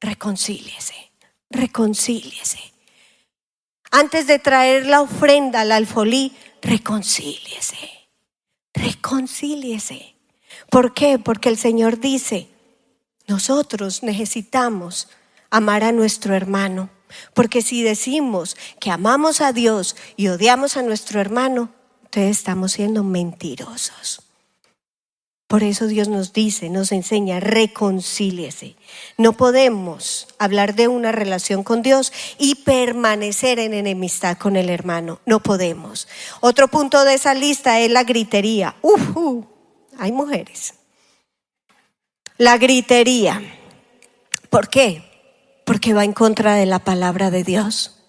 reconcíliese, 0.00 1.12
reconcíliese. 1.50 2.58
Antes 3.92 4.26
de 4.26 4.40
traer 4.40 4.86
la 4.86 5.02
ofrenda 5.02 5.60
al 5.60 5.70
alfolí, 5.70 6.32
reconcíliese, 6.62 8.08
reconcíliese. 8.72 10.16
¿Por 10.68 10.94
qué? 10.94 11.20
Porque 11.20 11.48
el 11.48 11.58
Señor 11.58 12.00
dice, 12.00 12.48
nosotros 13.28 14.02
necesitamos 14.02 15.08
amar 15.48 15.84
a 15.84 15.92
nuestro 15.92 16.34
hermano. 16.34 16.90
Porque 17.32 17.62
si 17.62 17.82
decimos 17.82 18.56
que 18.80 18.90
amamos 18.90 19.40
a 19.40 19.52
Dios 19.52 19.96
y 20.16 20.28
odiamos 20.28 20.76
a 20.76 20.82
nuestro 20.82 21.20
hermano, 21.20 21.70
estamos 22.22 22.72
siendo 22.72 23.02
mentirosos. 23.02 24.20
Por 25.46 25.62
eso 25.62 25.86
Dios 25.86 26.08
nos 26.08 26.32
dice, 26.32 26.68
nos 26.68 26.90
enseña, 26.90 27.38
reconcíliese. 27.38 28.76
No 29.18 29.34
podemos 29.34 30.26
hablar 30.38 30.74
de 30.74 30.88
una 30.88 31.12
relación 31.12 31.62
con 31.62 31.82
Dios 31.82 32.12
y 32.38 32.56
permanecer 32.56 33.58
en 33.58 33.74
enemistad 33.74 34.38
con 34.38 34.56
el 34.56 34.70
hermano. 34.70 35.20
No 35.26 35.40
podemos. 35.40 36.08
Otro 36.40 36.68
punto 36.68 37.04
de 37.04 37.14
esa 37.14 37.34
lista 37.34 37.78
es 37.80 37.90
la 37.90 38.04
gritería. 38.04 38.74
Uf, 38.82 39.44
hay 39.98 40.12
mujeres. 40.12 40.74
La 42.38 42.56
gritería. 42.58 43.40
¿Por 44.50 44.68
qué? 44.68 45.13
Porque 45.64 45.94
va 45.94 46.04
en 46.04 46.12
contra 46.12 46.54
de 46.54 46.66
la 46.66 46.78
palabra 46.78 47.30
de 47.30 47.44
Dios. 47.44 48.00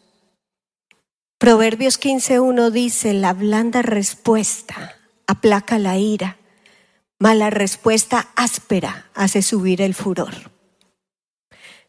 Proverbios 1.37 1.99
15.1 1.99 2.71
dice, 2.71 3.13
la 3.13 3.33
blanda 3.33 3.81
respuesta 3.81 4.95
aplaca 5.27 5.77
la 5.79 5.97
ira, 5.97 6.37
mala 7.19 7.49
respuesta 7.49 8.29
áspera 8.35 9.09
hace 9.13 9.41
subir 9.41 9.81
el 9.81 9.93
furor. 9.93 10.51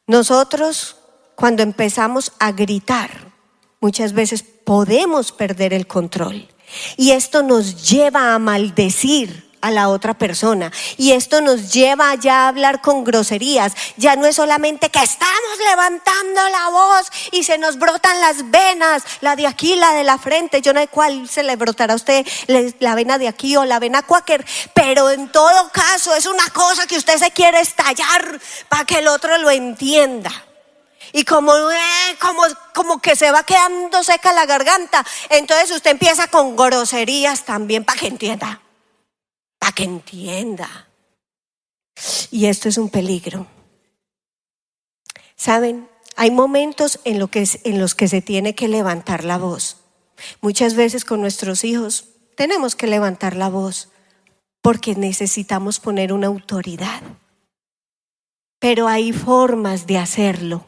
Nosotros 0.06 0.96
cuando 1.36 1.62
empezamos 1.62 2.32
a 2.38 2.52
gritar, 2.52 3.32
muchas 3.80 4.14
veces 4.14 4.42
podemos 4.42 5.32
perder 5.32 5.74
el 5.74 5.86
control. 5.86 6.48
Y 6.96 7.12
esto 7.12 7.42
nos 7.42 7.88
lleva 7.88 8.34
a 8.34 8.38
maldecir 8.38 9.45
a 9.66 9.70
la 9.72 9.88
otra 9.88 10.14
persona. 10.14 10.70
Y 10.96 11.12
esto 11.12 11.40
nos 11.40 11.72
lleva 11.72 12.14
ya 12.14 12.44
a 12.44 12.48
hablar 12.48 12.80
con 12.80 13.02
groserías. 13.02 13.72
Ya 13.96 14.14
no 14.14 14.26
es 14.26 14.36
solamente 14.36 14.90
que 14.90 15.02
estamos 15.02 15.58
levantando 15.68 16.48
la 16.48 16.68
voz 16.70 17.06
y 17.32 17.42
se 17.42 17.58
nos 17.58 17.78
brotan 17.78 18.20
las 18.20 18.48
venas, 18.50 19.02
la 19.20 19.34
de 19.34 19.46
aquí, 19.46 19.74
la 19.74 19.92
de 19.92 20.04
la 20.04 20.18
frente. 20.18 20.62
Yo 20.62 20.72
no 20.72 20.80
sé 20.80 20.88
cuál 20.88 21.28
se 21.28 21.42
le 21.42 21.56
brotará 21.56 21.94
a 21.94 21.96
usted, 21.96 22.24
la 22.78 22.94
vena 22.94 23.18
de 23.18 23.26
aquí 23.26 23.56
o 23.56 23.64
la 23.64 23.80
vena 23.80 24.02
quaker. 24.02 24.44
Pero 24.72 25.10
en 25.10 25.30
todo 25.32 25.70
caso 25.72 26.14
es 26.14 26.26
una 26.26 26.48
cosa 26.50 26.86
que 26.86 26.96
usted 26.96 27.18
se 27.18 27.32
quiere 27.32 27.60
estallar 27.60 28.40
para 28.68 28.84
que 28.84 28.98
el 28.98 29.08
otro 29.08 29.36
lo 29.38 29.50
entienda. 29.50 30.30
Y 31.12 31.24
como, 31.24 31.56
eh, 31.56 32.16
como, 32.20 32.42
como 32.74 33.00
que 33.00 33.16
se 33.16 33.32
va 33.32 33.42
quedando 33.42 34.04
seca 34.04 34.32
la 34.32 34.46
garganta, 34.46 35.04
entonces 35.30 35.70
usted 35.70 35.92
empieza 35.92 36.28
con 36.28 36.56
groserías 36.56 37.44
también 37.44 37.84
para 37.84 37.98
que 37.98 38.08
entienda 38.08 38.60
para 39.58 39.72
que 39.72 39.84
entienda. 39.84 40.88
Y 42.30 42.46
esto 42.46 42.68
es 42.68 42.78
un 42.78 42.90
peligro. 42.90 43.46
Saben, 45.36 45.88
hay 46.16 46.30
momentos 46.30 47.00
en, 47.04 47.26
que, 47.28 47.48
en 47.64 47.78
los 47.78 47.94
que 47.94 48.08
se 48.08 48.22
tiene 48.22 48.54
que 48.54 48.68
levantar 48.68 49.24
la 49.24 49.38
voz. 49.38 49.78
Muchas 50.40 50.74
veces 50.74 51.04
con 51.04 51.20
nuestros 51.20 51.64
hijos 51.64 52.08
tenemos 52.36 52.74
que 52.74 52.86
levantar 52.86 53.36
la 53.36 53.48
voz 53.48 53.90
porque 54.62 54.94
necesitamos 54.94 55.78
poner 55.78 56.12
una 56.12 56.26
autoridad. 56.26 57.02
Pero 58.58 58.88
hay 58.88 59.12
formas 59.12 59.86
de 59.86 59.98
hacerlo. 59.98 60.66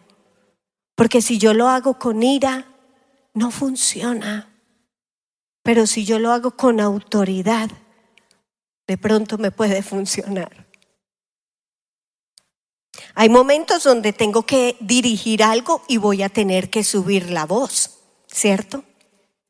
Porque 0.95 1.23
si 1.23 1.39
yo 1.39 1.55
lo 1.55 1.69
hago 1.69 1.99
con 1.99 2.23
ira, 2.23 2.67
no 3.35 3.51
funciona. 3.51 4.53
Pero 5.63 5.87
si 5.87 6.05
yo 6.05 6.19
lo 6.19 6.33
hago 6.33 6.53
con 6.53 6.81
autoridad, 6.81 7.71
de 8.89 8.97
pronto 8.97 9.37
me 9.39 9.53
puede 9.53 9.83
funcionar. 9.83 10.67
Hay 13.15 13.29
momentos 13.29 13.85
donde 13.85 14.13
tengo 14.13 14.47
que 14.47 14.77
dirigir 14.81 15.43
algo 15.43 15.83
y 15.87 15.99
voy 15.99 16.23
a 16.23 16.31
tener 16.31 16.71
que 16.71 16.83
subir 16.83 17.31
la 17.31 17.45
voz, 17.45 17.99
¿cierto? 18.27 18.85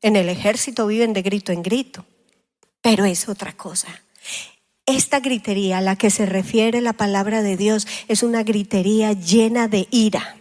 En 0.01 0.15
el 0.17 0.29
ejército 0.29 0.85
viven 0.87 1.13
de 1.13 1.21
grito 1.21 1.51
en 1.51 1.63
grito, 1.63 2.05
pero 2.81 3.05
es 3.05 3.29
otra 3.29 3.53
cosa. 3.53 3.87
Esta 4.85 5.19
gritería 5.19 5.77
a 5.77 5.81
la 5.81 5.95
que 5.95 6.09
se 6.09 6.25
refiere 6.25 6.81
la 6.81 6.93
palabra 6.93 7.41
de 7.41 7.57
Dios 7.57 7.87
es 8.07 8.23
una 8.23 8.43
gritería 8.43 9.13
llena 9.13 9.67
de 9.67 9.87
ira 9.89 10.35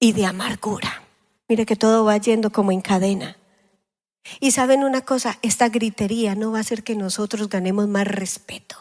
y 0.00 0.12
de 0.12 0.26
amargura. 0.26 1.04
Mire 1.48 1.66
que 1.66 1.76
todo 1.76 2.04
va 2.04 2.16
yendo 2.16 2.50
como 2.50 2.72
en 2.72 2.80
cadena. 2.80 3.36
Y 4.40 4.52
saben 4.52 4.84
una 4.84 5.02
cosa, 5.02 5.38
esta 5.42 5.68
gritería 5.68 6.34
no 6.34 6.52
va 6.52 6.58
a 6.58 6.60
hacer 6.62 6.82
que 6.82 6.96
nosotros 6.96 7.48
ganemos 7.48 7.88
más 7.88 8.06
respeto. 8.06 8.76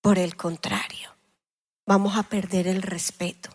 Por 0.00 0.18
el 0.18 0.36
contrario, 0.36 1.10
vamos 1.86 2.16
a 2.16 2.22
perder 2.22 2.68
el 2.68 2.82
respeto. 2.82 3.50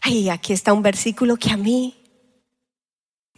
Ay, 0.00 0.28
aquí 0.28 0.52
está 0.52 0.72
un 0.72 0.82
versículo 0.82 1.36
que 1.36 1.50
a 1.50 1.56
mí 1.56 1.96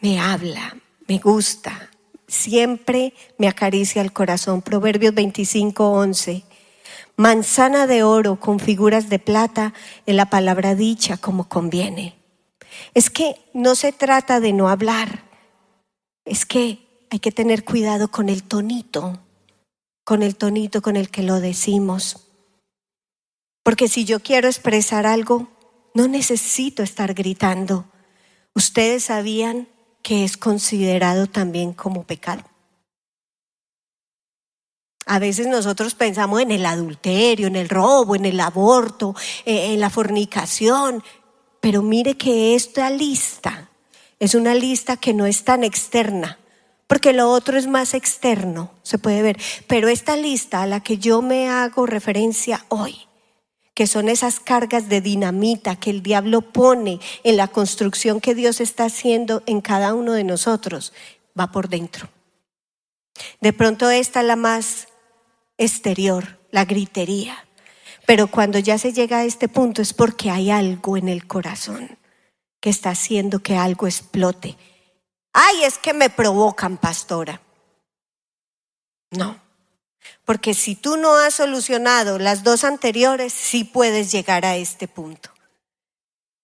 me 0.00 0.18
habla, 0.20 0.76
me 1.06 1.18
gusta, 1.18 1.90
siempre 2.26 3.14
me 3.38 3.48
acaricia 3.48 4.02
el 4.02 4.12
corazón. 4.12 4.62
Proverbios 4.62 5.14
25, 5.14 5.90
11. 5.90 6.44
Manzana 7.16 7.86
de 7.86 8.02
oro 8.02 8.38
con 8.38 8.60
figuras 8.60 9.08
de 9.08 9.18
plata 9.18 9.72
en 10.04 10.16
la 10.16 10.26
palabra 10.28 10.74
dicha 10.74 11.16
como 11.16 11.48
conviene. 11.48 12.16
Es 12.94 13.08
que 13.08 13.36
no 13.54 13.74
se 13.74 13.92
trata 13.92 14.40
de 14.40 14.52
no 14.52 14.68
hablar, 14.68 15.25
es 16.26 16.44
que 16.44 17.06
hay 17.10 17.20
que 17.20 17.32
tener 17.32 17.64
cuidado 17.64 18.10
con 18.10 18.28
el 18.28 18.42
tonito, 18.42 19.20
con 20.04 20.22
el 20.22 20.36
tonito 20.36 20.82
con 20.82 20.96
el 20.96 21.08
que 21.08 21.22
lo 21.22 21.40
decimos. 21.40 22.28
Porque 23.62 23.88
si 23.88 24.04
yo 24.04 24.20
quiero 24.20 24.48
expresar 24.48 25.06
algo, 25.06 25.48
no 25.94 26.08
necesito 26.08 26.82
estar 26.82 27.14
gritando. 27.14 27.86
¿Ustedes 28.54 29.04
sabían 29.04 29.68
que 30.02 30.24
es 30.24 30.36
considerado 30.36 31.26
también 31.26 31.72
como 31.72 32.04
pecado? 32.04 32.42
A 35.06 35.20
veces 35.20 35.46
nosotros 35.46 35.94
pensamos 35.94 36.40
en 36.40 36.50
el 36.50 36.66
adulterio, 36.66 37.46
en 37.46 37.54
el 37.54 37.68
robo, 37.68 38.16
en 38.16 38.24
el 38.24 38.40
aborto, 38.40 39.14
eh, 39.44 39.72
en 39.72 39.78
la 39.78 39.90
fornicación, 39.90 41.02
pero 41.60 41.82
mire 41.82 42.16
que 42.16 42.56
esta 42.56 42.90
lista 42.90 43.70
es 44.18 44.34
una 44.34 44.54
lista 44.54 44.96
que 44.96 45.12
no 45.12 45.26
es 45.26 45.44
tan 45.44 45.64
externa, 45.64 46.38
porque 46.86 47.12
lo 47.12 47.30
otro 47.30 47.58
es 47.58 47.66
más 47.66 47.94
externo, 47.94 48.70
se 48.82 48.98
puede 48.98 49.22
ver. 49.22 49.38
Pero 49.66 49.88
esta 49.88 50.16
lista 50.16 50.62
a 50.62 50.66
la 50.66 50.80
que 50.80 50.98
yo 50.98 51.20
me 51.20 51.48
hago 51.48 51.86
referencia 51.86 52.64
hoy, 52.68 52.96
que 53.74 53.86
son 53.86 54.08
esas 54.08 54.40
cargas 54.40 54.88
de 54.88 55.00
dinamita 55.00 55.76
que 55.76 55.90
el 55.90 56.02
diablo 56.02 56.40
pone 56.40 57.00
en 57.24 57.36
la 57.36 57.48
construcción 57.48 58.20
que 58.20 58.34
Dios 58.34 58.60
está 58.60 58.84
haciendo 58.84 59.42
en 59.46 59.60
cada 59.60 59.94
uno 59.94 60.12
de 60.12 60.24
nosotros, 60.24 60.92
va 61.38 61.52
por 61.52 61.68
dentro. 61.68 62.08
De 63.40 63.52
pronto 63.52 63.90
esta 63.90 64.20
es 64.20 64.26
la 64.26 64.36
más 64.36 64.88
exterior, 65.58 66.38
la 66.50 66.64
gritería. 66.64 67.44
Pero 68.06 68.28
cuando 68.28 68.58
ya 68.58 68.78
se 68.78 68.92
llega 68.92 69.18
a 69.18 69.24
este 69.24 69.48
punto 69.48 69.82
es 69.82 69.92
porque 69.92 70.30
hay 70.30 70.50
algo 70.50 70.96
en 70.96 71.08
el 71.08 71.26
corazón 71.26 71.98
está 72.70 72.90
haciendo 72.90 73.40
que 73.40 73.56
algo 73.56 73.86
explote. 73.86 74.56
Ay, 75.32 75.64
es 75.64 75.78
que 75.78 75.92
me 75.92 76.10
provocan, 76.10 76.76
pastora. 76.76 77.40
No, 79.10 79.40
porque 80.24 80.54
si 80.54 80.74
tú 80.74 80.96
no 80.96 81.14
has 81.14 81.34
solucionado 81.34 82.18
las 82.18 82.42
dos 82.42 82.64
anteriores, 82.64 83.32
sí 83.32 83.64
puedes 83.64 84.10
llegar 84.10 84.44
a 84.44 84.56
este 84.56 84.88
punto. 84.88 85.30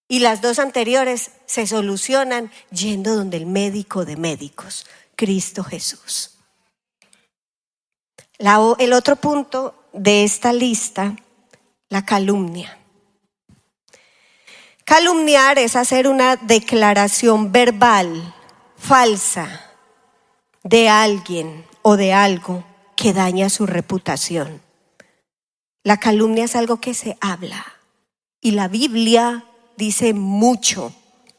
Y 0.08 0.20
las 0.20 0.40
dos 0.40 0.58
anteriores 0.58 1.32
se 1.46 1.66
solucionan 1.66 2.50
yendo 2.70 3.16
donde 3.16 3.38
el 3.38 3.46
médico 3.46 4.04
de 4.04 4.16
médicos, 4.16 4.86
Cristo 5.16 5.64
Jesús. 5.64 6.38
el 8.38 8.92
otro 8.92 9.16
punto 9.16 9.74
de 9.92 10.24
esta 10.24 10.52
lista, 10.52 11.16
la 11.88 12.04
calumnia. 12.04 12.81
Calumniar 14.94 15.58
es 15.58 15.74
hacer 15.74 16.06
una 16.06 16.36
declaración 16.36 17.50
verbal 17.50 18.34
falsa 18.76 19.70
de 20.64 20.90
alguien 20.90 21.64
o 21.80 21.96
de 21.96 22.12
algo 22.12 22.62
que 22.94 23.14
daña 23.14 23.48
su 23.48 23.64
reputación. 23.64 24.60
La 25.82 25.96
calumnia 25.96 26.44
es 26.44 26.56
algo 26.56 26.78
que 26.78 26.92
se 26.92 27.16
habla 27.22 27.64
y 28.42 28.50
la 28.50 28.68
Biblia 28.68 29.46
dice 29.78 30.12
mucho 30.12 30.92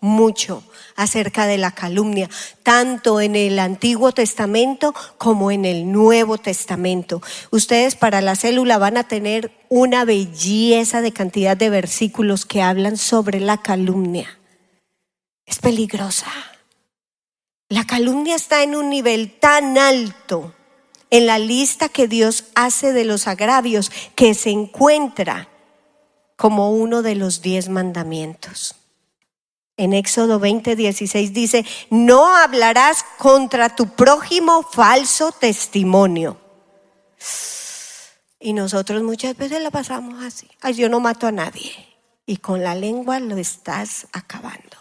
mucho 0.04 0.64
acerca 0.96 1.48
de 1.48 1.58
la 1.58 1.72
calumnia, 1.72 2.30
tanto 2.62 3.22
en 3.22 3.36
el 3.36 3.58
Antiguo 3.58 4.12
Testamento 4.12 4.94
como 5.18 5.50
en 5.50 5.64
el 5.64 5.92
Nuevo 5.92 6.38
Testamento. 6.38 7.22
Ustedes 7.52 7.96
para 7.96 8.22
la 8.22 8.36
célula 8.36 8.78
van 8.78 8.98
a 8.98 9.08
tener 9.08 9.52
una 9.70 10.04
belleza 10.04 11.02
de 11.02 11.14
cantidad 11.14 11.56
de 11.56 11.70
versículos 11.70 12.46
que 12.46 12.62
hablan 12.62 12.98
sobre 12.98 13.40
la 13.40 13.58
calumnia. 13.58 14.38
Es 15.46 15.60
peligrosa. 15.60 16.28
La 17.70 17.86
calumnia 17.86 18.36
está 18.36 18.62
en 18.62 18.76
un 18.76 18.90
nivel 18.90 19.40
tan 19.40 19.78
alto 19.78 20.54
en 21.10 21.28
la 21.28 21.40
lista 21.40 21.88
que 21.90 22.08
Dios 22.10 22.46
hace 22.56 22.92
de 22.92 23.06
los 23.06 23.28
agravios 23.28 23.90
que 24.16 24.34
se 24.34 24.50
encuentra 24.50 25.48
como 26.36 26.72
uno 26.72 27.04
de 27.04 27.16
los 27.16 27.42
diez 27.42 27.70
mandamientos. 27.70 28.76
En 29.76 29.94
Éxodo 29.94 30.40
20, 30.40 30.76
16 30.76 31.34
dice, 31.34 31.66
no 31.90 32.36
hablarás 32.36 33.04
contra 33.18 33.76
tu 33.76 33.96
prójimo 33.96 34.62
falso 34.64 35.32
testimonio. 35.32 36.38
Y 38.40 38.54
nosotros 38.54 39.02
muchas 39.02 39.36
veces 39.36 39.62
la 39.64 39.72
pasamos 39.72 40.22
así. 40.24 40.48
Ay, 40.62 40.76
yo 40.76 40.90
no 40.90 41.00
mato 41.00 41.26
a 41.26 41.32
nadie. 41.32 41.72
Y 42.26 42.38
con 42.38 42.62
la 42.62 42.76
lengua 42.76 43.20
lo 43.20 43.38
estás 43.38 44.08
acabando. 44.12 44.78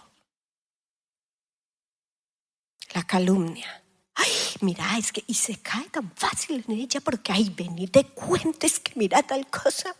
La 2.93 3.05
calumnia. 3.05 3.83
Ay, 4.15 4.31
mira, 4.61 4.99
es 4.99 5.11
que 5.11 5.25
y 5.27 5.35
se 5.35 5.57
cae 5.57 5.89
tan 5.89 6.11
fácil 6.15 6.65
en 6.69 6.75
ella 6.81 7.01
porque 7.01 7.33
ay, 7.33 7.51
ven 7.57 7.79
y 7.79 7.87
te 7.87 8.05
cuentes 8.05 8.79
que 8.79 8.93
mira 8.97 9.23
tal 9.23 9.47
cosa. 9.47 9.95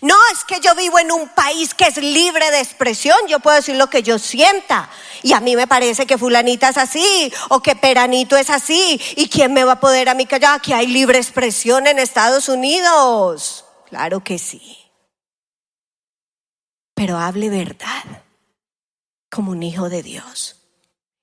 No, 0.00 0.16
es 0.32 0.44
que 0.44 0.60
yo 0.60 0.74
vivo 0.74 0.98
en 0.98 1.12
un 1.12 1.28
país 1.28 1.74
que 1.74 1.84
es 1.84 1.96
libre 1.96 2.50
de 2.50 2.60
expresión, 2.60 3.16
yo 3.28 3.40
puedo 3.40 3.56
decir 3.56 3.76
lo 3.76 3.88
que 3.88 4.02
yo 4.02 4.18
sienta. 4.18 4.90
Y 5.22 5.32
a 5.32 5.40
mí 5.40 5.56
me 5.56 5.66
parece 5.66 6.06
que 6.06 6.18
fulanita 6.18 6.68
es 6.68 6.76
así 6.76 7.32
o 7.48 7.60
que 7.60 7.76
peranito 7.76 8.36
es 8.36 8.50
así. 8.50 9.00
¿Y 9.16 9.28
quién 9.28 9.52
me 9.52 9.64
va 9.64 9.72
a 9.72 9.80
poder 9.80 10.08
a 10.08 10.14
mí 10.14 10.26
callar 10.26 10.60
que 10.60 10.74
hay 10.74 10.86
libre 10.88 11.18
expresión 11.18 11.86
en 11.86 11.98
Estados 11.98 12.48
Unidos? 12.48 13.64
Claro 13.88 14.22
que 14.24 14.38
sí. 14.38 14.78
pero 17.02 17.18
hable 17.18 17.50
verdad 17.50 18.22
como 19.28 19.50
un 19.50 19.64
hijo 19.64 19.88
de 19.88 20.04
Dios. 20.04 20.56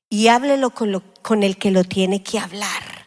Y 0.09 0.27
háblelo 0.27 0.71
con, 0.71 0.99
con 1.21 1.41
el 1.41 1.57
que 1.57 1.71
lo 1.71 1.85
tiene 1.85 2.21
que 2.21 2.37
hablar. 2.37 2.98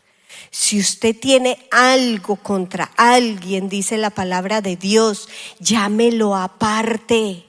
Si 0.55 0.79
usted 0.79 1.19
tiene 1.19 1.67
algo 1.71 2.37
contra 2.37 2.93
alguien, 2.99 3.71
dice 3.71 3.97
la 3.97 4.11
palabra 4.11 4.61
de 4.61 4.77
Dios, 4.77 5.31
llámelo 5.59 6.37
aparte 6.37 7.47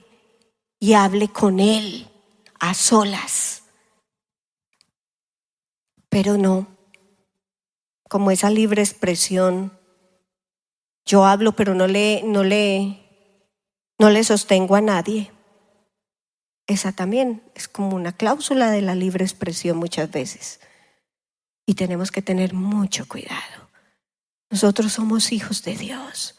y 0.80 0.94
hable 0.94 1.28
con 1.28 1.60
él 1.60 2.08
a 2.58 2.72
solas. 2.72 3.64
Pero 6.08 6.38
no, 6.38 6.66
como 8.08 8.30
esa 8.30 8.48
libre 8.48 8.80
expresión, 8.80 9.78
yo 11.04 11.26
hablo 11.26 11.52
pero 11.52 11.74
no 11.74 11.86
le, 11.86 12.22
no 12.24 12.42
le, 12.42 13.02
no 13.98 14.08
le 14.08 14.24
sostengo 14.24 14.76
a 14.76 14.80
nadie. 14.80 15.30
Esa 16.66 16.92
también 16.92 17.42
es 17.54 17.68
como 17.68 17.94
una 17.96 18.16
cláusula 18.16 18.70
de 18.70 18.80
la 18.80 18.94
libre 18.94 19.26
expresión 19.26 19.76
muchas 19.76 20.10
veces. 20.10 20.60
Y 21.66 21.74
tenemos 21.74 22.10
que 22.10 22.22
tener 22.22 22.54
mucho 22.54 23.06
cuidado. 23.08 23.70
Nosotros 24.50 24.92
somos 24.92 25.32
hijos 25.32 25.62
de 25.62 25.76
Dios. 25.76 26.36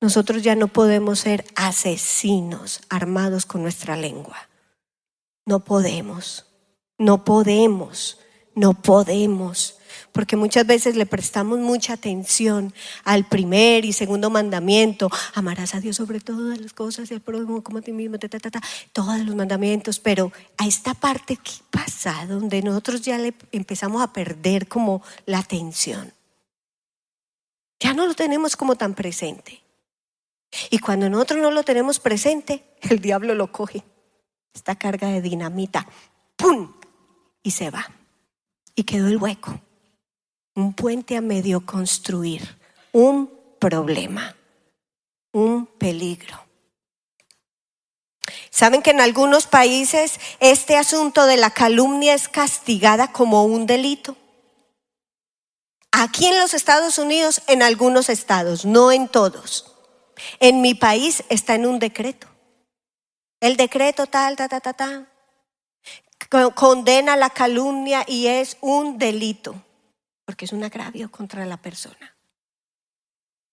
Nosotros 0.00 0.42
ya 0.42 0.54
no 0.54 0.68
podemos 0.68 1.20
ser 1.20 1.44
asesinos 1.56 2.80
armados 2.88 3.44
con 3.46 3.62
nuestra 3.62 3.96
lengua. 3.96 4.48
No 5.44 5.60
podemos, 5.64 6.46
no 6.98 7.24
podemos, 7.24 8.18
no 8.54 8.74
podemos 8.74 9.78
porque 10.12 10.36
muchas 10.36 10.66
veces 10.66 10.96
le 10.96 11.06
prestamos 11.06 11.58
mucha 11.58 11.94
atención 11.94 12.74
al 13.04 13.26
primer 13.26 13.84
y 13.84 13.92
segundo 13.92 14.30
mandamiento, 14.30 15.10
amarás 15.34 15.74
a 15.74 15.80
Dios 15.80 15.96
sobre 15.96 16.20
todas 16.20 16.60
las 16.60 16.72
cosas 16.72 17.10
y 17.10 17.14
al 17.14 17.20
prójimo 17.20 17.62
como 17.62 17.78
a 17.78 17.82
ti 17.82 17.92
mismo, 17.92 18.18
todos 18.92 19.18
los 19.20 19.34
mandamientos, 19.34 19.98
pero 19.98 20.32
a 20.56 20.66
esta 20.66 20.94
parte, 20.94 21.36
¿qué 21.36 21.52
pasa? 21.70 22.26
Donde 22.26 22.62
nosotros 22.62 23.02
ya 23.02 23.18
le 23.18 23.34
empezamos 23.52 24.02
a 24.02 24.12
perder 24.12 24.68
como 24.68 25.02
la 25.26 25.38
atención. 25.38 26.12
Ya 27.80 27.94
no 27.94 28.06
lo 28.06 28.14
tenemos 28.14 28.56
como 28.56 28.76
tan 28.76 28.94
presente. 28.94 29.62
Y 30.70 30.78
cuando 30.78 31.08
nosotros 31.08 31.40
no 31.40 31.50
lo 31.50 31.62
tenemos 31.62 32.00
presente, 32.00 32.64
el 32.82 33.00
diablo 33.00 33.34
lo 33.34 33.52
coge. 33.52 33.84
Esta 34.54 34.76
carga 34.76 35.08
de 35.08 35.20
dinamita, 35.20 35.86
¡pum! 36.36 36.72
Y 37.42 37.52
se 37.52 37.70
va. 37.70 37.86
Y 38.74 38.84
quedó 38.84 39.08
el 39.08 39.18
hueco 39.18 39.60
un 40.58 40.72
puente 40.72 41.16
a 41.16 41.20
medio 41.20 41.64
construir, 41.64 42.58
un 42.90 43.30
problema, 43.60 44.34
un 45.32 45.66
peligro. 45.66 46.36
Saben 48.50 48.82
que 48.82 48.90
en 48.90 49.00
algunos 49.00 49.46
países 49.46 50.18
este 50.40 50.76
asunto 50.76 51.26
de 51.26 51.36
la 51.36 51.50
calumnia 51.50 52.12
es 52.14 52.28
castigada 52.28 53.12
como 53.12 53.44
un 53.44 53.66
delito. 53.66 54.16
Aquí 55.92 56.26
en 56.26 56.36
los 56.38 56.54
Estados 56.54 56.98
Unidos, 56.98 57.40
en 57.46 57.62
algunos 57.62 58.08
estados, 58.08 58.64
no 58.64 58.90
en 58.90 59.06
todos. 59.06 59.76
En 60.40 60.60
mi 60.60 60.74
país 60.74 61.22
está 61.28 61.54
en 61.54 61.66
un 61.66 61.78
decreto. 61.78 62.26
El 63.40 63.56
decreto 63.56 64.08
tal, 64.08 64.34
ta, 64.34 64.48
ta, 64.48 64.58
ta, 64.58 64.72
ta, 64.72 65.06
condena 66.56 67.14
la 67.14 67.30
calumnia 67.30 68.04
y 68.08 68.26
es 68.26 68.56
un 68.60 68.98
delito 68.98 69.54
porque 70.28 70.44
es 70.44 70.52
un 70.52 70.62
agravio 70.62 71.10
contra 71.10 71.46
la 71.46 71.56
persona. 71.56 72.14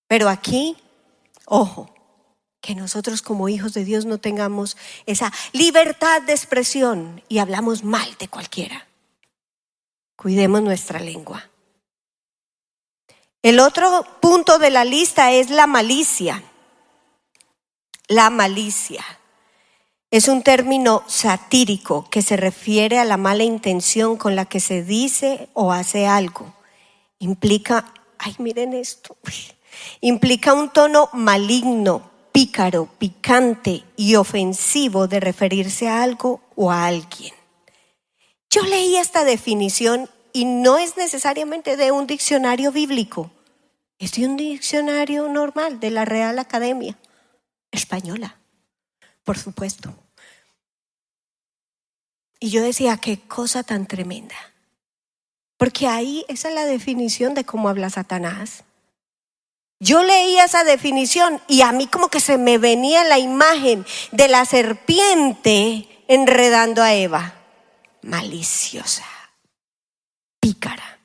Pero 0.10 0.28
aquí, 0.28 0.76
ojo, 1.46 1.90
que 2.60 2.76
nosotros 2.76 3.22
como 3.22 3.48
hijos 3.48 3.74
de 3.74 3.86
Dios 3.86 4.04
no 4.04 4.18
tengamos 4.18 4.76
esa 5.06 5.32
libertad 5.54 6.22
de 6.24 6.34
expresión 6.34 7.24
y 7.30 7.38
hablamos 7.38 7.86
mal 7.86 8.18
de 8.20 8.28
cualquiera. 8.28 8.88
Cuidemos 10.18 10.64
nuestra 10.64 11.00
lengua. 11.00 11.50
El 13.42 13.62
otro 13.62 14.06
punto 14.20 14.60
de 14.60 14.70
la 14.70 14.84
lista 14.84 15.32
es 15.32 15.50
la 15.50 15.68
malicia. 15.68 16.44
La 18.10 18.30
malicia 18.30 19.06
es 20.12 20.28
un 20.28 20.44
término 20.44 21.06
satírico 21.08 22.10
que 22.10 22.22
se 22.22 22.36
refiere 22.36 23.00
a 23.00 23.06
la 23.06 23.16
mala 23.16 23.44
intención 23.44 24.18
con 24.18 24.36
la 24.36 24.44
que 24.44 24.60
se 24.60 24.84
dice 24.84 25.48
o 25.54 25.72
hace 25.72 26.06
algo 26.06 26.54
implica, 27.20 27.94
ay, 28.18 28.36
miren 28.40 28.74
esto, 28.74 29.18
implica 30.02 30.54
un 30.54 30.70
tono 30.70 31.10
maligno, 31.14 32.12
pícaro, 32.32 32.90
picante 32.98 33.84
y 33.96 34.16
ofensivo 34.16 35.08
de 35.08 35.20
referirse 35.20 35.88
a 35.88 36.04
algo 36.04 36.42
o 36.56 36.72
a 36.72 36.86
alguien. 36.86 37.34
Yo 38.50 38.62
leí 38.64 38.96
esta 38.98 39.24
definición 39.24 40.10
y 40.34 40.46
no 40.46 40.78
es 40.78 40.98
necesariamente 40.98 41.78
de 41.78 41.92
un 41.92 42.08
diccionario 42.08 42.72
bíblico, 42.72 43.32
es 44.00 44.14
de 44.14 44.26
un 44.26 44.38
diccionario 44.38 45.30
normal 45.30 45.80
de 45.80 45.92
la 45.92 46.06
Real 46.06 46.40
Academia 46.40 46.98
Española, 47.72 48.38
por 49.24 49.38
supuesto. 49.38 49.94
Y 52.40 52.50
yo 52.50 52.62
decía, 52.62 52.98
qué 52.98 53.22
cosa 53.22 53.64
tan 53.64 53.88
tremenda. 53.88 54.36
Porque 55.58 55.88
ahí 55.88 56.26
esa 56.28 56.50
es 56.50 56.56
la 56.56 56.66
definición 56.66 57.34
de 57.34 57.46
cómo 57.46 57.70
habla 57.70 57.90
Satanás. 57.90 58.64
Yo 59.80 60.04
leía 60.04 60.46
esa 60.46 60.64
definición 60.64 61.42
y 61.48 61.62
a 61.62 61.72
mí 61.72 61.88
como 61.88 62.10
que 62.10 62.20
se 62.20 62.38
me 62.38 62.58
venía 62.58 63.04
la 63.04 63.20
imagen 63.20 63.86
de 64.12 64.28
la 64.28 64.46
serpiente 64.46 65.88
enredando 66.08 66.82
a 66.82 66.94
Eva. 66.94 67.34
Maliciosa, 68.02 69.06
pícara, 70.40 71.00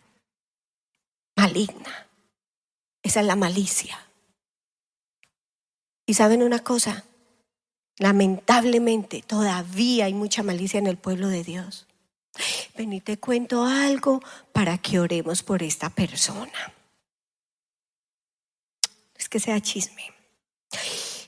maligna. 1.37 2.09
Esa 3.03 3.21
es 3.21 3.27
la 3.27 3.37
malicia. 3.37 3.99
Y 6.07 6.15
saben 6.15 6.43
una 6.43 6.59
cosa, 6.59 7.05
lamentablemente 7.99 9.23
todavía 9.23 10.07
hay 10.07 10.15
mucha 10.15 10.43
malicia 10.43 10.79
en 10.79 10.87
el 10.87 10.97
pueblo 10.97 11.29
de 11.29 11.45
Dios. 11.45 11.87
Ven 12.77 12.93
y 12.93 13.01
te 13.01 13.19
cuento 13.19 13.65
algo 13.65 14.21
para 14.53 14.79
que 14.79 15.01
oremos 15.01 15.43
por 15.43 15.63
esta 15.63 15.91
persona. 15.91 16.73
Es 19.17 19.29
que 19.29 19.41
sea 19.41 19.61
chisme. 19.61 20.13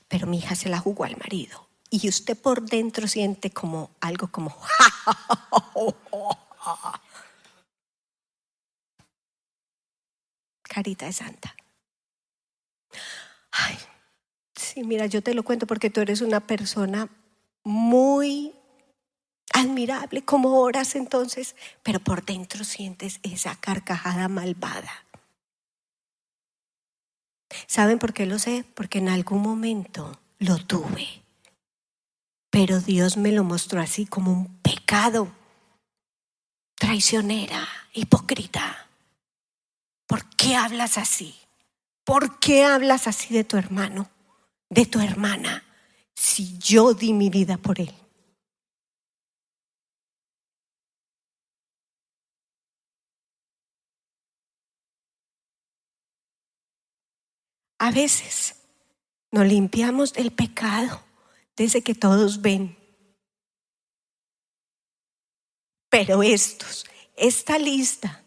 Pero 0.09 0.27
mi 0.27 0.39
hija 0.39 0.55
se 0.55 0.69
la 0.69 0.79
jugó 0.79 1.05
al 1.05 1.17
marido. 1.17 1.69
Y 1.91 2.09
usted 2.09 2.39
por 2.39 2.63
dentro 2.63 3.07
siente 3.07 3.51
como 3.51 3.91
algo 4.01 4.29
como... 4.29 4.57
Carita 10.63 11.05
de 11.05 11.13
santa. 11.13 11.55
Ay, 13.51 13.77
sí, 14.55 14.85
mira, 14.85 15.07
yo 15.07 15.23
te 15.23 15.35
lo 15.35 15.43
cuento 15.43 15.67
porque 15.67 15.91
tú 15.91 16.01
eres 16.01 16.23
una 16.23 16.41
persona 16.41 17.11
muy 17.63 18.55
admirable 19.53 20.25
como 20.25 20.61
oras 20.61 20.95
entonces, 20.95 21.57
pero 21.83 22.01
por 22.01 22.25
dentro 22.25 22.65
sientes 22.65 23.21
esa 23.23 23.57
carcajada 23.57 24.29
malvada. 24.29 25.05
¿Saben 27.67 27.99
por 27.99 28.13
qué 28.13 28.27
lo 28.27 28.39
sé? 28.39 28.65
Porque 28.75 28.99
en 28.99 29.09
algún 29.09 29.43
momento 29.43 30.19
lo 30.39 30.59
tuve, 30.59 31.23
pero 32.51 32.81
Dios 32.81 33.17
me 33.17 33.33
lo 33.33 33.45
mostró 33.45 33.81
así 33.81 34.07
como 34.07 34.33
un 34.33 34.59
pecado, 34.59 35.33
traicionera, 36.77 37.67
hipócrita. 37.93 38.89
¿Por 40.07 40.29
qué 40.37 40.57
hablas 40.57 40.99
así? 40.99 41.35
¿Por 42.05 42.39
qué 42.41 42.65
hablas 42.65 43.07
así 43.07 43.33
de 43.33 43.45
tu 43.45 43.57
hermano, 43.57 44.11
de 44.69 44.87
tu 44.87 45.01
hermana, 45.01 45.65
si 46.15 46.59
yo 46.59 46.95
di 46.95 47.13
mi 47.13 47.31
vida 47.31 47.57
por 47.57 47.81
él? 47.81 48.02
A 57.83 57.91
veces 57.91 58.55
nos 59.33 59.45
limpiamos 59.45 60.13
del 60.13 60.31
pecado 60.31 61.03
desde 61.57 61.83
que 61.83 61.97
todos 61.97 62.41
ven. 62.41 62.79
Pero 65.91 66.23
estos, 66.23 66.87
esta 67.17 67.59
lista, 67.59 68.23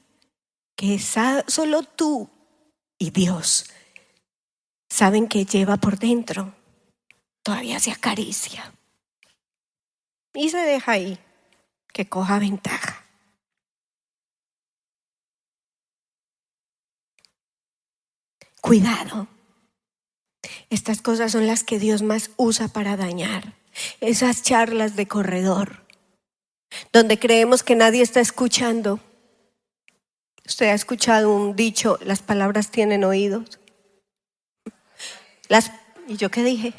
que 0.75 0.99
solo 0.99 1.83
tú 1.83 2.29
y 2.97 3.11
Dios 3.11 3.71
saben 4.89 5.29
que 5.29 5.45
lleva 5.45 5.77
por 5.77 5.99
dentro, 5.99 6.53
todavía 7.41 7.79
se 7.79 7.91
acaricia. 7.91 8.73
Y 10.33 10.49
se 10.49 10.57
deja 10.57 10.91
ahí 10.91 11.17
que 11.93 12.09
coja 12.09 12.39
ventaja. 12.39 13.05
Cuidado 18.59 19.29
estas 20.69 21.01
cosas 21.01 21.31
son 21.31 21.47
las 21.47 21.63
que 21.63 21.79
Dios 21.79 22.01
más 22.01 22.31
usa 22.37 22.67
para 22.67 22.97
dañar. 22.97 23.53
esas 23.99 24.41
charlas 24.41 24.95
de 24.95 25.05
corredor, 25.05 25.83
donde 26.93 27.19
creemos 27.19 27.61
que 27.61 27.75
nadie 27.75 28.01
está 28.01 28.21
escuchando. 28.21 29.01
Usted 30.45 30.67
ha 30.67 30.73
escuchado 30.73 31.35
un 31.35 31.55
dicho, 31.55 31.97
las 32.01 32.21
palabras 32.21 32.71
tienen 32.71 33.03
oídos. 33.03 33.59
Las, 35.49 35.71
¿Y 36.07 36.17
yo 36.17 36.29
qué 36.31 36.43
dije? 36.43 36.73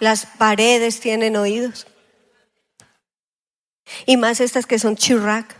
Las 0.00 0.26
paredes 0.26 1.00
tienen 1.00 1.36
oídos. 1.36 1.86
Y 4.04 4.16
más 4.16 4.40
estas 4.40 4.66
que 4.66 4.78
son 4.78 4.96
chirrac. 4.96 5.56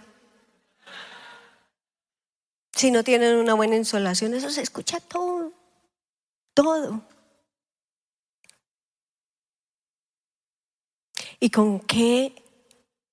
Si 2.72 2.90
no 2.90 3.04
tienen 3.04 3.36
una 3.36 3.54
buena 3.54 3.76
insolación, 3.76 4.34
eso 4.34 4.50
se 4.50 4.62
escucha 4.62 5.00
todo. 5.00 5.35
Todo. 6.56 7.02
¿Y 11.38 11.50
con 11.50 11.80
qué 11.80 12.34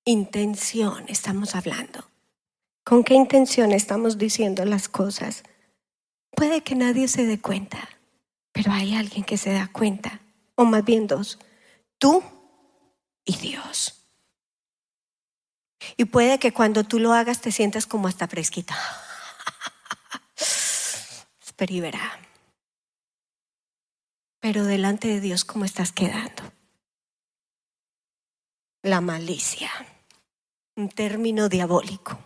intención 0.06 1.04
estamos 1.08 1.54
hablando? 1.54 2.08
¿Con 2.84 3.04
qué 3.04 3.12
intención 3.12 3.72
estamos 3.72 4.16
diciendo 4.16 4.64
las 4.64 4.88
cosas? 4.88 5.42
Puede 6.30 6.62
que 6.62 6.74
nadie 6.74 7.06
se 7.06 7.26
dé 7.26 7.38
cuenta, 7.38 7.86
pero 8.50 8.72
hay 8.72 8.94
alguien 8.94 9.24
que 9.24 9.36
se 9.36 9.52
da 9.52 9.68
cuenta, 9.70 10.22
o 10.54 10.64
más 10.64 10.82
bien 10.82 11.06
dos, 11.06 11.38
tú 11.98 12.22
y 13.26 13.36
Dios. 13.36 14.06
Y 15.98 16.06
puede 16.06 16.38
que 16.38 16.54
cuando 16.54 16.84
tú 16.84 16.98
lo 16.98 17.12
hagas 17.12 17.42
te 17.42 17.52
sientas 17.52 17.84
como 17.84 18.08
hasta 18.08 18.26
fresquita. 18.26 18.74
Y 21.66 21.80
verá. 21.80 22.23
Pero 24.44 24.66
delante 24.66 25.08
de 25.08 25.22
Dios, 25.22 25.42
¿cómo 25.46 25.64
estás 25.64 25.90
quedando? 25.90 26.42
La 28.82 29.00
malicia, 29.00 29.70
un 30.76 30.90
término 30.90 31.48
diabólico. 31.48 32.18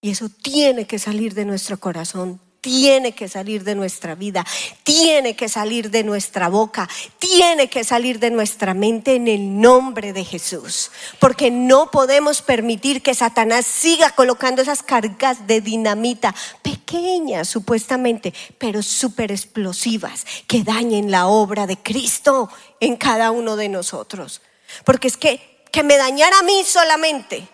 Y 0.00 0.10
eso 0.10 0.28
tiene 0.28 0.86
que 0.86 1.00
salir 1.00 1.34
de 1.34 1.44
nuestro 1.44 1.80
corazón 1.80 2.40
tiene 2.62 3.12
que 3.12 3.28
salir 3.28 3.64
de 3.64 3.74
nuestra 3.74 4.14
vida, 4.14 4.46
tiene 4.84 5.34
que 5.34 5.48
salir 5.48 5.90
de 5.90 6.04
nuestra 6.04 6.48
boca, 6.48 6.88
tiene 7.18 7.68
que 7.68 7.82
salir 7.82 8.20
de 8.20 8.30
nuestra 8.30 8.72
mente 8.72 9.16
en 9.16 9.26
el 9.26 9.60
nombre 9.60 10.12
de 10.12 10.24
Jesús. 10.24 10.92
Porque 11.18 11.50
no 11.50 11.90
podemos 11.90 12.40
permitir 12.40 13.02
que 13.02 13.14
Satanás 13.14 13.66
siga 13.66 14.10
colocando 14.12 14.62
esas 14.62 14.84
cargas 14.84 15.48
de 15.48 15.60
dinamita 15.60 16.32
pequeñas 16.62 17.48
supuestamente, 17.48 18.32
pero 18.58 18.80
súper 18.80 19.32
explosivas, 19.32 20.24
que 20.46 20.62
dañen 20.62 21.10
la 21.10 21.26
obra 21.26 21.66
de 21.66 21.78
Cristo 21.78 22.48
en 22.78 22.96
cada 22.96 23.32
uno 23.32 23.56
de 23.56 23.68
nosotros. 23.68 24.40
Porque 24.84 25.08
es 25.08 25.16
que, 25.16 25.64
que 25.72 25.82
me 25.82 25.96
dañara 25.96 26.38
a 26.38 26.42
mí 26.44 26.62
solamente, 26.64 27.48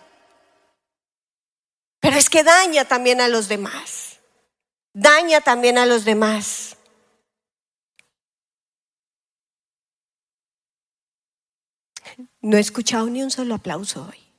pero 1.99 2.15
es 2.15 2.29
que 2.29 2.43
daña 2.43 2.85
también 2.85 3.21
a 3.21 3.27
los 3.27 3.47
demás 3.47 4.08
daña 4.93 5.41
también 5.41 5.77
a 5.77 5.85
los 5.85 6.05
demás. 6.05 6.77
No 12.41 12.57
he 12.57 12.59
escuchado 12.59 13.07
ni 13.07 13.21
un 13.21 13.31
solo 13.31 13.55
aplauso 13.55 14.07
hoy. 14.09 14.29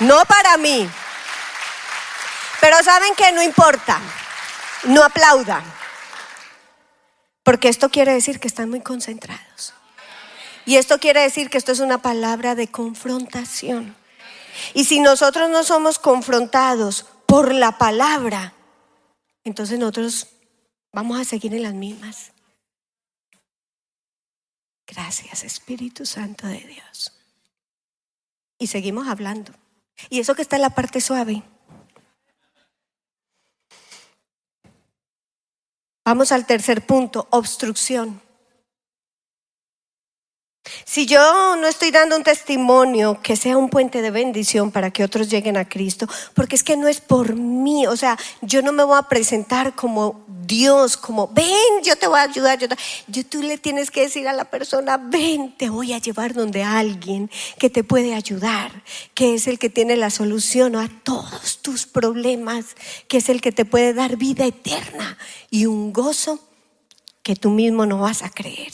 No 0.00 0.24
para 0.24 0.56
mí. 0.56 0.88
Pero 2.60 2.82
saben 2.82 3.14
que 3.14 3.32
no 3.32 3.42
importa. 3.42 4.00
No 4.84 5.02
aplaudan. 5.02 5.64
Porque 7.42 7.68
esto 7.68 7.88
quiere 7.90 8.12
decir 8.12 8.40
que 8.40 8.48
están 8.48 8.70
muy 8.70 8.80
concentrados. 8.80 9.74
Y 10.64 10.76
esto 10.76 10.98
quiere 10.98 11.22
decir 11.22 11.50
que 11.50 11.58
esto 11.58 11.72
es 11.72 11.80
una 11.80 11.98
palabra 11.98 12.54
de 12.54 12.68
confrontación. 12.68 13.96
Y 14.74 14.84
si 14.84 15.00
nosotros 15.00 15.50
no 15.50 15.64
somos 15.64 15.98
confrontados 15.98 17.06
por 17.26 17.54
la 17.54 17.78
palabra, 17.78 18.54
entonces 19.44 19.78
nosotros 19.78 20.28
vamos 20.92 21.20
a 21.20 21.24
seguir 21.24 21.54
en 21.54 21.62
las 21.62 21.74
mismas. 21.74 22.32
Gracias 24.86 25.42
Espíritu 25.42 26.04
Santo 26.04 26.46
de 26.46 26.60
Dios. 26.60 27.12
Y 28.58 28.66
seguimos 28.66 29.08
hablando. 29.08 29.52
Y 30.10 30.20
eso 30.20 30.34
que 30.34 30.42
está 30.42 30.56
en 30.56 30.62
la 30.62 30.70
parte 30.70 31.00
suave. 31.00 31.42
Vamos 36.04 36.32
al 36.32 36.46
tercer 36.46 36.84
punto, 36.84 37.28
obstrucción. 37.30 38.20
Si 40.84 41.06
yo 41.06 41.56
no 41.56 41.66
estoy 41.68 41.90
dando 41.90 42.16
un 42.16 42.22
testimonio 42.22 43.20
que 43.22 43.36
sea 43.36 43.56
un 43.56 43.68
puente 43.68 44.02
de 44.02 44.10
bendición 44.10 44.70
para 44.70 44.90
que 44.90 45.04
otros 45.04 45.28
lleguen 45.28 45.56
a 45.56 45.68
Cristo, 45.68 46.06
porque 46.34 46.56
es 46.56 46.62
que 46.62 46.76
no 46.76 46.88
es 46.88 47.00
por 47.00 47.36
mí, 47.36 47.86
o 47.86 47.96
sea, 47.96 48.18
yo 48.40 48.62
no 48.62 48.72
me 48.72 48.84
voy 48.84 48.98
a 48.98 49.02
presentar 49.02 49.74
como 49.74 50.24
Dios, 50.46 50.96
como, 50.96 51.28
ven, 51.28 51.46
yo 51.82 51.96
te 51.96 52.06
voy 52.06 52.18
a 52.18 52.22
ayudar, 52.22 52.58
yo, 52.58 52.66
yo 53.06 53.24
tú 53.24 53.42
le 53.42 53.58
tienes 53.58 53.90
que 53.90 54.02
decir 54.02 54.26
a 54.28 54.32
la 54.32 54.44
persona, 54.44 54.96
ven, 54.96 55.56
te 55.56 55.70
voy 55.70 55.92
a 55.92 55.98
llevar 55.98 56.34
donde 56.34 56.62
alguien 56.62 57.30
que 57.58 57.70
te 57.70 57.84
puede 57.84 58.14
ayudar, 58.14 58.82
que 59.14 59.34
es 59.34 59.46
el 59.46 59.58
que 59.58 59.70
tiene 59.70 59.96
la 59.96 60.10
solución 60.10 60.76
a 60.76 60.88
todos 61.04 61.58
tus 61.62 61.86
problemas, 61.86 62.76
que 63.08 63.18
es 63.18 63.28
el 63.28 63.40
que 63.40 63.52
te 63.52 63.64
puede 63.64 63.94
dar 63.94 64.16
vida 64.16 64.44
eterna 64.44 65.16
y 65.50 65.66
un 65.66 65.92
gozo 65.92 66.40
que 67.22 67.36
tú 67.36 67.50
mismo 67.50 67.86
no 67.86 67.98
vas 67.98 68.22
a 68.22 68.30
creer. 68.30 68.72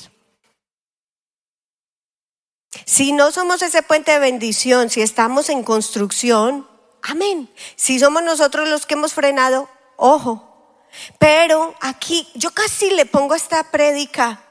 Si 2.98 3.12
no 3.12 3.30
somos 3.30 3.62
ese 3.62 3.84
puente 3.84 4.10
de 4.10 4.18
bendición, 4.18 4.90
si 4.90 5.02
estamos 5.02 5.50
en 5.50 5.62
construcción, 5.62 6.68
amén. 7.00 7.48
Si 7.76 8.00
somos 8.00 8.24
nosotros 8.24 8.68
los 8.68 8.86
que 8.86 8.94
hemos 8.94 9.14
frenado, 9.14 9.68
ojo. 9.96 10.84
Pero 11.20 11.76
aquí 11.80 12.28
yo 12.34 12.50
casi 12.50 12.90
le 12.90 13.06
pongo 13.06 13.36
esta 13.36 13.62
prédica, 13.70 14.42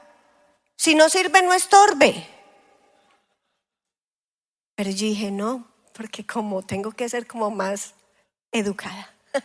si 0.76 0.94
no 0.94 1.10
sirve, 1.10 1.42
no 1.42 1.52
estorbe. 1.52 2.26
Pero 4.76 4.88
yo 4.92 5.04
dije, 5.04 5.30
no, 5.30 5.68
porque 5.92 6.24
como 6.24 6.62
tengo 6.62 6.92
que 6.92 7.06
ser 7.10 7.26
como 7.26 7.50
más 7.50 7.92
educada. 8.50 9.14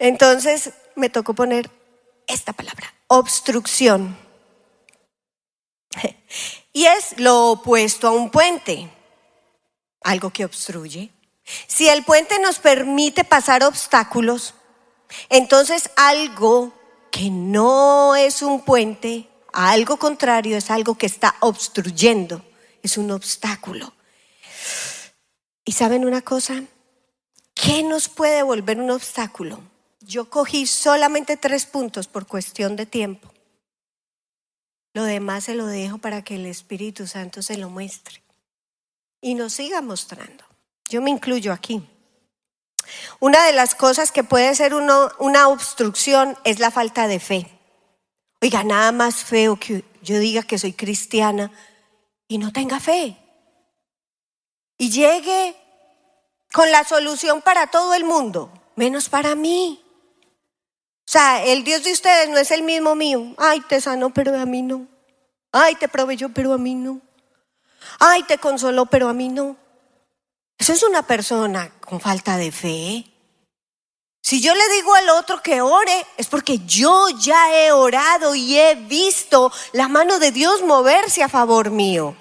Entonces 0.00 0.72
me 0.96 1.10
tocó 1.10 1.32
poner 1.32 1.70
esta 2.26 2.52
palabra, 2.52 2.92
obstrucción. 3.06 4.29
Y 6.72 6.84
es 6.84 7.18
lo 7.18 7.50
opuesto 7.50 8.06
a 8.06 8.12
un 8.12 8.30
puente, 8.30 8.88
algo 10.02 10.30
que 10.30 10.44
obstruye. 10.44 11.10
Si 11.66 11.88
el 11.88 12.04
puente 12.04 12.38
nos 12.38 12.60
permite 12.60 13.24
pasar 13.24 13.64
obstáculos, 13.64 14.54
entonces 15.28 15.90
algo 15.96 16.72
que 17.10 17.28
no 17.28 18.14
es 18.14 18.42
un 18.42 18.64
puente, 18.64 19.28
algo 19.52 19.96
contrario, 19.96 20.56
es 20.56 20.70
algo 20.70 20.94
que 20.94 21.06
está 21.06 21.34
obstruyendo, 21.40 22.44
es 22.82 22.96
un 22.96 23.10
obstáculo. 23.10 23.92
¿Y 25.64 25.72
saben 25.72 26.04
una 26.04 26.22
cosa? 26.22 26.62
¿Qué 27.54 27.82
nos 27.82 28.08
puede 28.08 28.42
volver 28.42 28.78
un 28.80 28.90
obstáculo? 28.90 29.60
Yo 30.00 30.30
cogí 30.30 30.66
solamente 30.66 31.36
tres 31.36 31.66
puntos 31.66 32.06
por 32.06 32.26
cuestión 32.26 32.76
de 32.76 32.86
tiempo. 32.86 33.30
Lo 34.92 35.04
demás 35.04 35.44
se 35.44 35.54
lo 35.54 35.66
dejo 35.66 35.98
para 35.98 36.22
que 36.22 36.34
el 36.34 36.46
Espíritu 36.46 37.06
Santo 37.06 37.42
se 37.42 37.56
lo 37.56 37.70
muestre 37.70 38.22
y 39.20 39.34
nos 39.34 39.52
siga 39.54 39.82
mostrando. 39.82 40.44
Yo 40.88 41.00
me 41.00 41.10
incluyo 41.10 41.52
aquí. 41.52 41.86
Una 43.20 43.46
de 43.46 43.52
las 43.52 43.74
cosas 43.74 44.10
que 44.10 44.24
puede 44.24 44.54
ser 44.54 44.74
una 44.74 45.48
obstrucción 45.48 46.36
es 46.44 46.58
la 46.58 46.70
falta 46.70 47.06
de 47.06 47.20
fe. 47.20 47.60
Oiga, 48.42 48.64
nada 48.64 48.90
más 48.90 49.22
feo 49.22 49.56
que 49.56 49.84
yo 50.02 50.18
diga 50.18 50.42
que 50.42 50.58
soy 50.58 50.72
cristiana 50.72 51.52
y 52.26 52.38
no 52.38 52.52
tenga 52.52 52.80
fe. 52.80 53.16
Y 54.78 54.90
llegue 54.90 55.54
con 56.52 56.70
la 56.72 56.84
solución 56.84 57.42
para 57.42 57.66
todo 57.68 57.94
el 57.94 58.04
mundo, 58.04 58.50
menos 58.76 59.08
para 59.08 59.34
mí. 59.34 59.84
O 61.10 61.12
sea, 61.12 61.42
el 61.42 61.64
Dios 61.64 61.82
de 61.82 61.90
ustedes 61.90 62.28
no 62.28 62.38
es 62.38 62.52
el 62.52 62.62
mismo 62.62 62.94
mío. 62.94 63.34
Ay, 63.36 63.62
te 63.62 63.80
sanó, 63.80 64.10
pero 64.10 64.38
a 64.38 64.46
mí 64.46 64.62
no. 64.62 64.86
Ay, 65.50 65.74
te 65.74 65.88
proveyó, 65.88 66.28
pero 66.28 66.52
a 66.52 66.56
mí 66.56 66.76
no. 66.76 67.00
Ay, 67.98 68.22
te 68.22 68.38
consoló, 68.38 68.86
pero 68.86 69.08
a 69.08 69.12
mí 69.12 69.28
no. 69.28 69.56
Eso 70.56 70.72
es 70.72 70.84
una 70.84 71.02
persona 71.02 71.72
con 71.80 72.00
falta 72.00 72.36
de 72.36 72.52
fe. 72.52 73.04
Si 74.22 74.40
yo 74.40 74.54
le 74.54 74.68
digo 74.68 74.94
al 74.94 75.08
otro 75.08 75.42
que 75.42 75.60
ore, 75.60 76.06
es 76.16 76.28
porque 76.28 76.60
yo 76.60 77.08
ya 77.18 77.56
he 77.56 77.72
orado 77.72 78.36
y 78.36 78.56
he 78.56 78.76
visto 78.76 79.52
la 79.72 79.88
mano 79.88 80.20
de 80.20 80.30
Dios 80.30 80.62
moverse 80.62 81.24
a 81.24 81.28
favor 81.28 81.72
mío. 81.72 82.14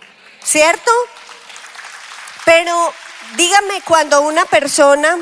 ¿Cierto? 0.43 0.89
Pero 2.43 2.91
dígame 3.35 3.83
cuando 3.85 4.21
una 4.21 4.45
persona 4.45 5.15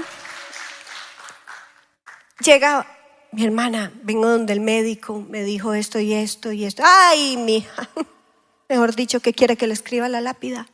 llega 2.40 2.94
mi 3.38 3.46
hermana, 3.46 3.92
vengo 4.02 4.28
donde 4.28 4.52
el 4.52 4.62
médico, 4.62 5.24
me 5.30 5.44
dijo 5.44 5.76
esto 5.76 6.00
y 6.00 6.12
esto 6.12 6.52
y 6.52 6.66
esto. 6.66 6.82
Ay, 6.84 7.38
mi 7.38 7.58
hija, 7.58 7.88
mejor 8.68 8.96
dicho, 8.96 9.20
¿qué 9.20 9.32
quiere 9.32 9.56
que 9.56 9.68
le 9.68 9.74
escriba 9.74 10.10
la 10.10 10.22
lápida? 10.22 10.68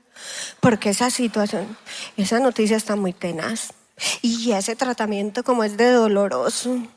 Porque 0.62 0.92
esa 0.92 1.10
situación, 1.10 1.76
esa 2.16 2.40
noticia 2.40 2.78
está 2.78 2.96
muy 2.96 3.12
tenaz. 3.12 3.74
Y 4.22 4.54
ese 4.54 4.78
tratamiento 4.78 5.44
como 5.44 5.66
es 5.66 5.76
de 5.76 5.92
doloroso. 5.92 6.88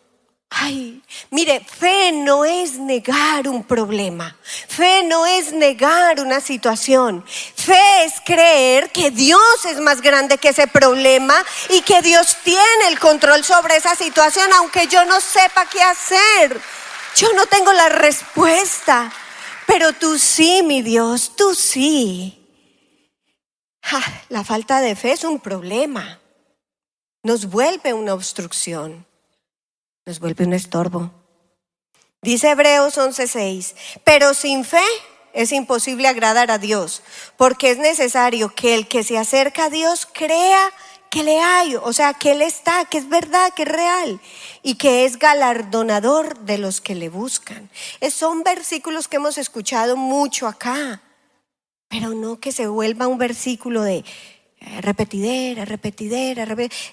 Ay, 0.49 1.03
mire, 1.31 1.61
fe 1.61 2.13
no 2.13 2.45
es 2.45 2.75
negar 2.79 3.49
un 3.49 3.65
problema, 3.65 4.37
fe 4.69 5.03
no 5.03 5.27
es 5.27 5.53
negar 5.53 6.21
una 6.21 6.41
situación, 6.41 7.25
fe 7.27 8.05
es 8.05 8.15
creer 8.25 8.91
que 8.91 9.11
Dios 9.11 9.65
es 9.69 9.81
más 9.81 10.01
grande 10.01 10.39
que 10.39 10.51
ese 10.51 10.69
problema 10.69 11.35
y 11.69 11.83
que 11.83 12.01
Dios 12.01 12.37
tiene 12.45 12.89
el 12.89 12.99
control 13.01 13.43
sobre 13.43 13.77
esa 13.77 13.97
situación, 13.97 14.49
aunque 14.55 14.87
yo 14.87 15.05
no 15.05 15.21
sepa 15.21 15.67
qué 15.67 15.83
hacer. 15.83 16.61
Yo 17.17 17.33
no 17.33 17.47
tengo 17.47 17.73
la 17.73 17.89
respuesta, 17.89 19.11
pero 19.67 19.95
tú 19.95 20.19
sí, 20.19 20.63
mi 20.63 20.83
Dios, 20.83 21.35
tú 21.35 21.55
sí. 21.55 22.47
la 24.29 24.45
falta 24.45 24.81
de 24.81 24.95
fe 24.95 25.13
es 25.13 25.25
un 25.25 25.41
problema, 25.41 26.21
nos 27.23 27.47
vuelve 27.47 27.95
una 27.95 28.15
obstrucción 28.15 29.07
nos 30.07 30.21
vuelve 30.21 30.45
un 30.45 30.53
estorbo. 30.53 31.11
Dice 32.23 32.51
Hebreos 32.51 32.97
11:6, 32.97 33.75
pero 34.05 34.35
sin 34.35 34.65
fe 34.65 34.87
es 35.33 35.51
imposible 35.51 36.07
agradar 36.07 36.51
a 36.53 36.59
Dios, 36.59 37.03
porque 37.37 37.71
es 37.71 37.79
necesario 37.79 38.55
que 38.55 38.75
el 38.75 38.87
que 38.87 39.03
se 39.03 39.19
acerca 39.19 39.65
a 39.65 39.71
Dios 39.71 40.07
crea 40.07 40.71
que 41.11 41.25
le 41.25 41.41
hay, 41.41 41.75
o 41.77 41.93
sea, 41.93 42.15
que 42.15 42.33
Él 42.33 42.43
está, 42.43 42.85
que 42.85 42.99
es 42.99 43.09
verdad, 43.09 43.53
que 43.55 43.63
es 43.63 43.69
real 43.69 44.21
y 44.63 44.77
que 44.77 45.05
es 45.05 45.19
galardonador 45.19 46.39
de 46.41 46.59
los 46.59 46.81
que 46.81 46.95
le 46.95 47.09
buscan. 47.09 47.69
son 48.11 48.45
versículos 48.45 49.09
que 49.09 49.17
hemos 49.17 49.39
escuchado 49.39 49.97
mucho 49.97 50.47
acá, 50.47 51.03
pero 51.89 52.11
no 52.11 52.39
que 52.39 52.53
se 52.53 52.69
vuelva 52.69 53.09
un 53.09 53.19
versículo 53.19 53.83
de 53.83 54.05
eh, 54.61 54.81
repetidera, 54.81 55.65
repetidera, 55.65 56.47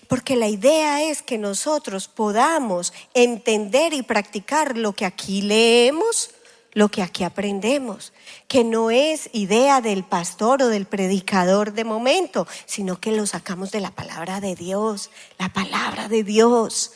porque 0.08 0.36
la 0.36 0.48
idea 0.48 1.04
es 1.04 1.22
que 1.22 1.38
nosotros 1.38 2.08
podamos 2.08 2.94
entender 3.14 3.94
y 3.94 4.02
practicar 4.02 4.78
lo 4.78 4.94
que 4.94 5.06
aquí 5.06 5.42
leemos, 5.42 6.32
lo 6.74 6.90
que 6.90 7.02
aquí 7.02 7.24
aprendemos, 7.24 8.14
que 8.48 8.64
no 8.64 8.92
es 8.92 9.30
idea 9.32 9.80
del 9.80 10.04
pastor 10.04 10.64
o 10.64 10.68
del 10.68 10.86
predicador 10.86 11.74
de 11.74 11.86
momento, 11.86 12.48
sino 12.66 13.00
que 13.00 13.12
lo 13.12 13.26
sacamos 13.26 13.72
de 13.72 13.80
la 13.80 13.92
palabra 13.92 14.42
de 14.42 14.56
Dios, 14.56 15.10
la 15.38 15.50
palabra 15.50 16.10
de 16.10 16.24
Dios. 16.24 16.92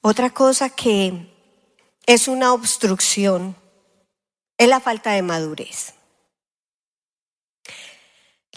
Otra 0.00 0.30
cosa 0.30 0.70
que 0.70 1.12
es 2.06 2.28
una 2.28 2.52
obstrucción 2.52 3.56
es 4.56 4.68
la 4.68 4.80
falta 4.80 5.12
de 5.12 5.22
madurez. 5.22 5.97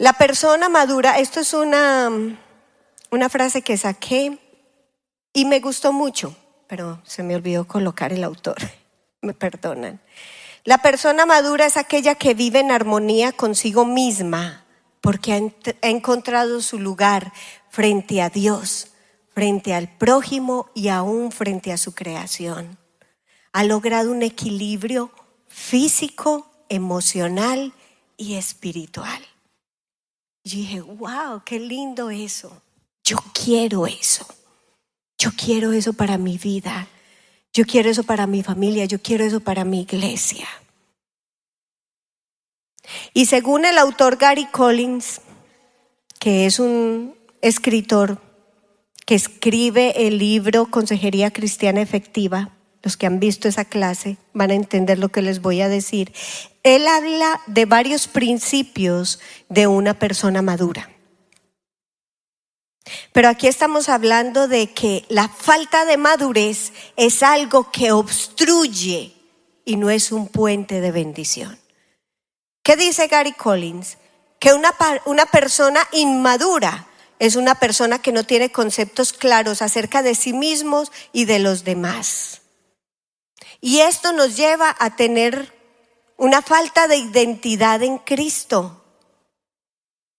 La 0.02 0.14
persona 0.14 0.68
madura, 0.68 1.20
esto 1.20 1.42
es 1.42 1.54
una, 1.54 2.10
una 3.12 3.30
frase 3.30 3.62
que 3.62 3.78
saqué 3.78 4.40
y 5.32 5.46
me 5.46 5.60
gustó 5.60 5.94
mucho, 5.94 6.36
pero 6.66 7.00
se 7.06 7.22
me 7.22 7.36
olvidó 7.36 7.68
colocar 7.68 8.12
el 8.12 8.24
autor, 8.24 8.58
me 9.22 9.36
perdonan. 9.36 10.02
La 10.64 10.80
persona 10.80 11.28
madura 11.28 11.68
es 11.68 11.78
aquella 11.78 12.16
que 12.16 12.34
vive 12.34 12.62
en 12.62 12.72
armonía 12.72 13.32
consigo 13.32 13.86
misma 13.86 14.66
porque 15.02 15.34
ha 15.34 15.88
encontrado 15.88 16.62
su 16.62 16.80
lugar 16.80 17.32
frente 17.70 18.24
a 18.24 18.32
Dios, 18.32 18.94
frente 19.36 19.76
al 19.76 19.88
prójimo 19.88 20.72
y 20.74 20.88
aún 20.88 21.32
frente 21.32 21.72
a 21.72 21.78
su 21.78 21.94
creación. 21.94 22.80
Ha 23.54 23.64
logrado 23.66 24.12
un 24.12 24.24
equilibrio 24.24 25.12
físico, 25.48 26.52
emocional 26.70 27.72
y 28.18 28.34
espiritual. 28.34 29.22
Y 30.44 30.50
dije, 30.50 30.82
wow, 30.82 31.42
qué 31.46 31.60
lindo 31.60 32.10
eso. 32.10 32.62
Yo 33.04 33.18
quiero 33.34 33.86
eso. 33.86 34.26
Yo 35.18 35.32
quiero 35.38 35.72
eso 35.72 35.94
para 35.94 36.18
mi 36.18 36.38
vida. 36.38 36.88
Yo 37.54 37.66
quiero 37.66 37.90
eso 37.90 38.04
para 38.04 38.26
mi 38.28 38.42
familia. 38.42 38.86
Yo 38.86 39.02
quiero 39.02 39.24
eso 39.24 39.40
para 39.40 39.66
mi 39.66 39.82
iglesia. 39.82 40.48
Y 43.14 43.28
según 43.28 43.66
el 43.66 43.78
autor 43.78 44.18
Gary 44.18 44.46
Collins, 44.46 45.22
que 46.20 46.46
es 46.46 46.60
un 46.60 47.16
escritor 47.42 48.20
que 49.06 49.16
escribe 49.16 50.08
el 50.08 50.18
libro 50.18 50.68
Consejería 50.68 51.32
Cristiana 51.32 51.82
Efectiva, 51.82 52.50
los 52.84 52.98
que 52.98 53.06
han 53.06 53.20
visto 53.20 53.48
esa 53.48 53.66
clase 53.66 54.18
van 54.34 54.52
a 54.52 54.56
entender 54.56 55.00
lo 55.00 55.10
que 55.10 55.22
les 55.22 55.42
voy 55.42 55.62
a 55.62 55.70
decir. 55.70 56.14
Él 56.64 56.88
habla 56.88 57.42
de 57.48 57.66
varios 57.66 58.08
principios 58.08 59.20
de 59.50 59.68
una 59.68 59.94
persona 59.94 60.42
madura. 60.42 60.90
Pero 63.14 63.30
aquí 63.30 63.48
estamos 63.48 63.90
hablando 63.90 64.48
de 64.48 64.72
que 64.74 65.06
la 65.10 65.28
falta 65.30 65.86
de 65.86 65.98
madurez 65.98 66.74
es 66.98 67.24
algo 67.24 67.72
que 67.72 67.92
obstruye 67.92 69.14
y 69.66 69.76
no 69.76 69.90
es 69.90 70.12
un 70.12 70.28
puente 70.28 70.82
de 70.82 70.92
bendición. 70.92 71.60
¿Qué 72.64 72.76
dice 72.76 73.08
Gary 73.08 73.34
Collins? 73.34 73.98
Que 74.40 74.54
una, 74.54 74.74
una 75.06 75.26
persona 75.28 75.82
inmadura 75.92 76.88
es 77.20 77.36
una 77.36 77.56
persona 77.56 78.00
que 78.00 78.12
no 78.12 78.24
tiene 78.24 78.52
conceptos 78.52 79.14
claros 79.14 79.62
acerca 79.62 80.02
de 80.02 80.16
sí 80.16 80.34
mismos 80.34 80.92
y 81.14 81.26
de 81.26 81.38
los 81.38 81.64
demás. 81.64 82.41
Y 83.62 83.82
esto 83.82 84.12
nos 84.12 84.36
lleva 84.36 84.76
a 84.80 84.96
tener 84.96 85.54
una 86.18 86.42
falta 86.42 86.88
de 86.88 86.98
identidad 86.98 87.82
en 87.84 88.00
Cristo. 88.00 88.84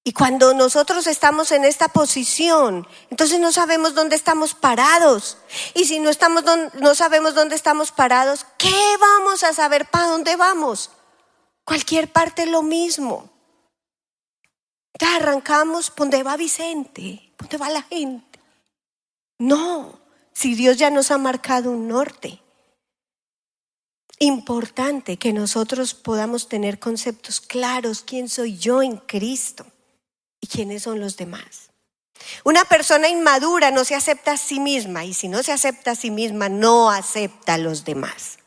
Y 0.04 0.12
cuando 0.12 0.54
nosotros 0.54 1.06
estamos 1.06 1.52
en 1.52 1.64
esta 1.64 1.88
posición, 1.88 2.88
entonces 3.10 3.38
no 3.38 3.52
sabemos 3.52 3.94
dónde 3.94 4.16
estamos 4.16 4.54
parados. 4.54 5.38
Y 5.74 5.84
si 5.84 6.00
no, 6.00 6.10
estamos, 6.10 6.44
no 6.74 6.94
sabemos 6.94 7.34
dónde 7.34 7.54
estamos 7.54 7.92
parados, 7.92 8.46
¿qué 8.58 8.96
vamos 9.00 9.44
a 9.44 9.52
saber 9.52 9.86
para 9.86 10.08
dónde 10.08 10.34
vamos? 10.34 10.90
Cualquier 11.64 12.10
parte 12.10 12.46
lo 12.46 12.62
mismo. 12.62 13.30
Ya 14.98 15.16
arrancamos, 15.16 15.92
¿dónde 15.96 16.22
va 16.24 16.36
Vicente? 16.36 17.32
¿Dónde 17.38 17.58
va 17.58 17.70
la 17.70 17.82
gente? 17.82 18.40
No, 19.38 20.00
si 20.32 20.54
Dios 20.56 20.76
ya 20.76 20.90
nos 20.90 21.12
ha 21.12 21.18
marcado 21.18 21.70
un 21.70 21.86
norte 21.86 22.41
importante 24.22 25.16
que 25.16 25.32
nosotros 25.32 25.94
podamos 25.94 26.48
tener 26.48 26.78
conceptos 26.78 27.40
claros, 27.40 28.02
quién 28.06 28.28
soy 28.28 28.56
yo 28.56 28.82
en 28.82 28.96
Cristo 28.96 29.66
y 30.40 30.46
quiénes 30.46 30.84
son 30.84 31.00
los 31.00 31.16
demás. 31.16 31.70
Una 32.44 32.64
persona 32.64 33.08
inmadura 33.08 33.72
no 33.72 33.84
se 33.84 33.96
acepta 33.96 34.32
a 34.32 34.36
sí 34.36 34.60
misma 34.60 35.04
y 35.04 35.12
si 35.12 35.26
no 35.26 35.42
se 35.42 35.50
acepta 35.50 35.92
a 35.92 35.96
sí 35.96 36.12
misma 36.12 36.48
no 36.48 36.90
acepta 36.90 37.54
a 37.54 37.58
los 37.58 37.84
demás. 37.84 38.38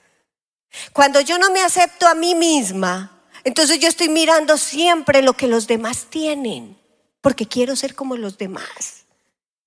Cuando 0.94 1.20
yo 1.20 1.38
no 1.38 1.52
me 1.52 1.62
acepto 1.62 2.08
a 2.08 2.16
mí 2.16 2.36
misma, 2.36 3.22
entonces 3.44 3.80
yo 3.80 3.90
estoy 3.90 4.08
mirando 4.08 4.58
siempre 4.58 5.22
lo 5.22 5.34
que 5.34 5.48
los 5.48 5.68
demás 5.68 6.08
tienen, 6.10 6.78
porque 7.20 7.48
quiero 7.48 7.76
ser 7.76 7.96
como 7.96 8.16
los 8.16 8.38
demás. 8.38 9.06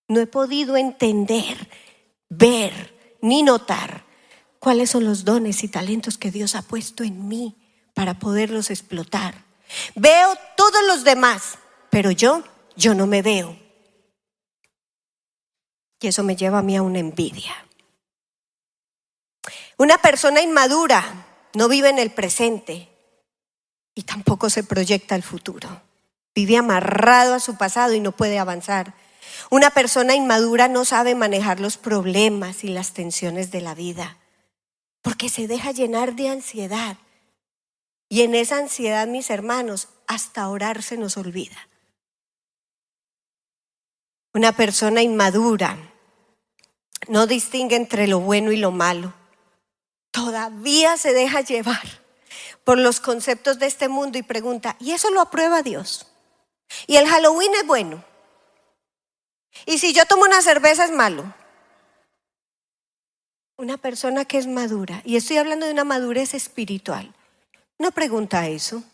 No 0.08 0.20
he 0.20 0.26
podido 0.26 0.78
entender, 0.78 1.68
ver 2.30 3.18
ni 3.20 3.42
notar 3.42 4.07
cuáles 4.58 4.90
son 4.90 5.04
los 5.04 5.24
dones 5.24 5.62
y 5.64 5.68
talentos 5.68 6.18
que 6.18 6.30
Dios 6.30 6.54
ha 6.54 6.62
puesto 6.62 7.04
en 7.04 7.28
mí 7.28 7.56
para 7.94 8.18
poderlos 8.18 8.70
explotar. 8.70 9.44
Veo 9.94 10.34
todos 10.56 10.84
los 10.86 11.04
demás, 11.04 11.58
pero 11.90 12.10
yo, 12.10 12.42
yo 12.76 12.94
no 12.94 13.06
me 13.06 13.22
veo. 13.22 13.58
Y 16.00 16.06
eso 16.06 16.22
me 16.22 16.36
lleva 16.36 16.58
a 16.58 16.62
mí 16.62 16.76
a 16.76 16.82
una 16.82 17.00
envidia. 17.00 17.54
Una 19.76 19.98
persona 19.98 20.40
inmadura 20.40 21.26
no 21.54 21.68
vive 21.68 21.88
en 21.88 21.98
el 21.98 22.10
presente 22.10 22.88
y 23.94 24.02
tampoco 24.04 24.48
se 24.50 24.64
proyecta 24.64 25.14
al 25.14 25.22
futuro. 25.22 25.82
Vive 26.34 26.56
amarrado 26.56 27.34
a 27.34 27.40
su 27.40 27.56
pasado 27.56 27.94
y 27.94 28.00
no 28.00 28.12
puede 28.12 28.38
avanzar. 28.38 28.94
Una 29.50 29.70
persona 29.70 30.14
inmadura 30.14 30.68
no 30.68 30.84
sabe 30.84 31.14
manejar 31.14 31.58
los 31.58 31.76
problemas 31.76 32.64
y 32.64 32.68
las 32.68 32.92
tensiones 32.92 33.50
de 33.50 33.60
la 33.60 33.74
vida 33.74 34.18
porque 35.02 35.28
se 35.28 35.46
deja 35.46 35.72
llenar 35.72 36.14
de 36.14 36.28
ansiedad. 36.28 36.96
Y 38.08 38.22
en 38.22 38.34
esa 38.34 38.58
ansiedad, 38.58 39.06
mis 39.06 39.30
hermanos, 39.30 39.88
hasta 40.06 40.48
orar 40.48 40.82
se 40.82 40.96
nos 40.96 41.16
olvida. 41.16 41.68
Una 44.32 44.52
persona 44.52 45.02
inmadura 45.02 45.78
no 47.08 47.26
distingue 47.26 47.76
entre 47.76 48.06
lo 48.06 48.20
bueno 48.20 48.52
y 48.52 48.56
lo 48.56 48.70
malo. 48.70 49.12
Todavía 50.10 50.96
se 50.96 51.12
deja 51.12 51.40
llevar 51.40 51.82
por 52.64 52.78
los 52.78 53.00
conceptos 53.00 53.58
de 53.58 53.66
este 53.66 53.88
mundo 53.88 54.18
y 54.18 54.22
pregunta, 54.22 54.76
¿y 54.78 54.92
eso 54.92 55.10
lo 55.10 55.20
aprueba 55.20 55.62
Dios? 55.62 56.06
¿Y 56.86 56.96
el 56.96 57.08
Halloween 57.08 57.52
es 57.54 57.66
bueno? 57.66 58.04
Y 59.66 59.78
si 59.78 59.92
yo 59.92 60.04
tomo 60.06 60.24
una 60.24 60.42
cerveza 60.42 60.84
es 60.84 60.92
malo. 60.92 61.34
Una 63.58 63.76
persona 63.76 64.24
que 64.24 64.38
es 64.38 64.46
madura, 64.46 65.02
y 65.04 65.16
estoy 65.16 65.36
hablando 65.36 65.66
de 65.66 65.72
una 65.72 65.82
madurez 65.82 66.32
espiritual, 66.32 67.12
no 67.76 67.90
pregunta 67.90 68.46
eso. 68.46 68.84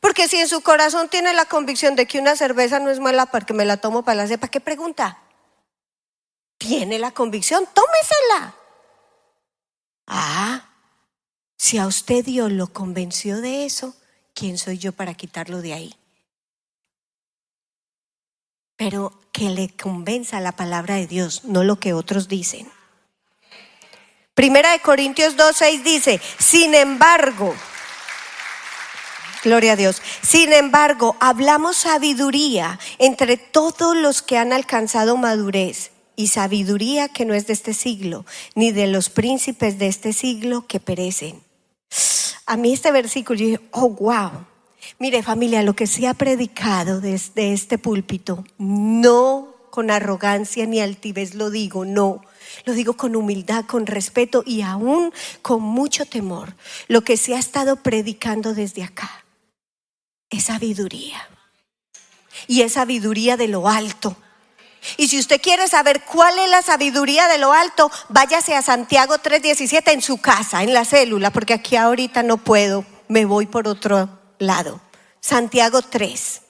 Porque 0.00 0.28
si 0.28 0.38
en 0.38 0.48
su 0.48 0.62
corazón 0.62 1.10
tiene 1.10 1.34
la 1.34 1.44
convicción 1.44 1.94
de 1.94 2.06
que 2.06 2.18
una 2.18 2.36
cerveza 2.36 2.80
no 2.80 2.88
es 2.88 3.00
mala 3.00 3.26
porque 3.26 3.52
me 3.52 3.66
la 3.66 3.76
tomo 3.76 4.02
para 4.02 4.22
la 4.22 4.26
cepa, 4.26 4.48
¿qué 4.48 4.60
pregunta? 4.60 5.18
Tiene 6.56 6.98
la 6.98 7.10
convicción, 7.10 7.66
tómesela. 7.74 8.56
Ah, 10.06 10.70
si 11.58 11.76
a 11.76 11.86
usted 11.86 12.24
Dios 12.24 12.50
lo 12.50 12.72
convenció 12.72 13.42
de 13.42 13.66
eso, 13.66 13.94
¿quién 14.32 14.56
soy 14.56 14.78
yo 14.78 14.92
para 14.92 15.12
quitarlo 15.12 15.60
de 15.60 15.74
ahí? 15.74 15.94
Pero 18.76 19.20
que 19.32 19.50
le 19.50 19.76
convenza 19.76 20.40
la 20.40 20.52
palabra 20.52 20.94
de 20.94 21.06
Dios, 21.06 21.44
no 21.44 21.62
lo 21.62 21.78
que 21.78 21.92
otros 21.92 22.26
dicen. 22.28 22.72
Primera 24.38 24.70
de 24.70 24.78
Corintios 24.78 25.36
2.6 25.36 25.82
dice, 25.82 26.20
sin 26.38 26.72
embargo, 26.76 27.56
gloria 29.42 29.72
a 29.72 29.76
Dios, 29.76 30.00
sin 30.22 30.52
embargo, 30.52 31.16
hablamos 31.18 31.78
sabiduría 31.78 32.78
entre 33.00 33.36
todos 33.36 33.96
los 33.96 34.22
que 34.22 34.38
han 34.38 34.52
alcanzado 34.52 35.16
madurez 35.16 35.90
y 36.14 36.28
sabiduría 36.28 37.08
que 37.08 37.24
no 37.24 37.34
es 37.34 37.48
de 37.48 37.52
este 37.52 37.74
siglo, 37.74 38.26
ni 38.54 38.70
de 38.70 38.86
los 38.86 39.08
príncipes 39.10 39.76
de 39.80 39.88
este 39.88 40.12
siglo 40.12 40.68
que 40.68 40.78
perecen. 40.78 41.42
A 42.46 42.56
mí 42.56 42.72
este 42.72 42.92
versículo, 42.92 43.40
yo 43.40 43.46
dije, 43.46 43.60
oh, 43.72 43.88
wow. 43.88 44.46
Mire 45.00 45.24
familia, 45.24 45.64
lo 45.64 45.74
que 45.74 45.88
se 45.88 46.06
ha 46.06 46.14
predicado 46.14 47.00
desde 47.00 47.52
este 47.52 47.76
púlpito, 47.76 48.44
no 48.56 49.52
con 49.70 49.90
arrogancia 49.90 50.64
ni 50.66 50.78
altivez 50.78 51.34
lo 51.34 51.50
digo, 51.50 51.84
no 51.84 52.22
lo 52.64 52.72
digo 52.72 52.94
con 52.94 53.16
humildad, 53.16 53.64
con 53.64 53.86
respeto 53.86 54.42
y 54.44 54.62
aún 54.62 55.12
con 55.42 55.62
mucho 55.62 56.06
temor. 56.06 56.54
Lo 56.86 57.02
que 57.02 57.16
se 57.16 57.34
ha 57.34 57.38
estado 57.38 57.76
predicando 57.76 58.54
desde 58.54 58.82
acá 58.82 59.24
es 60.30 60.44
sabiduría. 60.44 61.28
Y 62.46 62.62
es 62.62 62.74
sabiduría 62.74 63.36
de 63.36 63.48
lo 63.48 63.68
alto. 63.68 64.16
Y 64.96 65.08
si 65.08 65.18
usted 65.18 65.40
quiere 65.40 65.66
saber 65.68 66.04
cuál 66.04 66.38
es 66.38 66.50
la 66.50 66.62
sabiduría 66.62 67.28
de 67.28 67.38
lo 67.38 67.52
alto, 67.52 67.90
váyase 68.08 68.54
a 68.54 68.62
Santiago 68.62 69.18
3:17 69.18 69.92
en 69.92 70.02
su 70.02 70.18
casa, 70.18 70.62
en 70.62 70.72
la 70.72 70.84
célula, 70.84 71.30
porque 71.30 71.54
aquí 71.54 71.76
ahorita 71.76 72.22
no 72.22 72.38
puedo, 72.38 72.84
me 73.08 73.24
voy 73.24 73.46
por 73.46 73.66
otro 73.68 74.08
lado. 74.38 74.80
Santiago 75.20 75.82
3. 75.82 76.42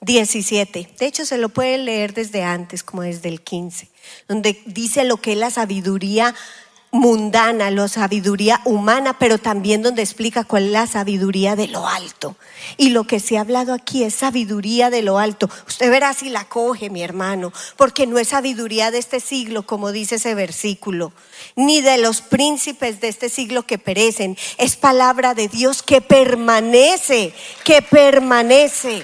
17. 0.00 0.88
De 0.98 1.06
hecho, 1.06 1.26
se 1.26 1.38
lo 1.38 1.48
puede 1.48 1.78
leer 1.78 2.14
desde 2.14 2.42
antes, 2.42 2.82
como 2.82 3.02
desde 3.02 3.28
el 3.28 3.42
15, 3.42 3.88
donde 4.28 4.62
dice 4.66 5.04
lo 5.04 5.16
que 5.16 5.32
es 5.32 5.38
la 5.38 5.50
sabiduría 5.50 6.34
mundana, 6.90 7.70
la 7.70 7.88
sabiduría 7.88 8.60
humana, 8.64 9.18
pero 9.18 9.38
también 9.38 9.82
donde 9.82 10.02
explica 10.02 10.44
cuál 10.44 10.66
es 10.66 10.72
la 10.72 10.86
sabiduría 10.86 11.54
de 11.54 11.68
lo 11.68 11.86
alto. 11.86 12.36
Y 12.76 12.90
lo 12.90 13.04
que 13.04 13.20
se 13.20 13.36
ha 13.36 13.42
hablado 13.42 13.74
aquí 13.74 14.04
es 14.04 14.14
sabiduría 14.14 14.88
de 14.88 15.02
lo 15.02 15.18
alto. 15.18 15.50
Usted 15.66 15.90
verá 15.90 16.14
si 16.14 16.30
la 16.30 16.44
coge, 16.44 16.90
mi 16.90 17.02
hermano, 17.02 17.52
porque 17.76 18.06
no 18.06 18.18
es 18.18 18.28
sabiduría 18.28 18.90
de 18.90 18.98
este 18.98 19.20
siglo, 19.20 19.66
como 19.66 19.92
dice 19.92 20.14
ese 20.14 20.34
versículo, 20.34 21.12
ni 21.56 21.80
de 21.80 21.98
los 21.98 22.22
príncipes 22.22 23.00
de 23.00 23.08
este 23.08 23.28
siglo 23.28 23.66
que 23.66 23.78
perecen. 23.78 24.36
Es 24.56 24.76
palabra 24.76 25.34
de 25.34 25.48
Dios 25.48 25.82
que 25.82 26.00
permanece, 26.00 27.34
que 27.64 27.82
permanece. 27.82 29.02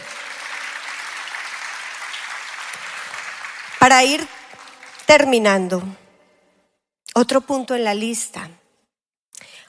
Para 3.84 4.02
ir 4.02 4.26
terminando, 5.04 5.82
otro 7.14 7.42
punto 7.42 7.74
en 7.74 7.84
la 7.84 7.92
lista, 7.92 8.48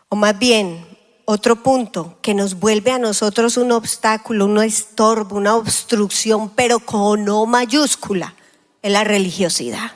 o 0.07 0.16
más 0.16 0.39
bien 0.39 0.88
otro 1.26 1.61
punto 1.61 2.18
que 2.22 2.34
nos 2.34 2.57
vuelve 2.57 2.91
a 2.91 2.97
nosotros 2.97 3.57
un 3.57 3.74
obstáculo, 3.74 4.45
un 4.45 4.63
estorbo, 4.63 5.36
una 5.36 5.57
obstrucción, 5.57 6.49
pero 6.51 6.80
con 6.80 7.28
O 7.28 7.45
mayúscula, 7.45 8.36
es 8.82 8.89
la 8.89 9.03
religiosidad. 9.03 9.91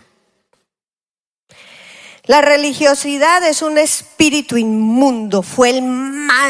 La 2.25 2.41
religiosidad 2.41 3.47
es 3.47 3.61
un 3.61 3.77
espíritu 3.77 4.57
inmundo, 4.57 5.43
fue 5.43 5.69
el 5.69 5.81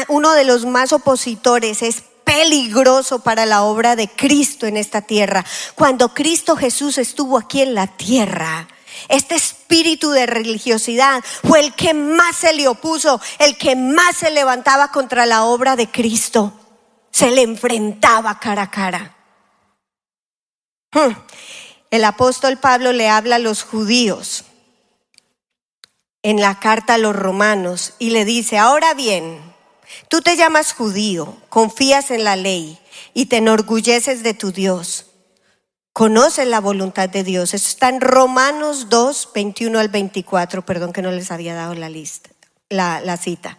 uno 0.08 0.32
de 0.32 0.42
los 0.42 0.66
más 0.66 0.92
opositores, 0.92 1.82
es 1.82 2.02
peligroso 2.30 3.18
para 3.24 3.44
la 3.44 3.64
obra 3.64 3.96
de 3.96 4.08
Cristo 4.08 4.66
en 4.66 4.76
esta 4.76 5.02
tierra. 5.02 5.44
Cuando 5.74 6.14
Cristo 6.14 6.56
Jesús 6.56 6.96
estuvo 6.96 7.36
aquí 7.36 7.60
en 7.60 7.74
la 7.74 7.88
tierra, 7.88 8.68
este 9.08 9.34
espíritu 9.34 10.12
de 10.12 10.26
religiosidad 10.26 11.24
fue 11.24 11.58
el 11.58 11.74
que 11.74 11.92
más 11.92 12.36
se 12.36 12.52
le 12.52 12.68
opuso, 12.68 13.20
el 13.40 13.58
que 13.58 13.74
más 13.74 14.16
se 14.16 14.30
levantaba 14.30 14.92
contra 14.92 15.26
la 15.26 15.42
obra 15.42 15.74
de 15.74 15.90
Cristo. 15.90 16.52
Se 17.10 17.32
le 17.32 17.42
enfrentaba 17.42 18.38
cara 18.38 18.62
a 18.62 18.70
cara. 18.70 19.16
Hmm. 20.92 21.14
El 21.90 22.04
apóstol 22.04 22.58
Pablo 22.58 22.92
le 22.92 23.08
habla 23.08 23.36
a 23.36 23.40
los 23.40 23.64
judíos 23.64 24.44
en 26.22 26.40
la 26.40 26.60
carta 26.60 26.94
a 26.94 26.98
los 26.98 27.16
romanos 27.16 27.94
y 27.98 28.10
le 28.10 28.24
dice, 28.24 28.56
ahora 28.56 28.94
bien, 28.94 29.49
Tú 30.08 30.20
te 30.20 30.36
llamas 30.36 30.72
judío, 30.72 31.36
confías 31.48 32.10
en 32.10 32.24
la 32.24 32.36
ley 32.36 32.78
y 33.14 33.26
te 33.26 33.38
enorgulleces 33.38 34.22
de 34.22 34.34
tu 34.34 34.52
Dios. 34.52 35.06
Conoces 35.92 36.46
la 36.46 36.60
voluntad 36.60 37.08
de 37.08 37.24
Dios. 37.24 37.52
Eso 37.52 37.68
está 37.68 37.88
en 37.88 38.00
Romanos 38.00 38.88
2, 38.88 39.30
21 39.34 39.78
al 39.78 39.88
24. 39.88 40.64
Perdón 40.64 40.92
que 40.92 41.02
no 41.02 41.10
les 41.10 41.30
había 41.30 41.54
dado 41.54 41.74
la 41.74 41.88
lista, 41.88 42.30
la, 42.68 43.00
la 43.00 43.16
cita. 43.16 43.56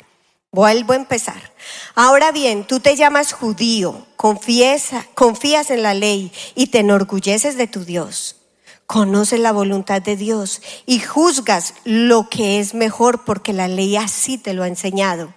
Vuelvo 0.51 0.93
a 0.93 0.97
empezar. 0.97 1.53
Ahora 1.95 2.31
bien, 2.31 2.65
tú 2.65 2.79
te 2.79 2.95
llamas 2.95 3.31
judío, 3.31 4.05
confiesa, 4.15 5.05
confías 5.13 5.71
en 5.71 5.83
la 5.83 5.93
ley 5.93 6.31
y 6.55 6.67
te 6.67 6.79
enorgulleces 6.79 7.57
de 7.57 7.67
tu 7.67 7.85
Dios. 7.85 8.37
Conoces 8.85 9.39
la 9.39 9.53
voluntad 9.53 10.01
de 10.01 10.17
Dios 10.17 10.61
y 10.85 10.99
juzgas 10.99 11.75
lo 11.85 12.27
que 12.27 12.59
es 12.59 12.73
mejor 12.73 13.23
porque 13.23 13.53
la 13.53 13.69
ley 13.69 13.95
así 13.95 14.37
te 14.37 14.53
lo 14.53 14.63
ha 14.63 14.67
enseñado. 14.67 15.33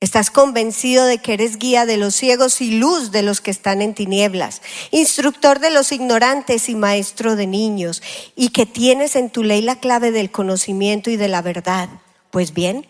Estás 0.00 0.30
convencido 0.30 1.06
de 1.06 1.18
que 1.18 1.32
eres 1.32 1.58
guía 1.58 1.84
de 1.84 1.96
los 1.96 2.14
ciegos 2.14 2.60
y 2.60 2.78
luz 2.78 3.10
de 3.10 3.22
los 3.22 3.40
que 3.40 3.50
están 3.50 3.82
en 3.82 3.94
tinieblas, 3.94 4.62
instructor 4.92 5.58
de 5.58 5.70
los 5.70 5.90
ignorantes 5.90 6.68
y 6.68 6.76
maestro 6.76 7.34
de 7.34 7.48
niños, 7.48 8.00
y 8.36 8.50
que 8.50 8.64
tienes 8.64 9.16
en 9.16 9.28
tu 9.28 9.42
ley 9.42 9.60
la 9.60 9.80
clave 9.80 10.12
del 10.12 10.30
conocimiento 10.30 11.10
y 11.10 11.16
de 11.16 11.26
la 11.26 11.42
verdad. 11.42 11.88
Pues 12.30 12.54
bien, 12.54 12.86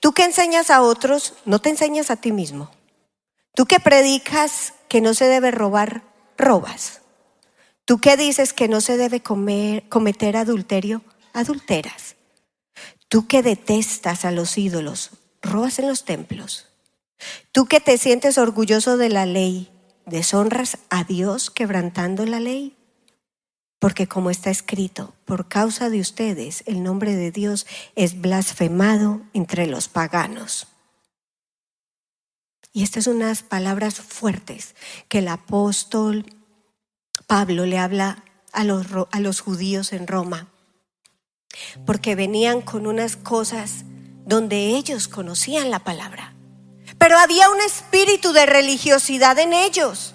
tú 0.00 0.14
que 0.14 0.24
enseñas 0.24 0.70
a 0.70 0.82
otros, 0.82 1.34
no 1.44 1.60
te 1.60 1.68
enseñas 1.68 2.10
a 2.10 2.16
ti 2.16 2.32
mismo. 2.32 2.72
Tú 3.54 3.66
que 3.66 3.78
predicas 3.78 4.74
que 4.88 5.00
no 5.00 5.14
se 5.14 5.26
debe 5.26 5.52
robar, 5.52 6.02
robas. 6.36 7.02
Tú 7.84 7.98
que 7.98 8.16
dices 8.16 8.52
que 8.52 8.66
no 8.66 8.80
se 8.80 8.96
debe 8.96 9.22
cometer 9.22 10.36
adulterio, 10.36 11.02
adulteras. 11.32 12.16
Tú 13.08 13.28
que 13.28 13.44
detestas 13.44 14.24
a 14.24 14.32
los 14.32 14.58
ídolos, 14.58 15.12
robas 15.48 15.78
en 15.78 15.88
los 15.88 16.04
templos. 16.04 16.66
Tú 17.52 17.66
que 17.66 17.80
te 17.80 17.98
sientes 17.98 18.38
orgulloso 18.38 18.96
de 18.96 19.08
la 19.08 19.26
ley, 19.26 19.70
deshonras 20.04 20.78
a 20.90 21.04
Dios 21.04 21.50
quebrantando 21.50 22.24
la 22.26 22.40
ley. 22.40 22.76
Porque 23.78 24.06
como 24.06 24.30
está 24.30 24.50
escrito, 24.50 25.14
por 25.24 25.48
causa 25.48 25.90
de 25.90 26.00
ustedes 26.00 26.62
el 26.66 26.82
nombre 26.82 27.14
de 27.14 27.30
Dios 27.30 27.66
es 27.94 28.20
blasfemado 28.20 29.22
entre 29.34 29.66
los 29.66 29.88
paganos. 29.88 30.68
Y 32.72 32.82
estas 32.82 33.04
son 33.04 33.16
unas 33.16 33.42
palabras 33.42 34.00
fuertes 34.00 34.74
que 35.08 35.18
el 35.18 35.28
apóstol 35.28 36.26
Pablo 37.26 37.66
le 37.66 37.78
habla 37.78 38.24
a 38.52 38.64
los, 38.64 38.86
a 39.10 39.20
los 39.20 39.40
judíos 39.40 39.92
en 39.92 40.06
Roma, 40.06 40.48
porque 41.84 42.14
venían 42.14 42.60
con 42.60 42.86
unas 42.86 43.16
cosas 43.16 43.84
donde 44.26 44.56
ellos 44.76 45.08
conocían 45.08 45.70
la 45.70 45.78
palabra. 45.78 46.34
Pero 46.98 47.16
había 47.18 47.48
un 47.48 47.60
espíritu 47.60 48.32
de 48.32 48.44
religiosidad 48.44 49.38
en 49.38 49.54
ellos. 49.54 50.14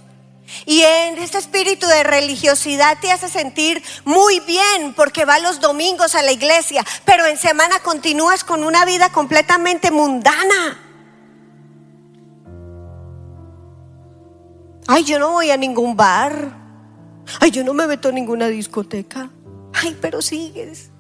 Y 0.66 0.82
en 0.82 1.18
este 1.18 1.38
espíritu 1.38 1.88
de 1.88 2.04
religiosidad 2.04 2.98
te 3.00 3.10
hace 3.10 3.30
sentir 3.30 3.82
muy 4.04 4.42
bien 4.42 4.94
porque 4.96 5.24
va 5.24 5.40
los 5.40 5.62
domingos 5.62 6.14
a 6.14 6.22
la 6.22 6.34
iglesia, 6.34 6.86
pero 7.06 7.26
en 7.26 7.38
semana 7.38 7.80
continúas 7.80 8.44
con 8.44 8.66
una 8.66 8.84
vida 8.84 9.10
completamente 9.14 9.92
mundana. 9.92 10.78
Ay, 14.88 15.06
yo 15.06 15.20
no 15.20 15.32
voy 15.32 15.52
a 15.52 15.58
ningún 15.58 15.96
bar. 15.96 16.60
Ay, 17.40 17.52
yo 17.52 17.64
no 17.64 17.74
me 17.74 17.88
meto 17.88 18.10
a 18.10 18.12
ninguna 18.12 18.48
discoteca. 18.48 19.30
Ay, 19.74 19.98
pero 20.02 20.22
sigues 20.22 20.91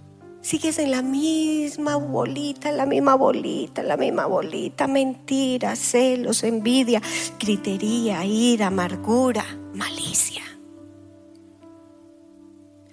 Sigues 0.41 0.79
en 0.79 0.89
la 0.89 1.03
misma 1.03 1.97
bolita, 1.97 2.71
la 2.71 2.87
misma 2.87 3.13
bolita, 3.15 3.83
la 3.83 3.95
misma 3.95 4.25
bolita. 4.25 4.87
Mentira, 4.87 5.75
celos, 5.75 6.43
envidia, 6.43 6.99
gritería, 7.39 8.25
ira, 8.25 8.67
amargura, 8.67 9.45
malicia. 9.75 10.41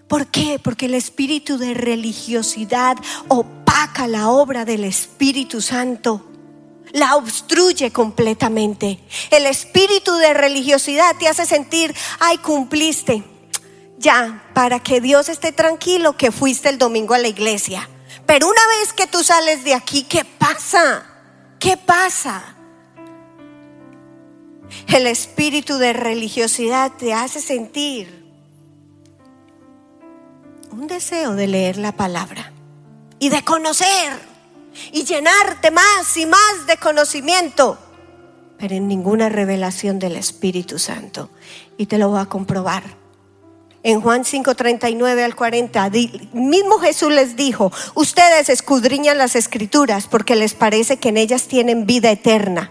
¿Por 0.08 0.26
qué? 0.26 0.58
Porque 0.62 0.86
el 0.86 0.94
espíritu 0.94 1.56
de 1.56 1.72
religiosidad 1.72 2.96
opaca 3.28 4.06
la 4.08 4.30
obra 4.30 4.64
del 4.64 4.84
Espíritu 4.84 5.60
Santo. 5.62 6.24
La 6.92 7.16
obstruye 7.16 7.90
completamente. 7.90 8.98
El 9.30 9.46
espíritu 9.46 10.14
de 10.14 10.32
religiosidad 10.32 11.16
te 11.18 11.28
hace 11.28 11.44
sentir, 11.46 11.94
ay, 12.20 12.38
cumpliste. 12.38 13.22
Ya, 13.98 14.44
para 14.54 14.80
que 14.80 15.00
Dios 15.00 15.28
esté 15.28 15.52
tranquilo 15.52 16.16
que 16.16 16.30
fuiste 16.30 16.68
el 16.68 16.78
domingo 16.78 17.14
a 17.14 17.18
la 17.18 17.28
iglesia. 17.28 17.88
Pero 18.26 18.46
una 18.46 18.60
vez 18.78 18.92
que 18.92 19.06
tú 19.06 19.24
sales 19.24 19.64
de 19.64 19.74
aquí, 19.74 20.04
¿qué 20.04 20.24
pasa? 20.24 21.04
¿Qué 21.58 21.76
pasa? 21.76 22.54
El 24.86 25.06
espíritu 25.06 25.78
de 25.78 25.92
religiosidad 25.92 26.92
te 26.96 27.12
hace 27.12 27.40
sentir 27.40 28.26
un 30.70 30.86
deseo 30.86 31.34
de 31.34 31.46
leer 31.46 31.76
la 31.78 31.92
palabra 31.92 32.52
y 33.18 33.30
de 33.30 33.42
conocer 33.42 34.12
y 34.92 35.04
llenarte 35.04 35.70
más 35.70 36.16
y 36.16 36.26
más 36.26 36.66
de 36.66 36.76
conocimiento, 36.76 37.78
pero 38.58 38.74
en 38.74 38.86
ninguna 38.86 39.28
revelación 39.28 39.98
del 39.98 40.16
Espíritu 40.16 40.78
Santo. 40.78 41.30
Y 41.76 41.86
te 41.86 41.98
lo 41.98 42.10
voy 42.10 42.20
a 42.20 42.26
comprobar. 42.26 42.84
En 43.82 44.00
Juan 44.00 44.24
5:39 44.24 45.24
al 45.24 45.36
40, 45.36 45.90
mismo 46.32 46.78
Jesús 46.78 47.12
les 47.12 47.36
dijo, 47.36 47.72
ustedes 47.94 48.48
escudriñan 48.48 49.18
las 49.18 49.36
escrituras 49.36 50.06
porque 50.06 50.36
les 50.36 50.54
parece 50.54 50.98
que 50.98 51.10
en 51.10 51.16
ellas 51.16 51.48
tienen 51.48 51.86
vida 51.86 52.10
eterna. 52.10 52.70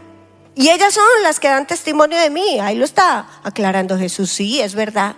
Y 0.56 0.70
ellas 0.70 0.94
son 0.94 1.06
las 1.24 1.40
que 1.40 1.48
dan 1.48 1.68
testimonio 1.68 2.20
de 2.20 2.30
mí. 2.30 2.60
Ahí 2.60 2.76
lo 2.76 2.86
está 2.86 3.28
aclarando 3.44 3.98
Jesús. 3.98 4.32
Sí, 4.32 4.60
es 4.60 4.74
verdad. 4.74 5.16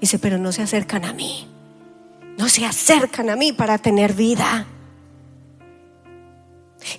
Dice, 0.00 0.18
pero 0.18 0.36
no 0.36 0.52
se 0.52 0.62
acercan 0.62 1.04
a 1.04 1.14
mí 1.14 1.48
no 2.36 2.48
se 2.48 2.64
acercan 2.64 3.30
a 3.30 3.36
mí 3.36 3.52
para 3.52 3.78
tener 3.78 4.12
vida. 4.14 4.66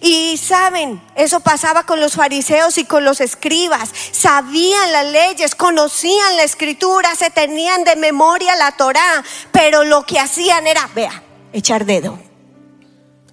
Y 0.01 0.37
saben, 0.37 1.01
eso 1.15 1.39
pasaba 1.39 1.85
con 1.85 1.99
los 1.99 2.13
fariseos 2.13 2.77
y 2.77 2.85
con 2.85 3.03
los 3.03 3.21
escribas. 3.21 3.89
Sabían 4.11 4.91
las 4.91 5.05
leyes, 5.05 5.55
conocían 5.55 6.37
la 6.37 6.43
escritura, 6.43 7.15
se 7.15 7.29
tenían 7.29 7.83
de 7.83 7.95
memoria 7.95 8.55
la 8.55 8.71
Torá, 8.71 9.23
pero 9.51 9.83
lo 9.83 10.03
que 10.03 10.19
hacían 10.19 10.67
era, 10.67 10.89
vea, 10.95 11.23
echar 11.53 11.85
dedo. 11.85 12.19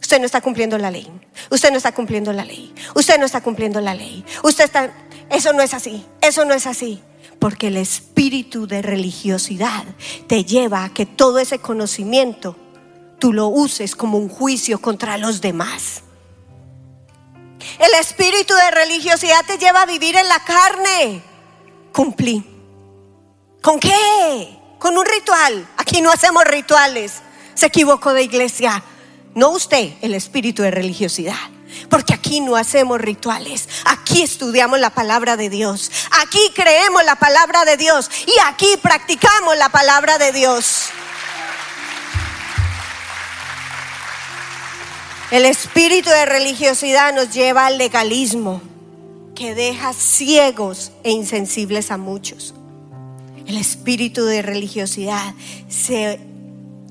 Usted 0.00 0.18
no 0.18 0.26
está 0.26 0.40
cumpliendo 0.40 0.76
la 0.78 0.90
ley. 0.90 1.11
Usted 1.50 1.70
no 1.70 1.76
está 1.78 1.92
cumpliendo 1.92 2.32
la 2.32 2.44
ley. 2.44 2.74
Usted 2.94 3.18
no 3.18 3.24
está 3.24 3.40
cumpliendo 3.40 3.80
la 3.80 3.94
ley. 3.94 4.24
Usted 4.42 4.64
está, 4.64 4.92
eso 5.30 5.53
no 5.53 5.62
es 5.62 5.72
así. 5.72 6.05
Eso 6.20 6.44
no 6.44 6.53
es 6.55 6.66
así. 6.66 7.03
Porque 7.38 7.68
el 7.68 7.76
espíritu 7.76 8.66
de 8.66 8.82
religiosidad 8.82 9.84
te 10.26 10.44
lleva 10.44 10.84
a 10.84 10.92
que 10.92 11.07
todo 11.07 11.38
ese 11.38 11.61
conocimiento 11.61 12.57
tú 13.18 13.32
lo 13.32 13.46
uses 13.46 13.96
como 13.96 14.18
un 14.18 14.28
juicio 14.28 14.80
contra 14.80 15.16
los 15.16 15.40
demás. 15.40 16.03
El 17.78 17.94
espíritu 18.00 18.54
de 18.54 18.70
religiosidad 18.70 19.44
te 19.46 19.58
lleva 19.58 19.82
a 19.82 19.86
vivir 19.86 20.16
en 20.16 20.28
la 20.28 20.40
carne. 20.40 21.22
Cumplí. 21.92 22.44
¿Con 23.60 23.78
qué? 23.78 24.58
Con 24.78 24.96
un 24.96 25.06
ritual. 25.06 25.68
Aquí 25.76 26.00
no 26.00 26.10
hacemos 26.10 26.44
rituales. 26.44 27.22
Se 27.54 27.66
equivocó 27.66 28.12
de 28.12 28.22
iglesia. 28.22 28.82
No 29.34 29.50
usted, 29.50 29.92
el 30.02 30.14
espíritu 30.14 30.62
de 30.62 30.70
religiosidad. 30.70 31.36
Porque 31.88 32.14
aquí 32.14 32.40
no 32.40 32.56
hacemos 32.56 33.00
rituales, 33.00 33.68
aquí 33.86 34.22
estudiamos 34.22 34.78
la 34.78 34.90
palabra 34.90 35.38
de 35.38 35.48
Dios, 35.48 35.90
aquí 36.20 36.52
creemos 36.54 37.02
la 37.04 37.16
palabra 37.16 37.64
de 37.64 37.78
Dios 37.78 38.10
y 38.26 38.34
aquí 38.46 38.76
practicamos 38.82 39.56
la 39.56 39.70
palabra 39.70 40.18
de 40.18 40.32
Dios. 40.32 40.90
El 45.33 45.47
espíritu 45.47 46.11
de 46.11 46.26
religiosidad 46.26 47.14
nos 47.14 47.33
lleva 47.33 47.64
al 47.64 47.78
legalismo 47.78 48.61
que 49.35 49.55
deja 49.55 49.95
ciegos 49.95 50.93
e 51.05 51.11
insensibles 51.11 51.91
a 51.91 51.97
muchos. 51.97 52.55
El 53.47 53.57
espíritu 53.57 54.26
de 54.26 54.43
religiosidad 54.43 55.33
se, 55.68 56.20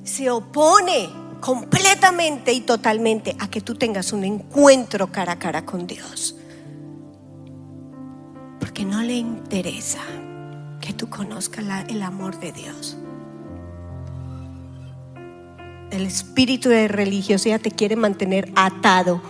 se 0.04 0.32
opone 0.32 1.08
completamente 1.40 2.52
y 2.52 2.62
totalmente 2.62 3.36
a 3.38 3.48
que 3.48 3.62
tú 3.62 3.76
tengas 3.76 4.12
un 4.12 4.24
encuentro 4.24 5.12
cara 5.12 5.34
a 5.34 5.40
cara 5.40 5.64
con 5.64 5.86
Dios. 5.86 6.36
Porque 8.60 8.84
no 8.86 9.04
le 9.04 9.14
interesa 9.14 10.02
que 10.82 10.94
tú 10.94 11.12
conozcas 11.12 11.64
el 11.90 12.02
amor 12.02 12.40
de 12.40 12.52
Dios. 12.54 12.98
El 15.92 16.06
espíritu 16.06 16.70
de 16.70 16.88
religiosidad 16.88 17.62
te 17.62 17.72
quiere 17.72 17.96
mantener 17.96 18.52
atado 18.56 19.22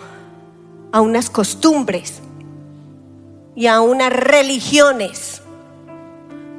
a 0.92 1.02
unas 1.02 1.30
costumbres 1.30 2.22
y 3.56 3.68
a 3.68 3.82
unas 3.82 4.14
religiones. 4.14 5.42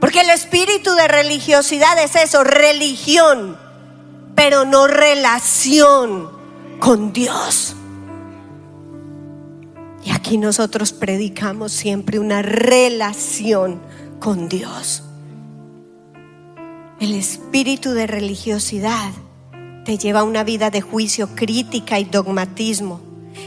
Porque 0.00 0.20
el 0.20 0.30
espíritu 0.30 0.92
de 0.94 1.08
religiosidad 1.08 2.02
es 2.02 2.16
eso, 2.16 2.44
religión 2.44 3.56
pero 4.34 4.64
no 4.64 4.86
relación 4.86 6.30
con 6.80 7.12
Dios. 7.12 7.76
Y 10.04 10.10
aquí 10.10 10.36
nosotros 10.36 10.92
predicamos 10.92 11.72
siempre 11.72 12.18
una 12.18 12.42
relación 12.42 13.80
con 14.18 14.48
Dios. 14.48 15.04
El 16.98 17.14
espíritu 17.14 17.90
de 17.92 18.06
religiosidad 18.06 19.12
te 19.84 19.98
lleva 19.98 20.20
a 20.20 20.24
una 20.24 20.44
vida 20.44 20.70
de 20.70 20.80
juicio, 20.80 21.34
crítica 21.34 21.98
y 21.98 22.04
dogmatismo. 22.04 23.00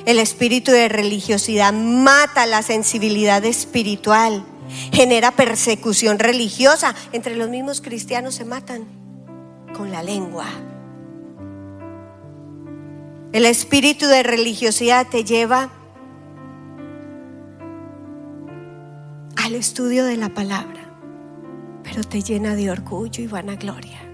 El 0.05 0.19
espíritu 0.19 0.71
de 0.71 0.89
religiosidad 0.89 1.73
mata 1.73 2.45
la 2.45 2.61
sensibilidad 2.61 3.43
espiritual, 3.45 4.43
genera 4.91 5.31
persecución 5.31 6.19
religiosa. 6.19 6.95
Entre 7.11 7.36
los 7.36 7.49
mismos 7.49 7.81
cristianos 7.81 8.36
se 8.36 8.45
matan 8.45 8.86
con 9.75 9.91
la 9.91 10.03
lengua. 10.03 10.47
El 13.31 13.45
espíritu 13.45 14.05
de 14.07 14.23
religiosidad 14.23 15.07
te 15.07 15.23
lleva 15.23 15.69
al 19.36 19.55
estudio 19.55 20.05
de 20.05 20.17
la 20.17 20.29
palabra, 20.29 20.89
pero 21.83 22.03
te 22.03 22.21
llena 22.21 22.55
de 22.55 22.71
orgullo 22.71 23.23
y 23.23 23.27
vanagloria. 23.27 24.05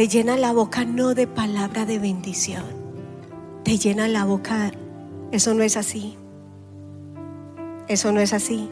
Te 0.00 0.08
llena 0.08 0.38
la 0.38 0.54
boca 0.54 0.86
no 0.86 1.12
de 1.12 1.26
palabra 1.26 1.84
de 1.84 1.98
bendición, 1.98 2.64
te 3.64 3.76
llena 3.76 4.08
la 4.08 4.24
boca, 4.24 4.72
eso 5.30 5.52
no 5.52 5.62
es 5.62 5.76
así, 5.76 6.16
eso 7.86 8.10
no 8.10 8.20
es 8.20 8.32
así. 8.32 8.70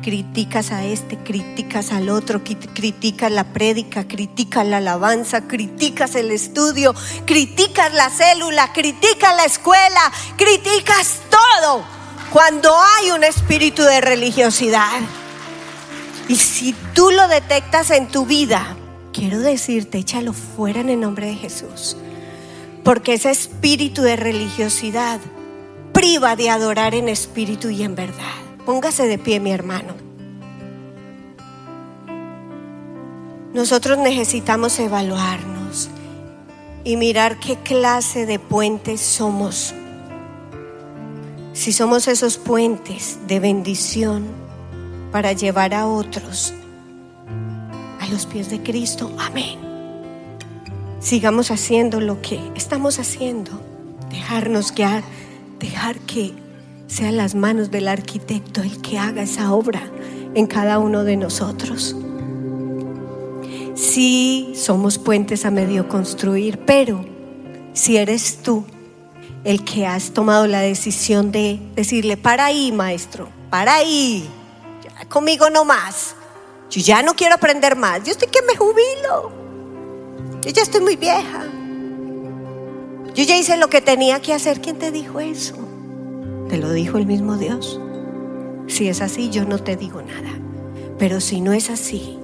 Criticas 0.00 0.72
a 0.72 0.82
este, 0.86 1.18
criticas 1.18 1.92
al 1.92 2.08
otro, 2.08 2.42
criticas 2.42 3.30
la 3.30 3.52
prédica, 3.52 4.08
criticas 4.08 4.66
la 4.66 4.78
alabanza, 4.78 5.46
criticas 5.46 6.14
el 6.14 6.30
estudio, 6.30 6.94
criticas 7.26 7.92
la 7.92 8.08
célula, 8.08 8.72
criticas 8.72 9.36
la 9.36 9.44
escuela, 9.44 10.00
criticas 10.38 11.20
todo 11.28 11.84
cuando 12.32 12.74
hay 12.74 13.10
un 13.10 13.22
espíritu 13.22 13.82
de 13.82 14.00
religiosidad. 14.00 15.02
Y 16.26 16.36
si 16.36 16.74
tú 16.94 17.10
lo 17.10 17.28
detectas 17.28 17.90
en 17.90 18.08
tu 18.08 18.24
vida, 18.24 18.78
quiero 19.14 19.38
decirte, 19.38 19.98
échalo 19.98 20.32
fuera 20.32 20.80
en 20.80 20.90
el 20.90 21.00
nombre 21.00 21.26
de 21.26 21.36
Jesús. 21.36 21.96
Porque 22.82 23.14
ese 23.14 23.30
espíritu 23.30 24.02
de 24.02 24.16
religiosidad 24.16 25.20
priva 25.94 26.36
de 26.36 26.50
adorar 26.50 26.94
en 26.94 27.08
espíritu 27.08 27.70
y 27.70 27.82
en 27.82 27.94
verdad. 27.94 28.34
Póngase 28.66 29.06
de 29.06 29.16
pie, 29.16 29.40
mi 29.40 29.52
hermano. 29.52 29.94
Nosotros 33.54 33.96
necesitamos 33.98 34.78
evaluarnos 34.80 35.88
y 36.82 36.96
mirar 36.96 37.38
qué 37.38 37.56
clase 37.56 38.26
de 38.26 38.40
puentes 38.40 39.00
somos. 39.00 39.72
Si 41.52 41.72
somos 41.72 42.08
esos 42.08 42.36
puentes 42.36 43.20
de 43.28 43.38
bendición 43.38 44.24
para 45.12 45.32
llevar 45.32 45.72
a 45.72 45.86
otros 45.86 46.52
a 48.04 48.08
los 48.08 48.26
pies 48.26 48.50
de 48.50 48.62
Cristo, 48.62 49.10
amén. 49.18 49.58
Sigamos 51.00 51.50
haciendo 51.50 52.00
lo 52.00 52.20
que 52.20 52.38
estamos 52.54 52.98
haciendo, 52.98 53.50
dejarnos 54.10 54.74
guiar, 54.74 55.02
dejar 55.58 55.98
que 56.00 56.34
sean 56.86 57.16
las 57.16 57.34
manos 57.34 57.70
del 57.70 57.88
arquitecto 57.88 58.60
el 58.60 58.82
que 58.82 58.98
haga 58.98 59.22
esa 59.22 59.52
obra 59.54 59.90
en 60.34 60.46
cada 60.46 60.78
uno 60.78 61.04
de 61.04 61.16
nosotros. 61.16 61.96
Sí, 63.74 64.52
somos 64.54 64.98
puentes 64.98 65.46
a 65.46 65.50
medio 65.50 65.88
construir, 65.88 66.58
pero 66.66 67.04
si 67.72 67.96
eres 67.96 68.42
tú 68.42 68.64
el 69.44 69.64
que 69.64 69.86
has 69.86 70.10
tomado 70.10 70.46
la 70.46 70.60
decisión 70.60 71.32
de 71.32 71.58
decirle, 71.74 72.18
para 72.18 72.46
ahí, 72.46 72.70
maestro, 72.70 73.30
para 73.48 73.76
ahí, 73.76 74.28
conmigo 75.08 75.48
no 75.48 75.64
más, 75.64 76.14
Yo 76.70 76.80
ya 76.80 77.02
no 77.02 77.14
quiero 77.14 77.34
aprender 77.34 77.76
más. 77.76 78.02
Yo 78.04 78.12
estoy 78.12 78.28
que 78.28 78.42
me 78.42 78.56
jubilo. 78.56 79.32
Yo 80.42 80.50
ya 80.50 80.62
estoy 80.62 80.80
muy 80.80 80.96
vieja. 80.96 81.44
Yo 83.14 83.22
ya 83.22 83.36
hice 83.36 83.56
lo 83.56 83.68
que 83.68 83.80
tenía 83.80 84.20
que 84.20 84.32
hacer. 84.32 84.60
¿Quién 84.60 84.78
te 84.78 84.90
dijo 84.90 85.20
eso? 85.20 85.54
Te 86.48 86.58
lo 86.58 86.72
dijo 86.72 86.98
el 86.98 87.06
mismo 87.06 87.36
Dios. 87.36 87.80
Si 88.66 88.88
es 88.88 89.00
así, 89.00 89.30
yo 89.30 89.44
no 89.44 89.58
te 89.58 89.76
digo 89.76 90.02
nada. 90.02 90.30
Pero 90.98 91.20
si 91.20 91.40
no 91.40 91.52
es 91.52 91.70
así, 91.70 92.18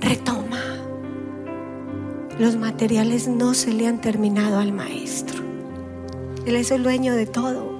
retoma. 0.00 0.62
Los 2.38 2.56
materiales 2.56 3.28
no 3.28 3.54
se 3.54 3.72
le 3.72 3.86
han 3.86 4.00
terminado 4.00 4.58
al 4.58 4.72
maestro. 4.72 5.42
Él 6.46 6.56
es 6.56 6.70
el 6.70 6.82
dueño 6.82 7.14
de 7.14 7.26
todo 7.26 7.70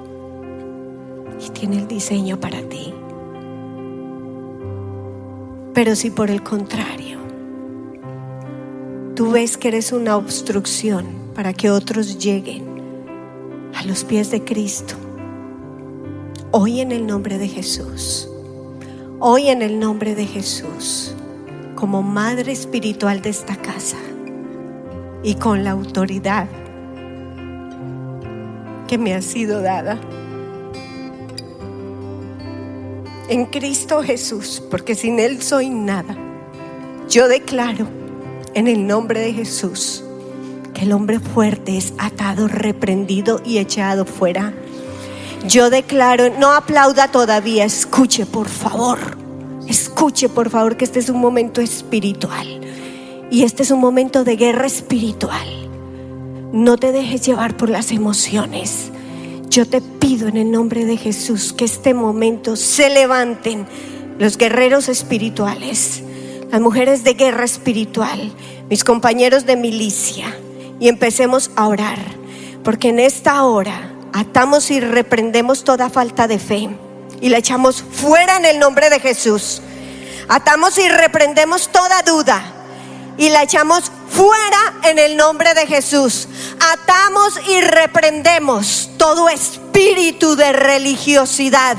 y 1.40 1.48
tiene 1.50 1.78
el 1.78 1.88
diseño 1.88 2.38
para 2.38 2.60
ti. 2.68 2.92
Pero 5.72 5.94
si 5.94 6.10
por 6.10 6.30
el 6.30 6.42
contrario, 6.42 7.18
tú 9.14 9.30
ves 9.30 9.56
que 9.56 9.68
eres 9.68 9.92
una 9.92 10.16
obstrucción 10.16 11.06
para 11.34 11.52
que 11.52 11.70
otros 11.70 12.18
lleguen 12.18 12.64
a 13.74 13.84
los 13.84 14.02
pies 14.02 14.32
de 14.32 14.42
Cristo, 14.42 14.94
hoy 16.50 16.80
en 16.80 16.90
el 16.90 17.06
nombre 17.06 17.38
de 17.38 17.46
Jesús, 17.46 18.28
hoy 19.20 19.48
en 19.48 19.62
el 19.62 19.78
nombre 19.78 20.16
de 20.16 20.26
Jesús, 20.26 21.14
como 21.76 22.02
madre 22.02 22.50
espiritual 22.50 23.22
de 23.22 23.30
esta 23.30 23.54
casa 23.54 23.96
y 25.22 25.36
con 25.36 25.62
la 25.62 25.70
autoridad 25.70 26.48
que 28.88 28.98
me 28.98 29.14
ha 29.14 29.22
sido 29.22 29.62
dada 29.62 30.00
en 33.30 33.46
Cristo 33.46 34.02
Jesús, 34.02 34.60
porque 34.70 34.96
sin 34.96 35.20
Él 35.20 35.40
soy 35.40 35.70
nada. 35.70 36.16
Yo 37.08 37.28
declaro 37.28 37.86
en 38.54 38.66
el 38.66 38.86
nombre 38.86 39.20
de 39.20 39.32
Jesús 39.32 40.02
que 40.74 40.82
el 40.82 40.92
hombre 40.92 41.20
fuerte 41.20 41.76
es 41.76 41.92
atado, 41.98 42.48
reprendido 42.48 43.40
y 43.44 43.58
echado 43.58 44.04
fuera. 44.04 44.52
Yo 45.46 45.70
declaro, 45.70 46.28
no 46.38 46.52
aplauda 46.52 47.08
todavía, 47.08 47.64
escuche 47.64 48.26
por 48.26 48.48
favor, 48.48 48.98
escuche 49.68 50.28
por 50.28 50.50
favor 50.50 50.76
que 50.76 50.84
este 50.84 50.98
es 50.98 51.08
un 51.08 51.20
momento 51.20 51.60
espiritual 51.60 52.60
y 53.30 53.44
este 53.44 53.62
es 53.62 53.70
un 53.70 53.80
momento 53.80 54.24
de 54.24 54.34
guerra 54.34 54.66
espiritual. 54.66 55.48
No 56.52 56.76
te 56.78 56.90
dejes 56.90 57.24
llevar 57.24 57.56
por 57.56 57.70
las 57.70 57.92
emociones. 57.92 58.90
Yo 59.50 59.66
te 59.66 59.80
pido 59.80 60.28
en 60.28 60.36
el 60.36 60.52
nombre 60.52 60.84
de 60.84 60.96
Jesús 60.96 61.52
que 61.52 61.64
este 61.64 61.92
momento 61.92 62.54
se 62.54 62.88
levanten 62.88 63.66
los 64.16 64.38
guerreros 64.38 64.88
espirituales, 64.88 66.04
las 66.52 66.60
mujeres 66.60 67.02
de 67.02 67.14
guerra 67.14 67.46
espiritual, 67.46 68.32
mis 68.68 68.84
compañeros 68.84 69.46
de 69.46 69.56
milicia, 69.56 70.38
y 70.78 70.86
empecemos 70.86 71.50
a 71.56 71.66
orar, 71.66 71.98
porque 72.62 72.90
en 72.90 73.00
esta 73.00 73.42
hora 73.42 73.92
atamos 74.12 74.70
y 74.70 74.78
reprendemos 74.78 75.64
toda 75.64 75.90
falta 75.90 76.28
de 76.28 76.38
fe 76.38 76.68
y 77.20 77.28
la 77.28 77.38
echamos 77.38 77.82
fuera 77.82 78.36
en 78.36 78.44
el 78.44 78.60
nombre 78.60 78.88
de 78.88 79.00
Jesús. 79.00 79.62
Atamos 80.28 80.78
y 80.78 80.88
reprendemos 80.88 81.70
toda 81.72 82.02
duda 82.02 82.59
y 83.20 83.28
la 83.28 83.42
echamos 83.42 83.92
fuera 84.08 84.80
en 84.84 84.98
el 84.98 85.14
nombre 85.14 85.52
de 85.52 85.66
Jesús. 85.66 86.26
Atamos 86.72 87.38
y 87.46 87.60
reprendemos 87.60 88.88
todo 88.96 89.28
espíritu 89.28 90.36
de 90.36 90.52
religiosidad 90.52 91.76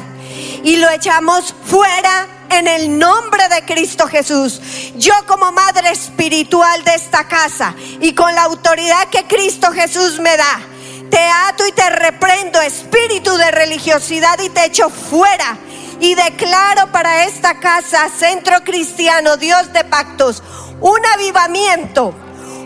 y 0.64 0.76
lo 0.76 0.88
echamos 0.92 1.56
fuera 1.66 2.28
en 2.52 2.68
el 2.68 3.00
nombre 3.00 3.42
de 3.50 3.66
Cristo 3.66 4.06
Jesús. 4.06 4.62
Yo 4.98 5.16
como 5.26 5.52
madre 5.52 5.90
espiritual 5.90 6.84
de 6.84 6.94
esta 6.94 7.28
casa 7.28 7.74
y 8.00 8.14
con 8.14 8.36
la 8.36 8.44
autoridad 8.44 9.08
que 9.10 9.24
Cristo 9.24 9.72
Jesús 9.72 10.20
me 10.20 10.38
da, 10.38 10.62
te 11.10 11.26
ato 11.50 11.66
y 11.66 11.72
te 11.72 11.90
reprendo 11.90 12.62
espíritu 12.62 13.36
de 13.36 13.50
religiosidad 13.50 14.40
y 14.42 14.50
te 14.50 14.66
echo 14.66 14.92
fuera. 14.92 15.58
Y 16.02 16.16
declaro 16.16 16.92
para 16.92 17.26
esta 17.26 17.60
casa, 17.60 18.10
centro 18.10 18.64
cristiano, 18.64 19.38
Dios 19.38 19.72
de 19.72 19.84
pactos, 19.84 20.42
un 20.82 21.00
avivamiento, 21.14 22.16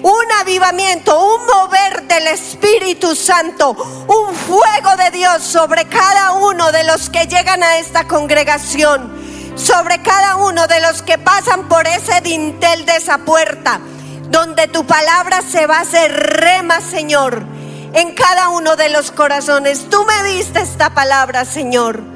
un 0.02 0.32
avivamiento, 0.40 1.22
un 1.22 1.46
mover 1.46 2.04
del 2.04 2.28
Espíritu 2.28 3.14
Santo, 3.14 3.72
un 3.72 4.34
fuego 4.34 4.96
de 4.98 5.12
Dios 5.12 5.44
sobre 5.44 5.84
cada 5.84 6.32
uno 6.32 6.72
de 6.72 6.86
los 6.86 7.10
que 7.10 7.28
llegan 7.28 7.62
a 7.62 7.78
esta 7.78 8.08
congregación, 8.08 9.14
sobre 9.58 10.02
cada 10.02 10.38
uno 10.38 10.66
de 10.68 10.80
los 10.80 11.02
que 11.02 11.18
pasan 11.18 11.68
por 11.68 11.86
ese 11.88 12.22
dintel 12.22 12.86
de 12.86 12.96
esa 12.96 13.18
puerta, 13.18 13.82
donde 14.30 14.70
tu 14.70 14.88
palabra 14.88 15.42
se 15.42 15.68
va 15.68 15.80
a 15.80 15.82
hacer 15.82 16.14
rema, 16.14 16.80
Señor, 16.80 17.44
en 17.92 18.16
cada 18.16 18.48
uno 18.48 18.78
de 18.78 18.88
los 18.88 19.12
corazones. 19.12 19.90
Tú 19.90 20.06
me 20.06 20.24
diste 20.30 20.62
esta 20.62 20.92
palabra, 20.92 21.44
Señor. 21.44 22.15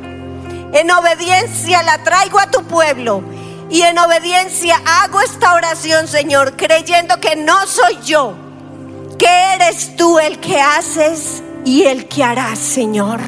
En 0.73 0.91
obediencia 0.91 1.81
la 1.83 2.03
traigo 2.03 2.39
a 2.39 2.51
tu 2.51 2.63
pueblo 2.63 3.23
y 3.69 3.81
en 3.81 3.97
obediencia 3.97 4.81
hago 4.85 5.21
esta 5.21 5.53
oración, 5.53 6.07
Señor, 6.07 6.55
creyendo 6.55 7.19
que 7.19 7.35
no 7.35 7.65
soy 7.67 7.97
yo, 8.03 8.35
que 9.17 9.53
eres 9.55 9.95
tú 9.95 10.19
el 10.19 10.39
que 10.39 10.59
haces 10.59 11.43
y 11.65 11.83
el 11.83 12.07
que 12.07 12.23
harás, 12.23 12.59
Señor. 12.59 13.19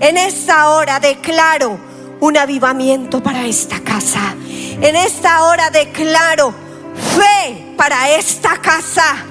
En 0.00 0.16
esta 0.16 0.70
hora 0.70 1.00
declaro 1.00 1.78
un 2.20 2.36
avivamiento 2.36 3.22
para 3.22 3.46
esta 3.46 3.80
casa. 3.80 4.34
En 4.48 4.94
esta 4.94 5.44
hora 5.44 5.70
declaro 5.70 6.52
fe 7.16 7.74
para 7.76 8.10
esta 8.10 8.60
casa. 8.60 9.24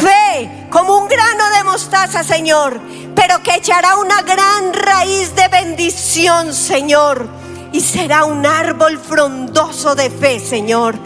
Fe 0.00 0.66
como 0.70 0.98
un 0.98 1.08
grano 1.08 1.48
de 1.56 1.64
mostaza, 1.64 2.22
Señor, 2.22 2.80
pero 3.16 3.42
que 3.42 3.56
echará 3.56 3.96
una 3.96 4.22
gran 4.22 4.72
raíz 4.72 5.34
de 5.34 5.48
bendición, 5.48 6.54
Señor 6.54 7.28
y 7.76 7.80
será 7.80 8.24
un 8.24 8.46
árbol 8.46 8.98
frondoso 8.98 9.94
de 9.94 10.08
fe, 10.08 10.40
Señor. 10.40 10.96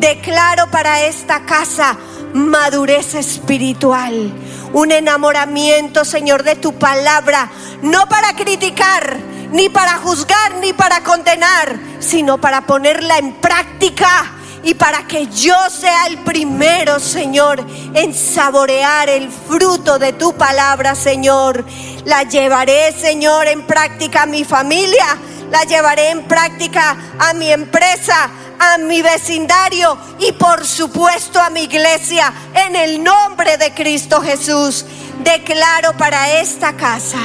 Declaro 0.00 0.68
para 0.68 1.02
esta 1.02 1.44
casa 1.46 1.96
madurez 2.34 3.14
espiritual, 3.14 4.32
un 4.72 4.90
enamoramiento, 4.90 6.04
Señor, 6.04 6.42
de 6.42 6.56
tu 6.56 6.74
palabra, 6.74 7.50
no 7.82 8.08
para 8.08 8.34
criticar, 8.34 9.16
ni 9.52 9.68
para 9.68 9.98
juzgar, 9.98 10.56
ni 10.60 10.72
para 10.72 11.04
condenar, 11.04 11.78
sino 12.00 12.38
para 12.38 12.66
ponerla 12.66 13.18
en 13.18 13.34
práctica 13.34 14.32
y 14.62 14.74
para 14.74 15.06
que 15.06 15.26
yo 15.28 15.56
sea 15.70 16.06
el 16.06 16.18
primero, 16.18 16.98
Señor, 16.98 17.64
en 17.94 18.14
saborear 18.14 19.08
el 19.08 19.30
fruto 19.30 19.98
de 19.98 20.12
tu 20.12 20.34
palabra, 20.34 20.94
Señor. 20.94 21.64
La 22.04 22.24
llevaré, 22.24 22.92
Señor, 22.92 23.46
en 23.46 23.66
práctica 23.66 24.22
a 24.22 24.26
mi 24.26 24.44
familia 24.44 25.18
la 25.50 25.62
llevaré 25.62 26.10
en 26.10 26.24
práctica 26.24 26.94
a 27.18 27.32
mi 27.32 27.50
empresa, 27.50 28.30
a 28.58 28.76
mi 28.78 29.00
vecindario 29.00 29.96
y 30.18 30.32
por 30.32 30.66
supuesto 30.66 31.40
a 31.40 31.48
mi 31.48 31.62
iglesia. 31.62 32.32
En 32.54 32.76
el 32.76 33.02
nombre 33.02 33.56
de 33.56 33.72
Cristo 33.72 34.20
Jesús, 34.20 34.84
declaro 35.24 35.96
para 35.96 36.40
esta 36.40 36.76
casa 36.76 37.18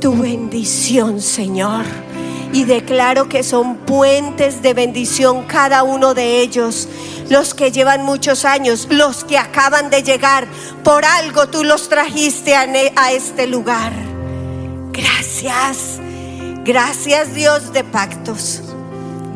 tu 0.00 0.14
bendición, 0.14 1.18
Señor. 1.22 1.86
Y 2.54 2.64
declaro 2.64 3.28
que 3.28 3.42
son 3.42 3.78
puentes 3.78 4.62
de 4.62 4.74
bendición 4.74 5.42
cada 5.42 5.82
uno 5.82 6.14
de 6.14 6.40
ellos. 6.40 6.88
Los 7.28 7.52
que 7.52 7.72
llevan 7.72 8.04
muchos 8.04 8.44
años, 8.44 8.86
los 8.90 9.24
que 9.24 9.38
acaban 9.38 9.90
de 9.90 10.04
llegar. 10.04 10.46
Por 10.84 11.04
algo 11.04 11.48
tú 11.48 11.64
los 11.64 11.88
trajiste 11.88 12.54
a, 12.54 13.12
este 13.12 13.48
lugar. 13.48 13.92
Gracias. 14.92 15.98
Gracias 16.64 17.34
Dios 17.34 17.72
de 17.72 17.82
pactos. 17.82 18.62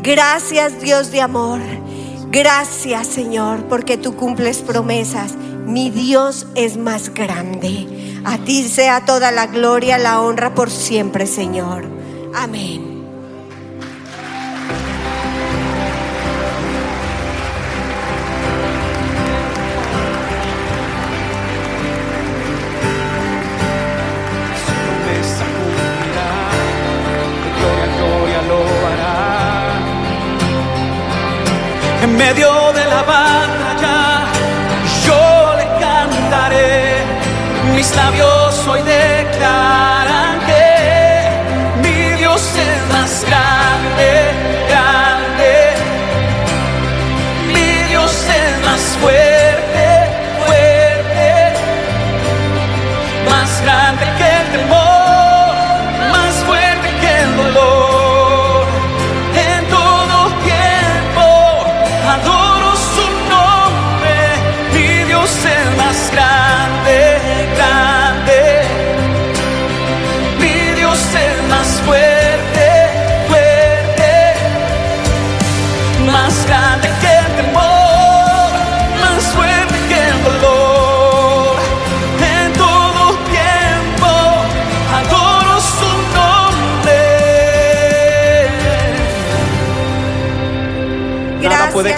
Gracias 0.01 0.81
Dios 0.81 1.11
de 1.11 1.21
amor. 1.21 1.61
Gracias 2.31 3.09
Señor 3.09 3.65
porque 3.65 3.99
tú 3.99 4.15
cumples 4.15 4.59
promesas. 4.59 5.35
Mi 5.67 5.91
Dios 5.91 6.47
es 6.55 6.77
más 6.77 7.13
grande. 7.13 8.21
A 8.25 8.39
ti 8.39 8.69
sea 8.69 9.05
toda 9.05 9.33
la 9.33 9.49
gloria, 9.49 9.99
la 9.99 10.21
honra 10.21 10.55
por 10.55 10.71
siempre 10.71 11.27
Señor. 11.27 11.85
Amén. 12.33 12.88
Medio 32.29 32.73
de 32.75 32.85
la 32.85 33.03
batalla, 33.05 33.97
yo 35.07 35.57
le 35.57 35.67
cantaré, 35.81 37.03
mis 37.75 37.95
labios 37.97 38.38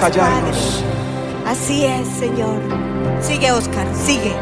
callarnos. 0.00 0.82
Padre. 0.82 1.50
Así 1.50 1.84
es, 1.84 2.08
Señor. 2.08 2.60
Sigue, 3.20 3.52
Oscar, 3.52 3.86
sigue. 3.94 4.34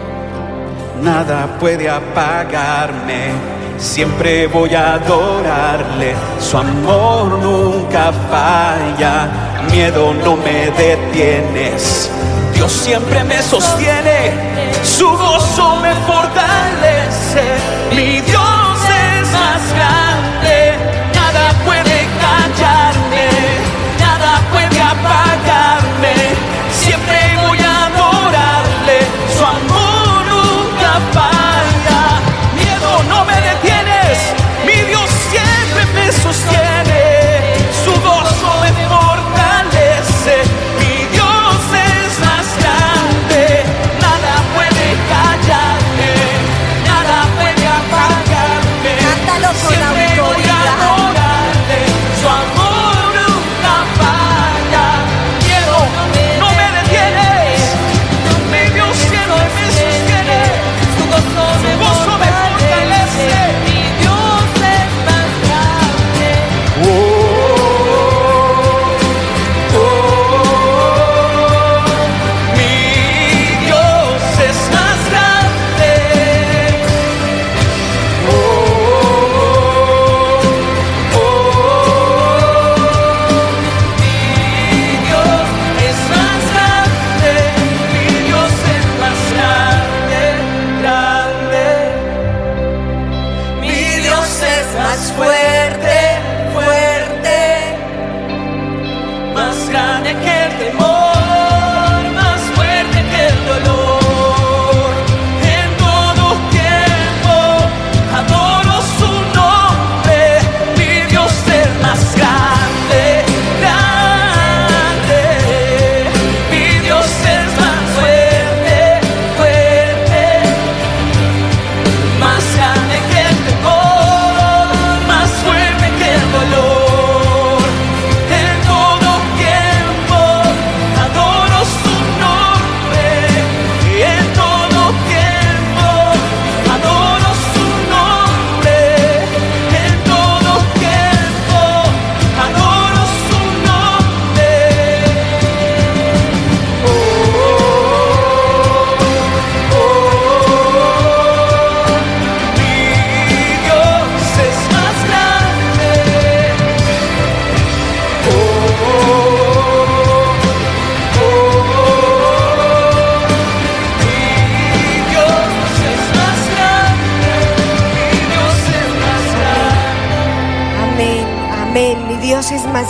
Nada 1.03 1.59
puede 1.59 1.89
apagarme. 1.89 3.33
Siempre 3.79 4.47
voy 4.49 4.75
a 4.75 4.95
adorarle. 4.95 6.15
Su 6.41 6.59
amor 6.59 7.39
nunca 7.39 8.13
falla. 8.31 9.29
Miedo 9.71 10.13
no 10.13 10.37
me 10.37 10.71
detienes. 10.73 12.11
Dios 12.55 12.73
siempre 12.73 13.23
me 13.25 13.41
sostiene. 13.41 14.33
Su 14.83 15.09
gozo 15.09 15.77
me 15.77 15.95
fortalece. 15.95 17.43
Mi 17.95 18.21
Dios 18.21 18.48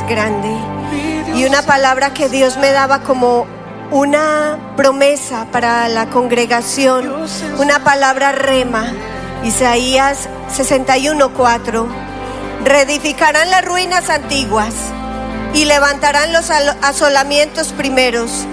grande. 0.08 0.56
Y 1.34 1.44
una 1.44 1.62
palabra 1.62 2.14
que 2.14 2.28
Dios 2.28 2.56
me 2.56 2.72
daba 2.72 3.02
como 3.02 3.46
una 3.90 4.58
promesa 4.76 5.46
para 5.52 5.88
la 5.88 6.06
congregación, 6.06 7.12
una 7.58 7.84
palabra 7.84 8.32
rema. 8.32 8.92
Isaías 9.44 10.28
61:4. 10.50 11.86
Reedificarán 12.64 13.50
las 13.50 13.64
ruinas 13.64 14.10
antiguas 14.10 14.74
y 15.54 15.64
levantarán 15.64 16.32
los 16.32 16.50
asolamientos 16.50 17.72
primeros 17.72 18.46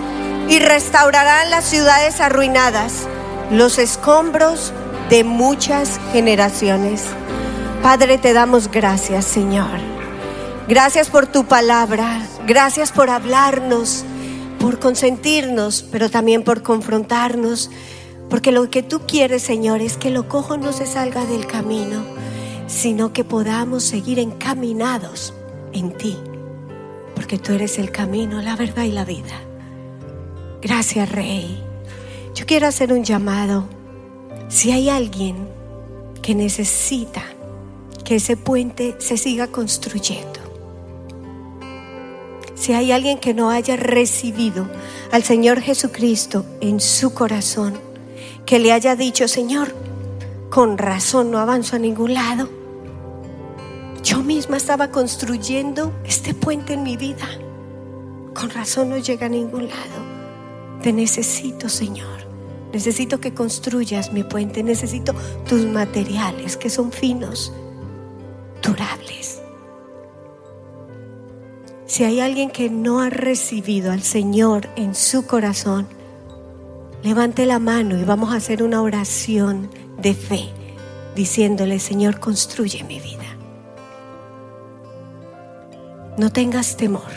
y 0.47 0.59
restaurarán 0.59 1.49
las 1.49 1.65
ciudades 1.65 2.21
arruinadas, 2.21 3.07
los 3.49 3.79
escombros 3.79 4.73
de 5.09 5.23
muchas 5.23 5.99
generaciones. 6.11 7.03
Padre, 7.81 8.17
te 8.17 8.33
damos 8.33 8.69
gracias, 8.69 9.25
Señor. 9.25 9.94
Gracias 10.67 11.11
por 11.11 11.27
tu 11.27 11.45
palabra. 11.45 12.27
Gracias 12.47 12.91
por 12.91 13.11
hablarnos, 13.11 14.03
por 14.59 14.79
consentirnos, 14.79 15.83
pero 15.91 16.09
también 16.09 16.43
por 16.43 16.63
confrontarnos. 16.63 17.69
Porque 18.31 18.51
lo 18.51 18.69
que 18.71 18.81
tú 18.81 19.01
quieres, 19.07 19.43
Señor, 19.43 19.81
es 19.81 19.95
que 19.95 20.09
lo 20.09 20.27
cojo 20.27 20.57
no 20.57 20.73
se 20.73 20.87
salga 20.87 21.23
del 21.25 21.45
camino, 21.45 22.03
sino 22.65 23.13
que 23.13 23.23
podamos 23.23 23.83
seguir 23.83 24.17
encaminados 24.17 25.35
en 25.71 25.95
ti. 25.95 26.17
Porque 27.13 27.37
tú 27.37 27.53
eres 27.53 27.77
el 27.77 27.91
camino, 27.91 28.41
la 28.41 28.55
verdad 28.55 28.83
y 28.83 28.91
la 28.91 29.05
vida. 29.05 29.39
Gracias, 30.63 31.11
Rey. 31.11 31.63
Yo 32.33 32.47
quiero 32.47 32.65
hacer 32.65 32.91
un 32.91 33.03
llamado. 33.03 33.65
Si 34.49 34.71
hay 34.71 34.89
alguien 34.89 35.47
que 36.23 36.33
necesita 36.33 37.23
que 38.03 38.15
ese 38.15 38.35
puente 38.35 38.95
se 38.97 39.15
siga 39.17 39.47
construyendo. 39.47 40.34
Si 42.65 42.73
hay 42.73 42.91
alguien 42.91 43.19
que 43.19 43.35
no 43.35 43.51
haya 43.51 43.75
recibido 43.75 44.67
al 45.11 45.21
Señor 45.21 45.61
Jesucristo 45.61 46.47
en 46.61 46.79
su 46.79 47.13
corazón, 47.13 47.75
que 48.43 48.57
le 48.57 48.71
haya 48.71 48.95
dicho, 48.95 49.27
Señor, 49.27 49.75
con 50.49 50.79
razón 50.79 51.29
no 51.29 51.37
avanzo 51.37 51.75
a 51.75 51.79
ningún 51.79 52.15
lado. 52.15 52.49
Yo 54.01 54.23
misma 54.23 54.57
estaba 54.57 54.89
construyendo 54.89 55.93
este 56.05 56.33
puente 56.33 56.73
en 56.73 56.81
mi 56.81 56.97
vida. 56.97 57.27
Con 58.33 58.49
razón 58.49 58.89
no 58.89 58.97
llega 58.97 59.27
a 59.27 59.29
ningún 59.29 59.67
lado. 59.67 60.81
Te 60.81 60.91
necesito, 60.91 61.69
Señor. 61.69 62.25
Necesito 62.73 63.19
que 63.19 63.35
construyas 63.35 64.11
mi 64.11 64.23
puente. 64.23 64.63
Necesito 64.63 65.13
tus 65.47 65.67
materiales 65.67 66.57
que 66.57 66.71
son 66.71 66.91
finos, 66.91 67.53
durables. 68.63 69.34
Si 71.87 72.03
hay 72.03 72.19
alguien 72.19 72.49
que 72.49 72.69
no 72.69 72.99
ha 72.99 73.09
recibido 73.09 73.91
al 73.91 74.01
Señor 74.01 74.69
en 74.75 74.95
su 74.95 75.25
corazón, 75.25 75.87
levante 77.03 77.45
la 77.45 77.59
mano 77.59 77.97
y 77.97 78.03
vamos 78.03 78.33
a 78.33 78.37
hacer 78.37 78.63
una 78.63 78.81
oración 78.81 79.69
de 80.01 80.13
fe, 80.13 80.49
diciéndole, 81.15 81.79
Señor, 81.79 82.19
construye 82.19 82.83
mi 82.83 82.99
vida. 82.99 83.25
No 86.17 86.31
tengas 86.31 86.75
temor, 86.75 87.11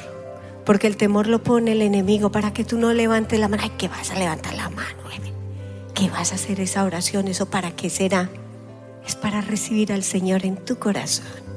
porque 0.67 0.87
el 0.87 0.97
temor 0.97 1.29
lo 1.29 1.43
pone 1.43 1.73
el 1.73 1.83
enemigo 1.83 2.31
para 2.31 2.53
que 2.53 2.65
tú 2.65 2.77
no 2.79 2.93
levantes 2.93 3.41
la 3.41 3.49
mano. 3.49 3.63
Ay, 3.65 3.73
¿qué 3.79 3.89
vas 3.89 4.11
a 4.11 4.19
levantar 4.19 4.55
la 4.55 4.69
mano? 4.69 4.99
¿Qué 5.99 6.09
vas 6.11 6.31
a 6.31 6.37
hacer 6.37 6.61
esa 6.61 6.85
oración? 6.85 7.27
¿Eso 7.27 7.47
para 7.47 7.73
qué 7.73 7.91
será? 7.91 8.31
Es 9.05 9.17
para 9.17 9.41
recibir 9.41 9.93
al 9.93 10.05
Señor 10.05 10.47
en 10.47 10.55
tu 10.55 10.79
corazón. 10.79 11.48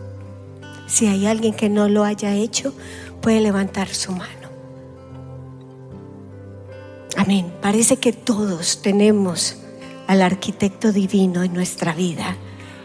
Si 0.91 1.07
hay 1.07 1.25
alguien 1.25 1.53
que 1.53 1.69
no 1.69 1.87
lo 1.87 2.03
haya 2.03 2.35
hecho, 2.35 2.73
puede 3.21 3.39
levantar 3.39 3.87
su 3.87 4.11
mano. 4.11 4.49
Amén. 7.15 7.49
Parece 7.61 7.95
que 7.95 8.11
todos 8.11 8.81
tenemos 8.81 9.55
al 10.07 10.21
arquitecto 10.21 10.91
divino 10.91 11.43
en 11.43 11.53
nuestra 11.53 11.93
vida, 11.93 12.35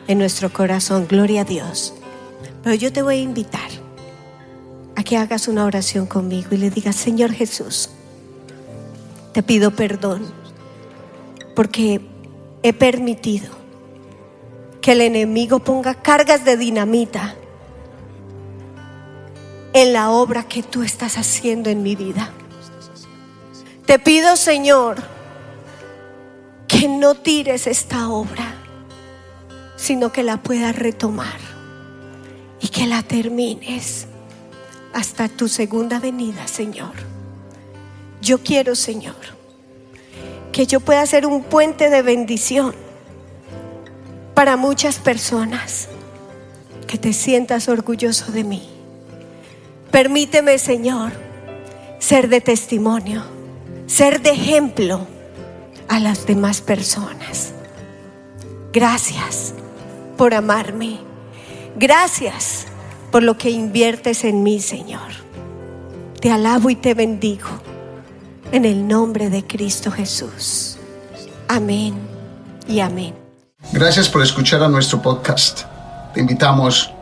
en 0.07 0.19
nuestro 0.19 0.53
corazón. 0.53 1.09
Gloria 1.09 1.41
a 1.41 1.45
Dios. 1.45 1.95
Pero 2.63 2.77
yo 2.77 2.93
te 2.93 3.03
voy 3.03 3.17
a 3.17 3.23
invitar 3.23 3.71
a 4.95 5.03
que 5.03 5.17
hagas 5.17 5.49
una 5.49 5.65
oración 5.65 6.07
conmigo 6.07 6.51
y 6.53 6.59
le 6.59 6.71
digas, 6.71 6.95
Señor 6.95 7.33
Jesús, 7.33 7.91
te 9.33 9.43
pido 9.43 9.73
perdón 9.73 10.33
porque 11.57 12.01
he 12.63 12.73
permitido 12.73 13.51
que 14.81 14.93
el 14.93 15.01
enemigo 15.01 15.59
ponga 15.59 15.95
cargas 15.95 16.45
de 16.45 16.57
dinamita 16.57 17.35
en 19.77 19.93
la 19.93 20.11
obra 20.11 20.43
que 20.45 20.62
tú 20.62 20.83
estás 20.83 21.18
haciendo 21.18 21.68
en 21.68 21.83
mi 21.83 21.97
vida. 21.97 22.31
Te 23.85 23.99
pido, 23.99 24.35
Señor, 24.37 24.97
que 26.66 26.89
no 26.89 27.14
tires 27.14 27.66
esta 27.66 28.09
obra, 28.09 28.55
sino 29.77 30.11
que 30.12 30.22
la 30.22 30.39
puedas 30.39 30.74
retomar 30.74 31.39
y 32.59 32.68
que 32.68 32.87
la 32.87 33.03
termines 33.03 34.07
hasta 34.95 35.29
tu 35.29 35.47
segunda 35.47 36.01
venida, 36.01 36.49
Señor. 36.49 36.95
Yo 38.22 38.39
quiero, 38.39 38.74
Señor, 38.74 39.14
que 40.53 40.66
yo 40.66 40.81
pueda 40.81 41.05
ser 41.05 41.27
un 41.27 41.43
puente 41.43 41.91
de 41.91 42.01
bendición 42.01 42.74
para 44.33 44.57
muchas 44.57 44.99
personas, 44.99 45.89
que 46.87 46.97
te 46.97 47.12
sientas 47.12 47.68
orgulloso 47.68 48.33
de 48.33 48.43
mí. 48.43 48.76
Permíteme, 49.91 50.59
Señor, 50.59 51.12
ser 51.99 52.28
de 52.28 52.41
testimonio, 52.41 53.22
ser 53.87 54.20
de 54.20 54.30
ejemplo 54.30 55.07
a 55.89 56.01
las 56.01 56.26
demás 56.26 56.61
personas. 56.61 57.53
Gracias 58.72 59.55
por 60.16 60.34
amarme. 60.34 60.99
Gracias 61.76 62.66
por 63.11 63.22
lo 63.22 63.39
que 63.39 63.51
inviertes 63.51 64.24
en 64.24 64.43
mí, 64.43 64.61
Señor. 64.61 65.12
Te 66.20 66.30
alabo 66.30 66.70
y 66.70 66.76
te 66.76 66.95
bendigo 66.95 67.49
en 68.53 68.64
el 68.64 68.87
nombre 68.87 69.30
de 69.30 69.47
Cristo 69.47 69.91
Jesús. 69.91 70.78
Amén 71.49 71.95
y 72.68 72.80
amén. 72.80 73.14
Gracias 73.72 74.09
por 74.09 74.22
escuchar 74.22 74.62
a 74.62 74.68
nuestro 74.68 75.01
podcast. 75.01 75.62
Te 76.14 76.20
invitamos 76.20 76.93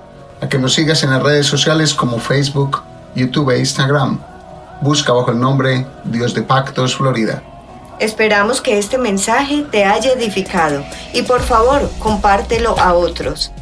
a 0.45 0.49
que 0.49 0.59
nos 0.59 0.75
sigas 0.75 1.03
en 1.03 1.11
las 1.11 1.23
redes 1.23 1.47
sociales 1.47 1.95
como 1.95 2.19
Facebook, 2.19 2.83
YouTube 3.15 3.51
e 3.51 3.59
Instagram. 3.59 4.21
Busca 4.83 5.13
bajo 5.13 5.31
el 5.31 5.41
nombre 5.41 5.87
Dios 6.05 6.35
de 6.35 6.43
Pactos 6.43 6.97
Florida. 6.97 7.43
Esperamos 7.99 8.61
que 8.61 8.79
este 8.79 8.99
mensaje 8.99 9.65
te 9.71 9.85
haya 9.85 10.13
edificado 10.13 10.85
y 11.15 11.23
por 11.23 11.41
favor 11.41 11.91
compártelo 11.99 12.79
a 12.79 12.93
otros. 12.93 13.53